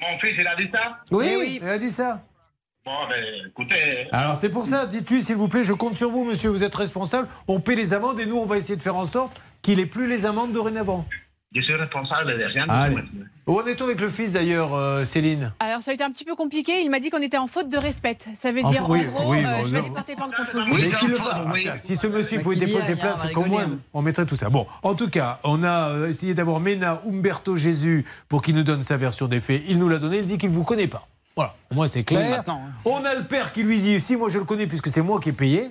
Mon 0.00 0.18
fils, 0.18 0.34
il 0.38 0.46
a 0.46 0.56
dit 0.56 0.68
ça 0.72 0.98
Oui, 1.12 1.58
il 1.62 1.68
a 1.68 1.78
dit 1.78 1.90
ça. 1.90 2.22
Bon, 2.84 3.08
ben, 3.08 3.24
écoutez. 3.48 4.08
Alors 4.12 4.36
c'est 4.36 4.50
pour 4.50 4.66
ça, 4.66 4.86
dites-lui 4.86 5.22
s'il 5.22 5.36
vous 5.36 5.48
plaît, 5.48 5.64
je 5.64 5.72
compte 5.72 5.96
sur 5.96 6.10
vous, 6.10 6.24
monsieur, 6.24 6.50
vous 6.50 6.62
êtes 6.64 6.74
responsable. 6.74 7.28
On 7.48 7.60
paie 7.60 7.74
les 7.74 7.92
amendes 7.92 8.20
et 8.20 8.26
nous, 8.26 8.36
on 8.36 8.46
va 8.46 8.56
essayer 8.56 8.76
de 8.76 8.82
faire 8.82 8.96
en 8.96 9.06
sorte 9.06 9.40
qu'il 9.62 9.80
ait 9.80 9.86
plus 9.86 10.08
les 10.08 10.26
amendes 10.26 10.52
dorénavant. 10.52 11.06
Je 11.54 11.62
suis 11.62 11.74
responsable 11.74 12.36
de 12.38 12.44
rien. 12.44 12.66
de 12.66 12.70
Allez. 12.70 12.96
tout. 12.96 13.02
Où 13.46 13.60
en 13.60 13.66
est-on 13.66 13.84
avec 13.84 14.00
le 14.00 14.08
fils 14.10 14.32
d'ailleurs, 14.32 14.74
euh, 14.74 15.04
Céline 15.04 15.52
Alors 15.60 15.80
ça 15.80 15.92
a 15.92 15.94
été 15.94 16.02
un 16.02 16.10
petit 16.10 16.24
peu 16.24 16.34
compliqué. 16.34 16.82
Il 16.82 16.90
m'a 16.90 16.98
dit 16.98 17.08
qu'on 17.10 17.22
était 17.22 17.38
en 17.38 17.46
faute 17.46 17.68
de 17.68 17.78
respect. 17.78 18.18
Ça 18.34 18.50
veut 18.50 18.62
En 18.64 18.70
dire 18.70 18.82
fa- 18.84 18.90
oui, 18.90 19.00
en 19.06 19.10
gros, 19.12 19.30
oui, 19.30 19.38
euh, 19.44 19.58
bon, 19.58 19.64
je 19.66 19.72
vais 19.72 19.78
non. 19.78 19.84
aller 19.86 19.94
porter 19.94 20.16
plainte 20.16 20.34
contre 20.34 20.60
vous. 20.60 21.68
Ah, 21.70 21.78
Si 21.78 21.96
ce 21.96 22.08
monsieur 22.08 22.40
pouvait 22.40 22.56
déposer 22.56 22.96
plainte, 22.96 23.16
on 23.18 23.22
c'est 23.22 23.32
qu'au 23.32 23.44
moins 23.44 23.60
rigoler. 23.60 23.78
on 23.94 24.02
mettrait 24.02 24.26
tout 24.26 24.34
ça. 24.36 24.50
Bon, 24.50 24.66
en 24.82 24.94
tout 24.94 25.08
cas, 25.08 25.38
on 25.44 25.62
a 25.62 25.90
euh, 25.90 26.08
essayé 26.08 26.34
d'avoir 26.34 26.58
Mena 26.60 27.00
Umberto 27.06 27.56
Jésus 27.56 28.04
pour 28.28 28.42
qu'il 28.42 28.54
nous 28.56 28.64
donne 28.64 28.82
sa 28.82 28.96
version 28.96 29.28
des 29.28 29.40
faits. 29.40 29.62
Il 29.68 29.78
nous 29.78 29.88
l'a 29.88 29.98
donné, 29.98 30.18
il 30.18 30.26
dit 30.26 30.38
qu'il 30.38 30.50
ne 30.50 30.54
vous 30.54 30.64
connaît 30.64 30.88
pas. 30.88 31.06
Voilà, 31.36 31.54
au 31.70 31.74
moins 31.76 31.86
c'est 31.86 32.02
clair. 32.02 32.42
Hein. 32.48 32.58
On 32.84 33.04
a 33.04 33.14
le 33.14 33.22
père 33.24 33.52
qui 33.52 33.62
lui 33.62 33.78
dit 33.80 34.00
si, 34.00 34.16
moi 34.16 34.28
je 34.30 34.38
le 34.38 34.44
connais 34.44 34.66
puisque 34.66 34.88
c'est 34.88 35.02
moi 35.02 35.20
qui 35.20 35.28
ai 35.28 35.32
payé. 35.32 35.70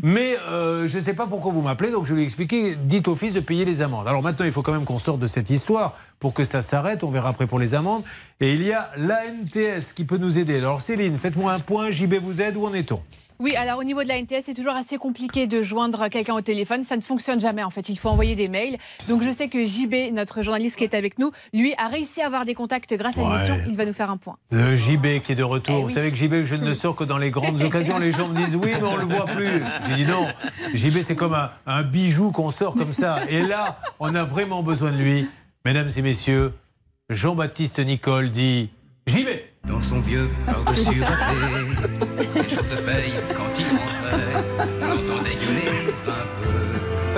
Mais 0.00 0.36
euh, 0.48 0.88
je 0.88 0.96
ne 0.96 1.02
sais 1.02 1.12
pas 1.12 1.26
pourquoi 1.26 1.52
vous 1.52 1.60
m'appelez, 1.60 1.90
donc 1.90 2.06
je 2.06 2.14
lui 2.14 2.22
ai 2.22 2.24
expliqué, 2.24 2.76
dites 2.76 3.08
au 3.08 3.16
fils 3.16 3.34
de 3.34 3.40
payer 3.40 3.66
les 3.66 3.82
amendes. 3.82 4.08
Alors 4.08 4.22
maintenant, 4.22 4.46
il 4.46 4.52
faut 4.52 4.62
quand 4.62 4.72
même 4.72 4.84
qu'on 4.84 4.98
sorte 4.98 5.18
de 5.18 5.26
cette 5.26 5.50
histoire 5.50 5.96
pour 6.18 6.32
que 6.32 6.44
ça 6.44 6.62
s'arrête, 6.62 7.04
on 7.04 7.10
verra 7.10 7.28
après 7.28 7.46
pour 7.46 7.58
les 7.58 7.74
amendes. 7.74 8.02
Et 8.40 8.54
il 8.54 8.62
y 8.62 8.72
a 8.72 8.90
l'ANTS 8.96 9.92
qui 9.94 10.04
peut 10.04 10.16
nous 10.16 10.38
aider. 10.38 10.56
Alors 10.56 10.80
Céline, 10.80 11.18
faites-moi 11.18 11.52
un 11.52 11.60
point, 11.60 11.90
JB 11.90 12.14
vous 12.14 12.40
aide, 12.40 12.56
où 12.56 12.66
en 12.66 12.72
est-on? 12.72 13.02
Oui, 13.42 13.56
alors 13.56 13.78
au 13.80 13.84
niveau 13.84 14.04
de 14.04 14.08
la 14.08 14.18
NTS, 14.22 14.42
c'est 14.44 14.54
toujours 14.54 14.76
assez 14.76 14.98
compliqué 14.98 15.48
de 15.48 15.62
joindre 15.62 16.06
quelqu'un 16.08 16.34
au 16.34 16.40
téléphone. 16.42 16.84
Ça 16.84 16.96
ne 16.96 17.00
fonctionne 17.02 17.40
jamais 17.40 17.64
en 17.64 17.70
fait. 17.70 17.88
Il 17.88 17.98
faut 17.98 18.08
envoyer 18.08 18.36
des 18.36 18.46
mails. 18.48 18.76
Donc 19.08 19.22
je 19.24 19.30
sais 19.32 19.48
que 19.48 19.66
JB, 19.66 20.14
notre 20.14 20.42
journaliste 20.42 20.76
qui 20.76 20.84
est 20.84 20.94
avec 20.94 21.18
nous, 21.18 21.32
lui 21.52 21.74
a 21.76 21.88
réussi 21.88 22.22
à 22.22 22.26
avoir 22.26 22.44
des 22.44 22.54
contacts 22.54 22.94
grâce 22.94 23.18
à 23.18 23.22
Ouais. 23.22 23.28
l'émission. 23.28 23.56
Il 23.66 23.76
va 23.76 23.84
nous 23.84 23.92
faire 23.92 24.10
un 24.10 24.16
point. 24.16 24.36
Euh, 24.52 24.76
JB 24.76 25.20
qui 25.24 25.32
est 25.32 25.34
de 25.34 25.42
retour. 25.42 25.74
Eh 25.76 25.80
Vous 25.80 25.86
oui. 25.88 25.92
savez 25.92 26.10
que 26.12 26.16
JB, 26.16 26.44
je 26.44 26.54
ne 26.54 26.64
le 26.66 26.72
sors 26.74 26.94
que 26.94 27.02
dans 27.04 27.18
les 27.18 27.30
grandes 27.32 27.60
occasions. 27.64 27.98
Les 27.98 28.12
gens 28.12 28.28
me 28.28 28.36
disent 28.46 28.54
oui, 28.54 28.70
mais 28.80 28.86
on 28.86 28.96
le 28.96 29.06
voit 29.06 29.26
plus. 29.26 29.60
J'ai 29.88 29.96
dit 29.96 30.04
non. 30.04 30.28
JB, 30.74 31.02
c'est 31.02 31.16
comme 31.16 31.34
un, 31.34 31.50
un 31.66 31.82
bijou 31.82 32.30
qu'on 32.30 32.50
sort 32.50 32.76
comme 32.76 32.92
ça. 32.92 33.20
Et 33.28 33.42
là, 33.42 33.80
on 33.98 34.14
a 34.14 34.22
vraiment 34.22 34.62
besoin 34.62 34.92
de 34.92 34.98
lui. 34.98 35.28
Mesdames 35.64 35.90
et 35.96 36.02
messieurs, 36.02 36.52
Jean-Baptiste 37.10 37.80
Nicole 37.80 38.30
dit 38.30 38.70
JB. 39.08 39.26
Dans 39.66 39.80
son 39.80 40.00
vieux 40.00 40.28
par-dessus 40.44 41.02
les 42.34 42.48
jours 42.48 42.64
de 42.64 42.76
paye, 42.84 43.12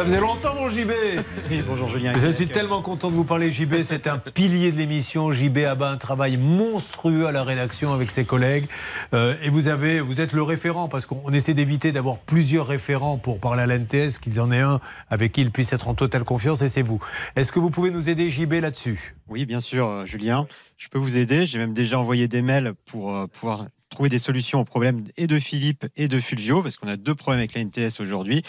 Ça 0.05 0.09
faisait 0.09 0.21
longtemps, 0.21 0.55
mon 0.55 0.69
JB. 0.69 0.91
bonjour 1.67 1.89
Julien. 1.89 2.13
Je 2.19 2.29
suis 2.29 2.47
tellement 2.47 2.83
content 2.83 3.09
de 3.09 3.15
vous 3.15 3.25
parler, 3.25 3.51
JB. 3.51 3.77
C'est 3.85 4.07
un 4.07 4.19
pilier 4.19 4.71
de 4.71 4.77
l'émission. 4.77 5.31
JB 5.31 5.61
a 5.61 5.75
bas 5.75 5.89
un 5.89 5.97
travail 5.97 6.37
monstrueux 6.37 7.27
à 7.27 7.33
la 7.33 7.43
rédaction 7.43 7.91
avec 7.91 8.11
ses 8.11 8.27
collègues. 8.27 8.67
Euh, 9.15 9.35
et 9.43 9.49
vous, 9.49 9.69
avez, 9.69 10.01
vous 10.01 10.21
êtes 10.21 10.35
le 10.35 10.43
référent 10.43 10.89
parce 10.89 11.07
qu'on 11.07 11.33
essaie 11.33 11.55
d'éviter 11.55 11.91
d'avoir 11.91 12.19
plusieurs 12.19 12.67
référents 12.67 13.17
pour 13.17 13.41
parler 13.41 13.63
à 13.63 13.67
l'NTS, 13.67 14.19
qu'il 14.21 14.39
en 14.43 14.53
ait 14.53 14.61
un 14.61 14.79
avec 15.09 15.33
qui 15.33 15.41
il 15.41 15.51
puisse 15.51 15.73
être 15.73 15.89
en 15.89 15.95
totale 15.95 16.25
confiance 16.25 16.61
et 16.61 16.69
c'est 16.69 16.83
vous. 16.83 17.01
Est-ce 17.35 17.51
que 17.51 17.59
vous 17.59 17.71
pouvez 17.71 17.91
nous 17.91 18.11
aider, 18.11 18.31
JB, 18.31 18.53
là-dessus? 18.61 19.15
Oui, 19.29 19.47
bien 19.47 19.63
sûr, 19.63 19.89
euh, 19.89 20.05
Julien. 20.05 20.47
Je 20.77 20.89
peux 20.89 20.99
vous 20.99 21.17
aider. 21.17 21.47
J'ai 21.47 21.57
même 21.57 21.73
déjà 21.73 21.99
envoyé 21.99 22.29
des 22.29 22.43
mails 22.43 22.75
pour 22.85 23.17
euh, 23.17 23.27
pouvoir 23.27 23.65
trouver 23.95 24.09
des 24.11 24.19
solutions 24.19 24.61
aux 24.61 24.65
problèmes 24.65 25.05
et 25.17 25.27
de 25.27 25.39
Philippe 25.39 25.87
et 25.97 26.09
de 26.09 26.19
Fulvio, 26.21 26.63
parce 26.63 26.77
qu'on 26.77 26.89
a 26.89 26.97
deux 26.97 27.15
problèmes 27.15 27.39
avec 27.39 27.55
la 27.55 27.63
NTS 27.65 28.01
aujourd'hui, 28.01 28.43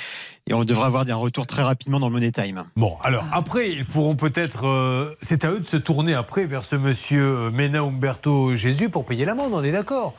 et 0.48 0.54
on 0.54 0.66
devrait 0.66 0.86
avoir 0.88 1.08
un 1.08 1.16
retour 1.16 1.46
très 1.46 1.62
rapidement 1.64 2.00
dans 2.00 2.08
le 2.08 2.14
Money 2.14 2.32
Time. 2.32 2.66
Bon, 2.76 2.96
alors 3.02 3.26
après, 3.32 3.72
ils 3.72 3.86
pourront 3.86 4.16
peut-être. 4.16 4.68
euh, 4.68 5.14
c'est 5.22 5.46
à 5.46 5.52
eux 5.52 5.60
de 5.60 5.66
se 5.66 5.78
tourner 5.78 6.14
après 6.14 6.46
vers 6.46 6.64
ce 6.64 6.76
monsieur 6.76 7.24
euh, 7.24 7.52
Mena 7.52 7.80
Umberto 7.80 8.56
Jésus 8.56 8.90
pour 8.90 9.06
payer 9.06 9.26
l'amende, 9.26 9.52
on 9.54 9.64
est 9.64 9.72
d'accord 9.72 10.16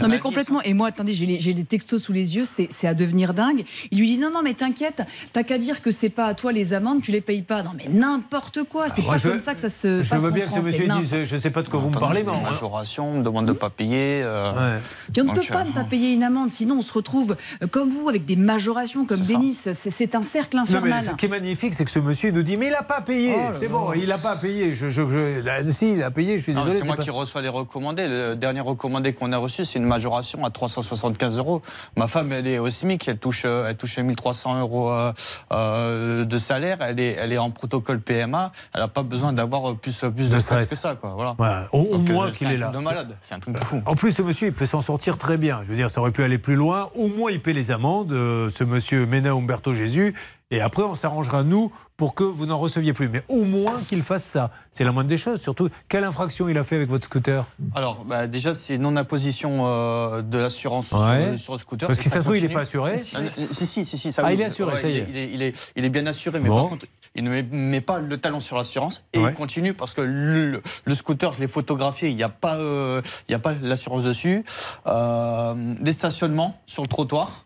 Non 0.00 0.08
mais 0.08 0.18
complètement. 0.18 0.60
Et 0.62 0.74
moi, 0.74 0.88
attendez, 0.88 1.12
j'ai 1.12 1.26
les, 1.52 1.64
textos 1.64 2.02
sous 2.02 2.12
les 2.12 2.34
yeux, 2.36 2.44
c'est 2.44 2.86
à 2.88 2.94
devenir 2.94 3.32
dingue. 3.32 3.64
Il 3.90 3.98
lui 3.98 4.06
dit 4.08 4.18
non, 4.18 4.30
non, 4.32 4.42
mais 4.42 4.54
t'inquiète, 4.54 5.02
t'as 5.32 5.42
qu'à 5.44 5.56
dire 5.58 5.82
que 5.82 5.90
c'est 5.90 6.08
pas 6.08 6.26
à 6.26 6.34
toi 6.34 6.50
les 6.52 6.72
amendes, 6.72 7.00
tu 7.02 7.12
les 7.12 7.20
payes 7.20 7.42
pas. 7.42 7.62
Non 7.62 7.70
mais 7.76 7.86
n'importe 7.88 8.64
quoi, 8.64 8.88
c'est 8.88 9.02
pas 9.02 9.16
je- 9.18 9.28
comme 9.28 9.40
ça 9.40 9.54
que 9.54 9.60
ça 9.60 9.70
se 9.70 10.02
Je 10.02 10.10
passe 10.10 10.20
veux 10.20 10.30
en 10.30 10.34
bien 10.34 10.46
que 10.46 10.52
ce 10.52 10.58
monsieur 10.60 10.88
dise 10.88 11.16
Je 11.24 11.36
sais 11.36 11.50
pas 11.50 11.62
de 11.62 11.68
quoi 11.68 11.78
vous 11.80 11.90
me 11.90 11.94
parlez, 11.98 12.24
mais. 12.24 12.32
on- 12.32 12.40
majoration, 12.42 13.10
on 13.10 13.18
me 13.18 13.22
demande 13.22 13.46
de 13.46 13.52
ne 13.52 13.56
pas 13.56 13.70
payer. 13.70 14.22
euh, 14.24 14.78
Et 15.16 15.20
on 15.20 15.24
ne 15.24 15.30
peut 15.34 15.40
pas 15.48 15.64
ne 15.64 15.72
pas 15.72 15.84
payer 15.84 16.12
une 16.12 16.22
amende, 16.24 16.50
sinon 16.50 16.78
on 16.78 16.82
se 16.82 16.92
retrouve 16.92 17.36
euh, 17.62 17.66
comme 17.68 17.88
vous 17.90 18.08
avec 18.08 18.24
des 18.24 18.36
majorations 18.36 19.04
comme 19.06 19.20
Denis. 19.20 19.54
C'est 19.54 20.14
un 20.14 20.22
cercle 20.22 20.56
Non, 20.56 20.64
mais 20.66 20.76
infernal. 20.78 21.04
ce 21.04 21.10
qui 21.16 21.26
est 21.26 21.28
magnifique, 21.28 21.74
c'est 21.74 21.84
que 21.84 21.90
ce 21.90 21.98
monsieur 22.00 22.30
nous 22.32 22.42
dit 22.42 22.56
Mais 22.56 22.66
il 22.66 22.72
n'a 22.72 22.82
pas 22.82 23.00
payé. 23.00 23.34
Oh 23.36 23.52
c'est 23.58 23.68
bon, 23.68 23.92
il 23.94 24.08
n'a 24.08 24.18
pas 24.18 24.36
payé. 24.36 24.74
Je, 24.74 24.90
je, 24.90 25.02
je- 25.08 25.40
là, 25.40 25.60
si, 25.72 25.92
il 25.92 26.02
a 26.02 26.10
payé, 26.10 26.38
je 26.38 26.42
suis 26.42 26.52
Non, 26.54 26.64
désolé. 26.64 26.80
c'est 26.80 26.86
moi 26.86 26.96
pas- 26.96 27.02
qui 27.02 27.10
reçois 27.10 27.42
les 27.42 27.48
recommandés. 27.48 28.08
Le 28.08 28.34
dernier 28.34 28.60
recommandé 28.60 29.12
qu'on 29.12 29.32
a 29.32 29.36
reçu, 29.38 29.64
c'est 29.68 29.78
une 29.78 29.84
majoration 29.84 30.44
à 30.44 30.50
375 30.50 31.38
euros. 31.38 31.62
Ma 31.96 32.08
femme, 32.08 32.32
elle 32.32 32.46
est 32.46 32.58
au 32.58 32.70
SMIC, 32.70 33.06
elle 33.08 33.18
touche, 33.18 33.42
euh, 33.44 33.68
elle 33.68 33.76
touche 33.76 33.98
1300 33.98 34.60
euros 34.60 34.90
euh, 34.90 35.12
euh, 35.52 36.24
de 36.24 36.38
salaire. 36.38 36.78
Elle 36.80 36.98
est, 37.00 37.12
elle 37.18 37.32
est 37.32 37.38
en 37.38 37.50
protocole 37.50 38.00
PMA. 38.00 38.50
Elle 38.74 38.80
n'a 38.80 38.88
pas 38.88 39.02
besoin 39.02 39.32
d'avoir 39.32 39.76
plus, 39.76 39.98
plus 40.14 40.28
de, 40.28 40.34
De 40.34 40.40
stress 40.40 40.64
stress. 40.64 40.70
que 40.70 40.76
ça. 40.76 40.94
Quoi. 40.94 41.12
Voilà. 41.14 41.34
Voilà, 41.38 41.68
au, 41.72 41.96
Donc, 41.98 42.08
moins 42.08 42.26
c'est 42.32 42.38
qu'il 42.38 42.46
un 42.48 42.50
est 42.50 42.56
truc 42.56 42.72
là. 42.72 42.78
de 42.78 42.82
malade. 42.84 43.16
C'est 43.20 43.34
un 43.34 43.38
truc 43.38 43.54
de 43.54 43.64
fou. 43.64 43.82
En 43.86 43.94
plus, 43.94 44.12
ce 44.12 44.22
monsieur, 44.22 44.48
il 44.48 44.54
peut 44.54 44.66
s'en 44.66 44.80
sortir 44.80 45.18
très 45.18 45.36
bien. 45.36 45.60
Je 45.64 45.70
veux 45.70 45.76
dire, 45.76 45.90
ça 45.90 46.00
aurait 46.00 46.10
pu 46.10 46.22
aller 46.22 46.38
plus 46.38 46.56
loin. 46.56 46.88
Au 46.94 47.08
moins, 47.08 47.30
il 47.30 47.40
paie 47.42 47.52
les 47.52 47.70
amendes, 47.70 48.10
ce 48.10 48.64
monsieur 48.64 49.06
Mena 49.06 49.30
Umberto 49.30 49.74
Jésus. 49.74 50.14
Et 50.50 50.62
après, 50.62 50.82
on 50.82 50.94
s'arrangera, 50.94 51.42
nous, 51.42 51.70
pour 51.98 52.14
que 52.14 52.24
vous 52.24 52.46
n'en 52.46 52.58
receviez 52.58 52.94
plus. 52.94 53.10
Mais 53.10 53.22
au 53.28 53.44
moins 53.44 53.82
qu'il 53.86 54.02
fasse 54.02 54.24
ça. 54.24 54.50
C'est 54.72 54.82
la 54.82 54.92
moindre 54.92 55.10
des 55.10 55.18
choses. 55.18 55.42
Surtout, 55.42 55.68
quelle 55.88 56.04
infraction 56.04 56.48
il 56.48 56.56
a 56.56 56.64
fait 56.64 56.76
avec 56.76 56.88
votre 56.88 57.04
scooter 57.04 57.44
Alors, 57.74 58.04
bah, 58.06 58.26
déjà, 58.26 58.54
c'est 58.54 58.78
non-imposition 58.78 59.66
euh, 59.66 60.22
de 60.22 60.38
l'assurance 60.38 60.90
Ouais. 60.92 60.98
sur, 60.98 61.30
le- 61.32 61.36
sur 61.36 61.52
le 61.52 61.58
scooter. 61.58 61.86
Parce 61.86 61.98
que 61.98 62.08
ça 62.08 62.16
se 62.16 62.20
trouve, 62.20 62.36
il 62.38 62.44
n'est 62.46 62.48
pas 62.54 62.60
assuré. 62.62 62.96
Si, 62.96 63.14
si, 63.50 63.84
si, 63.84 63.98
si, 63.98 64.10
ça 64.10 64.22
Ah, 64.24 64.28
oui. 64.28 64.34
il 64.34 64.40
est 64.40 64.44
assuré, 64.46 64.74
ça 64.78 64.88
y 64.88 64.96
est. 64.96 65.06
Il 65.10 65.16
est, 65.18 65.30
il 65.34 65.42
est, 65.42 65.72
il 65.76 65.84
est 65.84 65.90
bien 65.90 66.06
assuré, 66.06 66.40
mais 66.40 66.48
Bon. 66.48 66.60
par 66.62 66.68
contre, 66.70 66.86
il 67.14 67.24
ne 67.24 67.42
met, 67.42 67.80
pas 67.82 67.98
le 67.98 68.16
talon 68.16 68.40
sur 68.40 68.56
l'assurance 68.56 69.04
et 69.12 69.18
Ouais. 69.18 69.30
il 69.32 69.34
continue 69.34 69.74
parce 69.74 69.92
que 69.92 70.00
le, 70.00 70.48
le- 70.48 70.62
le 70.84 70.94
scooter, 70.94 71.30
je 71.34 71.40
l'ai 71.40 71.48
photographié, 71.48 72.08
il 72.08 72.16
n'y 72.16 72.22
a 72.22 72.28
pas, 72.30 72.56
euh, 72.56 73.02
il 73.28 73.32
y 73.32 73.34
a 73.34 73.38
pas 73.38 73.52
l'assurance 73.52 74.02
dessus. 74.04 74.44
Euh, 74.86 75.74
des 75.78 75.92
stationnements 75.92 76.58
sur 76.64 76.82
le 76.82 76.88
trottoir. 76.88 77.44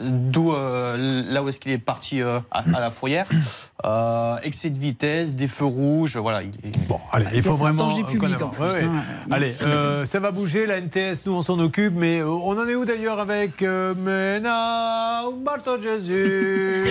D'où 0.00 0.52
euh, 0.52 1.24
là 1.28 1.42
où 1.42 1.48
est-ce 1.48 1.58
qu'il 1.58 1.72
est 1.72 1.78
parti 1.78 2.20
euh, 2.20 2.38
à, 2.50 2.64
à 2.74 2.80
la 2.80 2.90
fourrière. 2.90 3.26
Euh, 3.84 4.36
excès 4.42 4.70
de 4.70 4.78
vitesse, 4.78 5.34
des 5.34 5.46
feux 5.46 5.66
rouges, 5.66 6.16
voilà. 6.16 6.42
Il 6.42 6.48
est... 6.48 6.76
Bon, 6.88 6.98
allez, 7.12 7.26
il 7.34 7.42
faut 7.42 7.52
vraiment. 7.52 7.84
danger 7.88 8.04
public, 8.04 8.20
qu'on 8.20 8.26
en 8.32 8.32
avance. 8.32 8.54
plus, 8.56 8.64
Ouais, 8.64 8.70
ouais. 8.72 8.84
hein. 8.84 9.02
Allez, 9.30 9.62
euh, 9.62 10.06
ça 10.06 10.18
va 10.18 10.30
bouger. 10.30 10.66
La 10.66 10.80
NTS, 10.80 11.26
nous, 11.26 11.34
on 11.34 11.42
s'en 11.42 11.58
occupe. 11.58 11.92
Mais 11.94 12.20
euh, 12.20 12.26
on 12.26 12.58
en 12.58 12.66
est 12.66 12.74
où 12.74 12.86
d'ailleurs 12.86 13.20
avec 13.20 13.62
euh, 13.62 13.94
Mena 13.94 15.20
Umberto 15.28 15.80
Jésus 15.80 16.86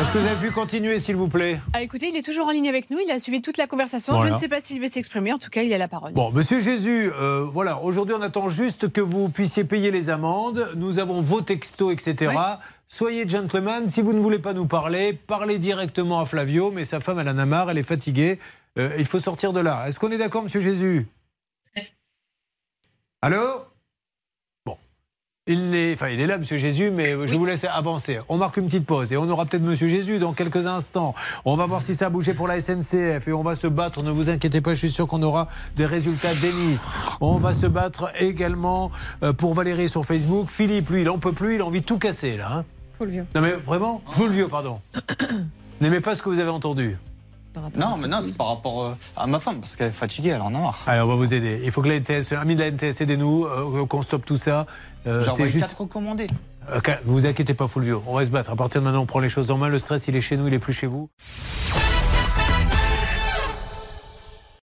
Est-ce 0.00 0.10
que 0.10 0.18
vous 0.18 0.26
avez 0.26 0.48
pu 0.48 0.50
continuer, 0.50 0.98
s'il 0.98 1.16
vous 1.16 1.28
plaît? 1.28 1.60
Ah, 1.72 1.82
écoutez, 1.82 2.08
il 2.08 2.16
est 2.16 2.24
toujours 2.24 2.46
en 2.46 2.50
ligne 2.50 2.68
avec 2.68 2.90
nous. 2.90 2.98
Il 2.98 3.10
a 3.10 3.18
suivi 3.18 3.42
toute 3.42 3.58
la 3.58 3.66
conversation. 3.66 4.14
Voilà. 4.14 4.30
Je 4.30 4.34
ne 4.34 4.40
sais 4.40 4.48
pas 4.48 4.60
s'il 4.60 4.80
veut 4.80 4.88
s'exprimer. 4.88 5.32
En 5.32 5.38
tout 5.38 5.50
cas, 5.50 5.62
il 5.62 5.72
a 5.72 5.78
la 5.78 5.86
parole. 5.86 6.12
Bon, 6.12 6.32
monsieur 6.32 6.58
Jésus, 6.60 7.10
euh, 7.20 7.44
voilà, 7.44 7.80
aujourd'hui 7.82 8.14
on 8.18 8.22
attend 8.22 8.48
juste 8.48 8.90
que 8.90 9.00
vous 9.00 9.28
puissiez 9.28 9.64
payer 9.64 9.90
les 9.90 10.10
amendes. 10.10 10.66
Nous 10.76 10.98
avons 10.98 11.20
vos 11.20 11.42
textos, 11.42 11.92
etc. 11.92 12.32
Soyez 12.88 13.28
gentleman. 13.28 13.86
Si 13.86 14.00
vous 14.00 14.12
ne 14.12 14.20
voulez 14.20 14.38
pas 14.38 14.54
nous 14.54 14.66
parler, 14.66 15.12
parlez 15.12 15.58
directement 15.58 16.20
à 16.20 16.26
Flavio. 16.26 16.70
Mais 16.70 16.84
sa 16.84 16.98
femme, 17.00 17.18
elle 17.18 17.28
en 17.28 17.38
a 17.38 17.46
marre, 17.46 17.70
elle 17.70 17.78
est 17.78 17.82
fatiguée. 17.82 18.38
Euh, 18.78 18.94
il 18.98 19.04
faut 19.04 19.18
sortir 19.18 19.52
de 19.52 19.60
là. 19.60 19.86
Est-ce 19.86 20.00
qu'on 20.00 20.10
est 20.10 20.18
d'accord, 20.18 20.42
monsieur 20.42 20.60
Jésus? 20.60 21.06
Allô? 23.20 23.38
Il, 25.48 25.70
n'est, 25.70 25.94
enfin, 25.94 26.06
il 26.10 26.20
est 26.20 26.28
là, 26.28 26.38
monsieur 26.38 26.56
Jésus, 26.56 26.92
mais 26.92 27.16
je 27.26 27.34
vous 27.34 27.44
laisse 27.44 27.64
avancer. 27.64 28.20
On 28.28 28.38
marque 28.38 28.58
une 28.58 28.66
petite 28.66 28.86
pause 28.86 29.12
et 29.12 29.16
on 29.16 29.28
aura 29.28 29.44
peut-être 29.44 29.64
monsieur 29.64 29.88
Jésus 29.88 30.20
dans 30.20 30.32
quelques 30.32 30.68
instants. 30.68 31.16
On 31.44 31.56
va 31.56 31.66
voir 31.66 31.82
si 31.82 31.96
ça 31.96 32.06
a 32.06 32.10
bougé 32.10 32.32
pour 32.32 32.46
la 32.46 32.60
SNCF 32.60 33.26
et 33.26 33.32
on 33.32 33.42
va 33.42 33.56
se 33.56 33.66
battre. 33.66 34.04
Ne 34.04 34.12
vous 34.12 34.30
inquiétez 34.30 34.60
pas, 34.60 34.74
je 34.74 34.78
suis 34.78 34.90
sûr 34.92 35.08
qu'on 35.08 35.20
aura 35.24 35.48
des 35.74 35.84
résultats 35.84 36.32
Denis. 36.34 36.78
On 37.20 37.38
va 37.38 37.54
se 37.54 37.66
battre 37.66 38.12
également 38.22 38.92
euh, 39.24 39.32
pour 39.32 39.52
Valérie 39.54 39.88
sur 39.88 40.04
Facebook. 40.04 40.48
Philippe, 40.48 40.90
lui, 40.90 41.00
il 41.02 41.08
en 41.10 41.18
peut 41.18 41.32
plus, 41.32 41.56
il 41.56 41.60
a 41.60 41.66
envie 41.66 41.80
de 41.80 41.86
tout 41.86 41.98
casser 41.98 42.36
là. 42.36 42.58
hein. 42.58 42.64
Fulvio. 42.98 43.24
Non 43.34 43.40
mais 43.40 43.54
vraiment? 43.54 44.00
Fulvio, 44.10 44.46
pardon. 44.46 44.80
N'aimez 45.80 45.98
pas 45.98 46.14
ce 46.14 46.22
que 46.22 46.28
vous 46.28 46.38
avez 46.38 46.50
entendu 46.50 46.98
Non, 47.76 47.96
mais 47.98 48.08
non, 48.08 48.20
c'est 48.22 48.34
par 48.36 48.48
rapport 48.48 48.82
euh, 48.82 48.96
à 49.16 49.26
ma 49.26 49.38
femme, 49.40 49.60
parce 49.60 49.76
qu'elle 49.76 49.88
est 49.88 49.90
fatiguée, 49.90 50.30
elle 50.30 50.40
en 50.40 50.54
a 50.54 50.58
marre. 50.58 50.82
Allez, 50.86 51.00
on 51.02 51.06
va 51.06 51.14
vous 51.14 51.34
aider. 51.34 51.60
Il 51.64 51.70
faut 51.70 51.82
que 51.82 51.88
la 51.88 51.96
NTS, 51.96 52.32
amis 52.32 52.56
de 52.56 52.60
la 52.60 52.70
NTS, 52.70 53.00
aidez-nous, 53.00 53.44
euh, 53.44 53.86
qu'on 53.86 54.02
stoppe 54.02 54.24
tout 54.24 54.36
ça. 54.36 54.66
Euh, 55.06 55.26
envoyé 55.26 55.50
juste. 55.50 55.66
quatre 55.66 55.80
recommandés. 55.80 56.28
Ok, 56.76 56.90
vous 57.04 57.26
inquiétez 57.26 57.54
pas, 57.54 57.66
Fulvio. 57.68 58.02
On 58.06 58.16
va 58.16 58.24
se 58.24 58.30
battre. 58.30 58.50
À 58.50 58.56
partir 58.56 58.80
de 58.80 58.86
maintenant, 58.86 59.02
on 59.02 59.06
prend 59.06 59.20
les 59.20 59.28
choses 59.28 59.50
en 59.50 59.58
main. 59.58 59.68
Le 59.68 59.78
stress, 59.78 60.06
il 60.08 60.16
est 60.16 60.20
chez 60.20 60.36
nous, 60.36 60.46
il 60.46 60.54
est 60.54 60.58
plus 60.60 60.72
chez 60.72 60.86
vous. 60.86 61.10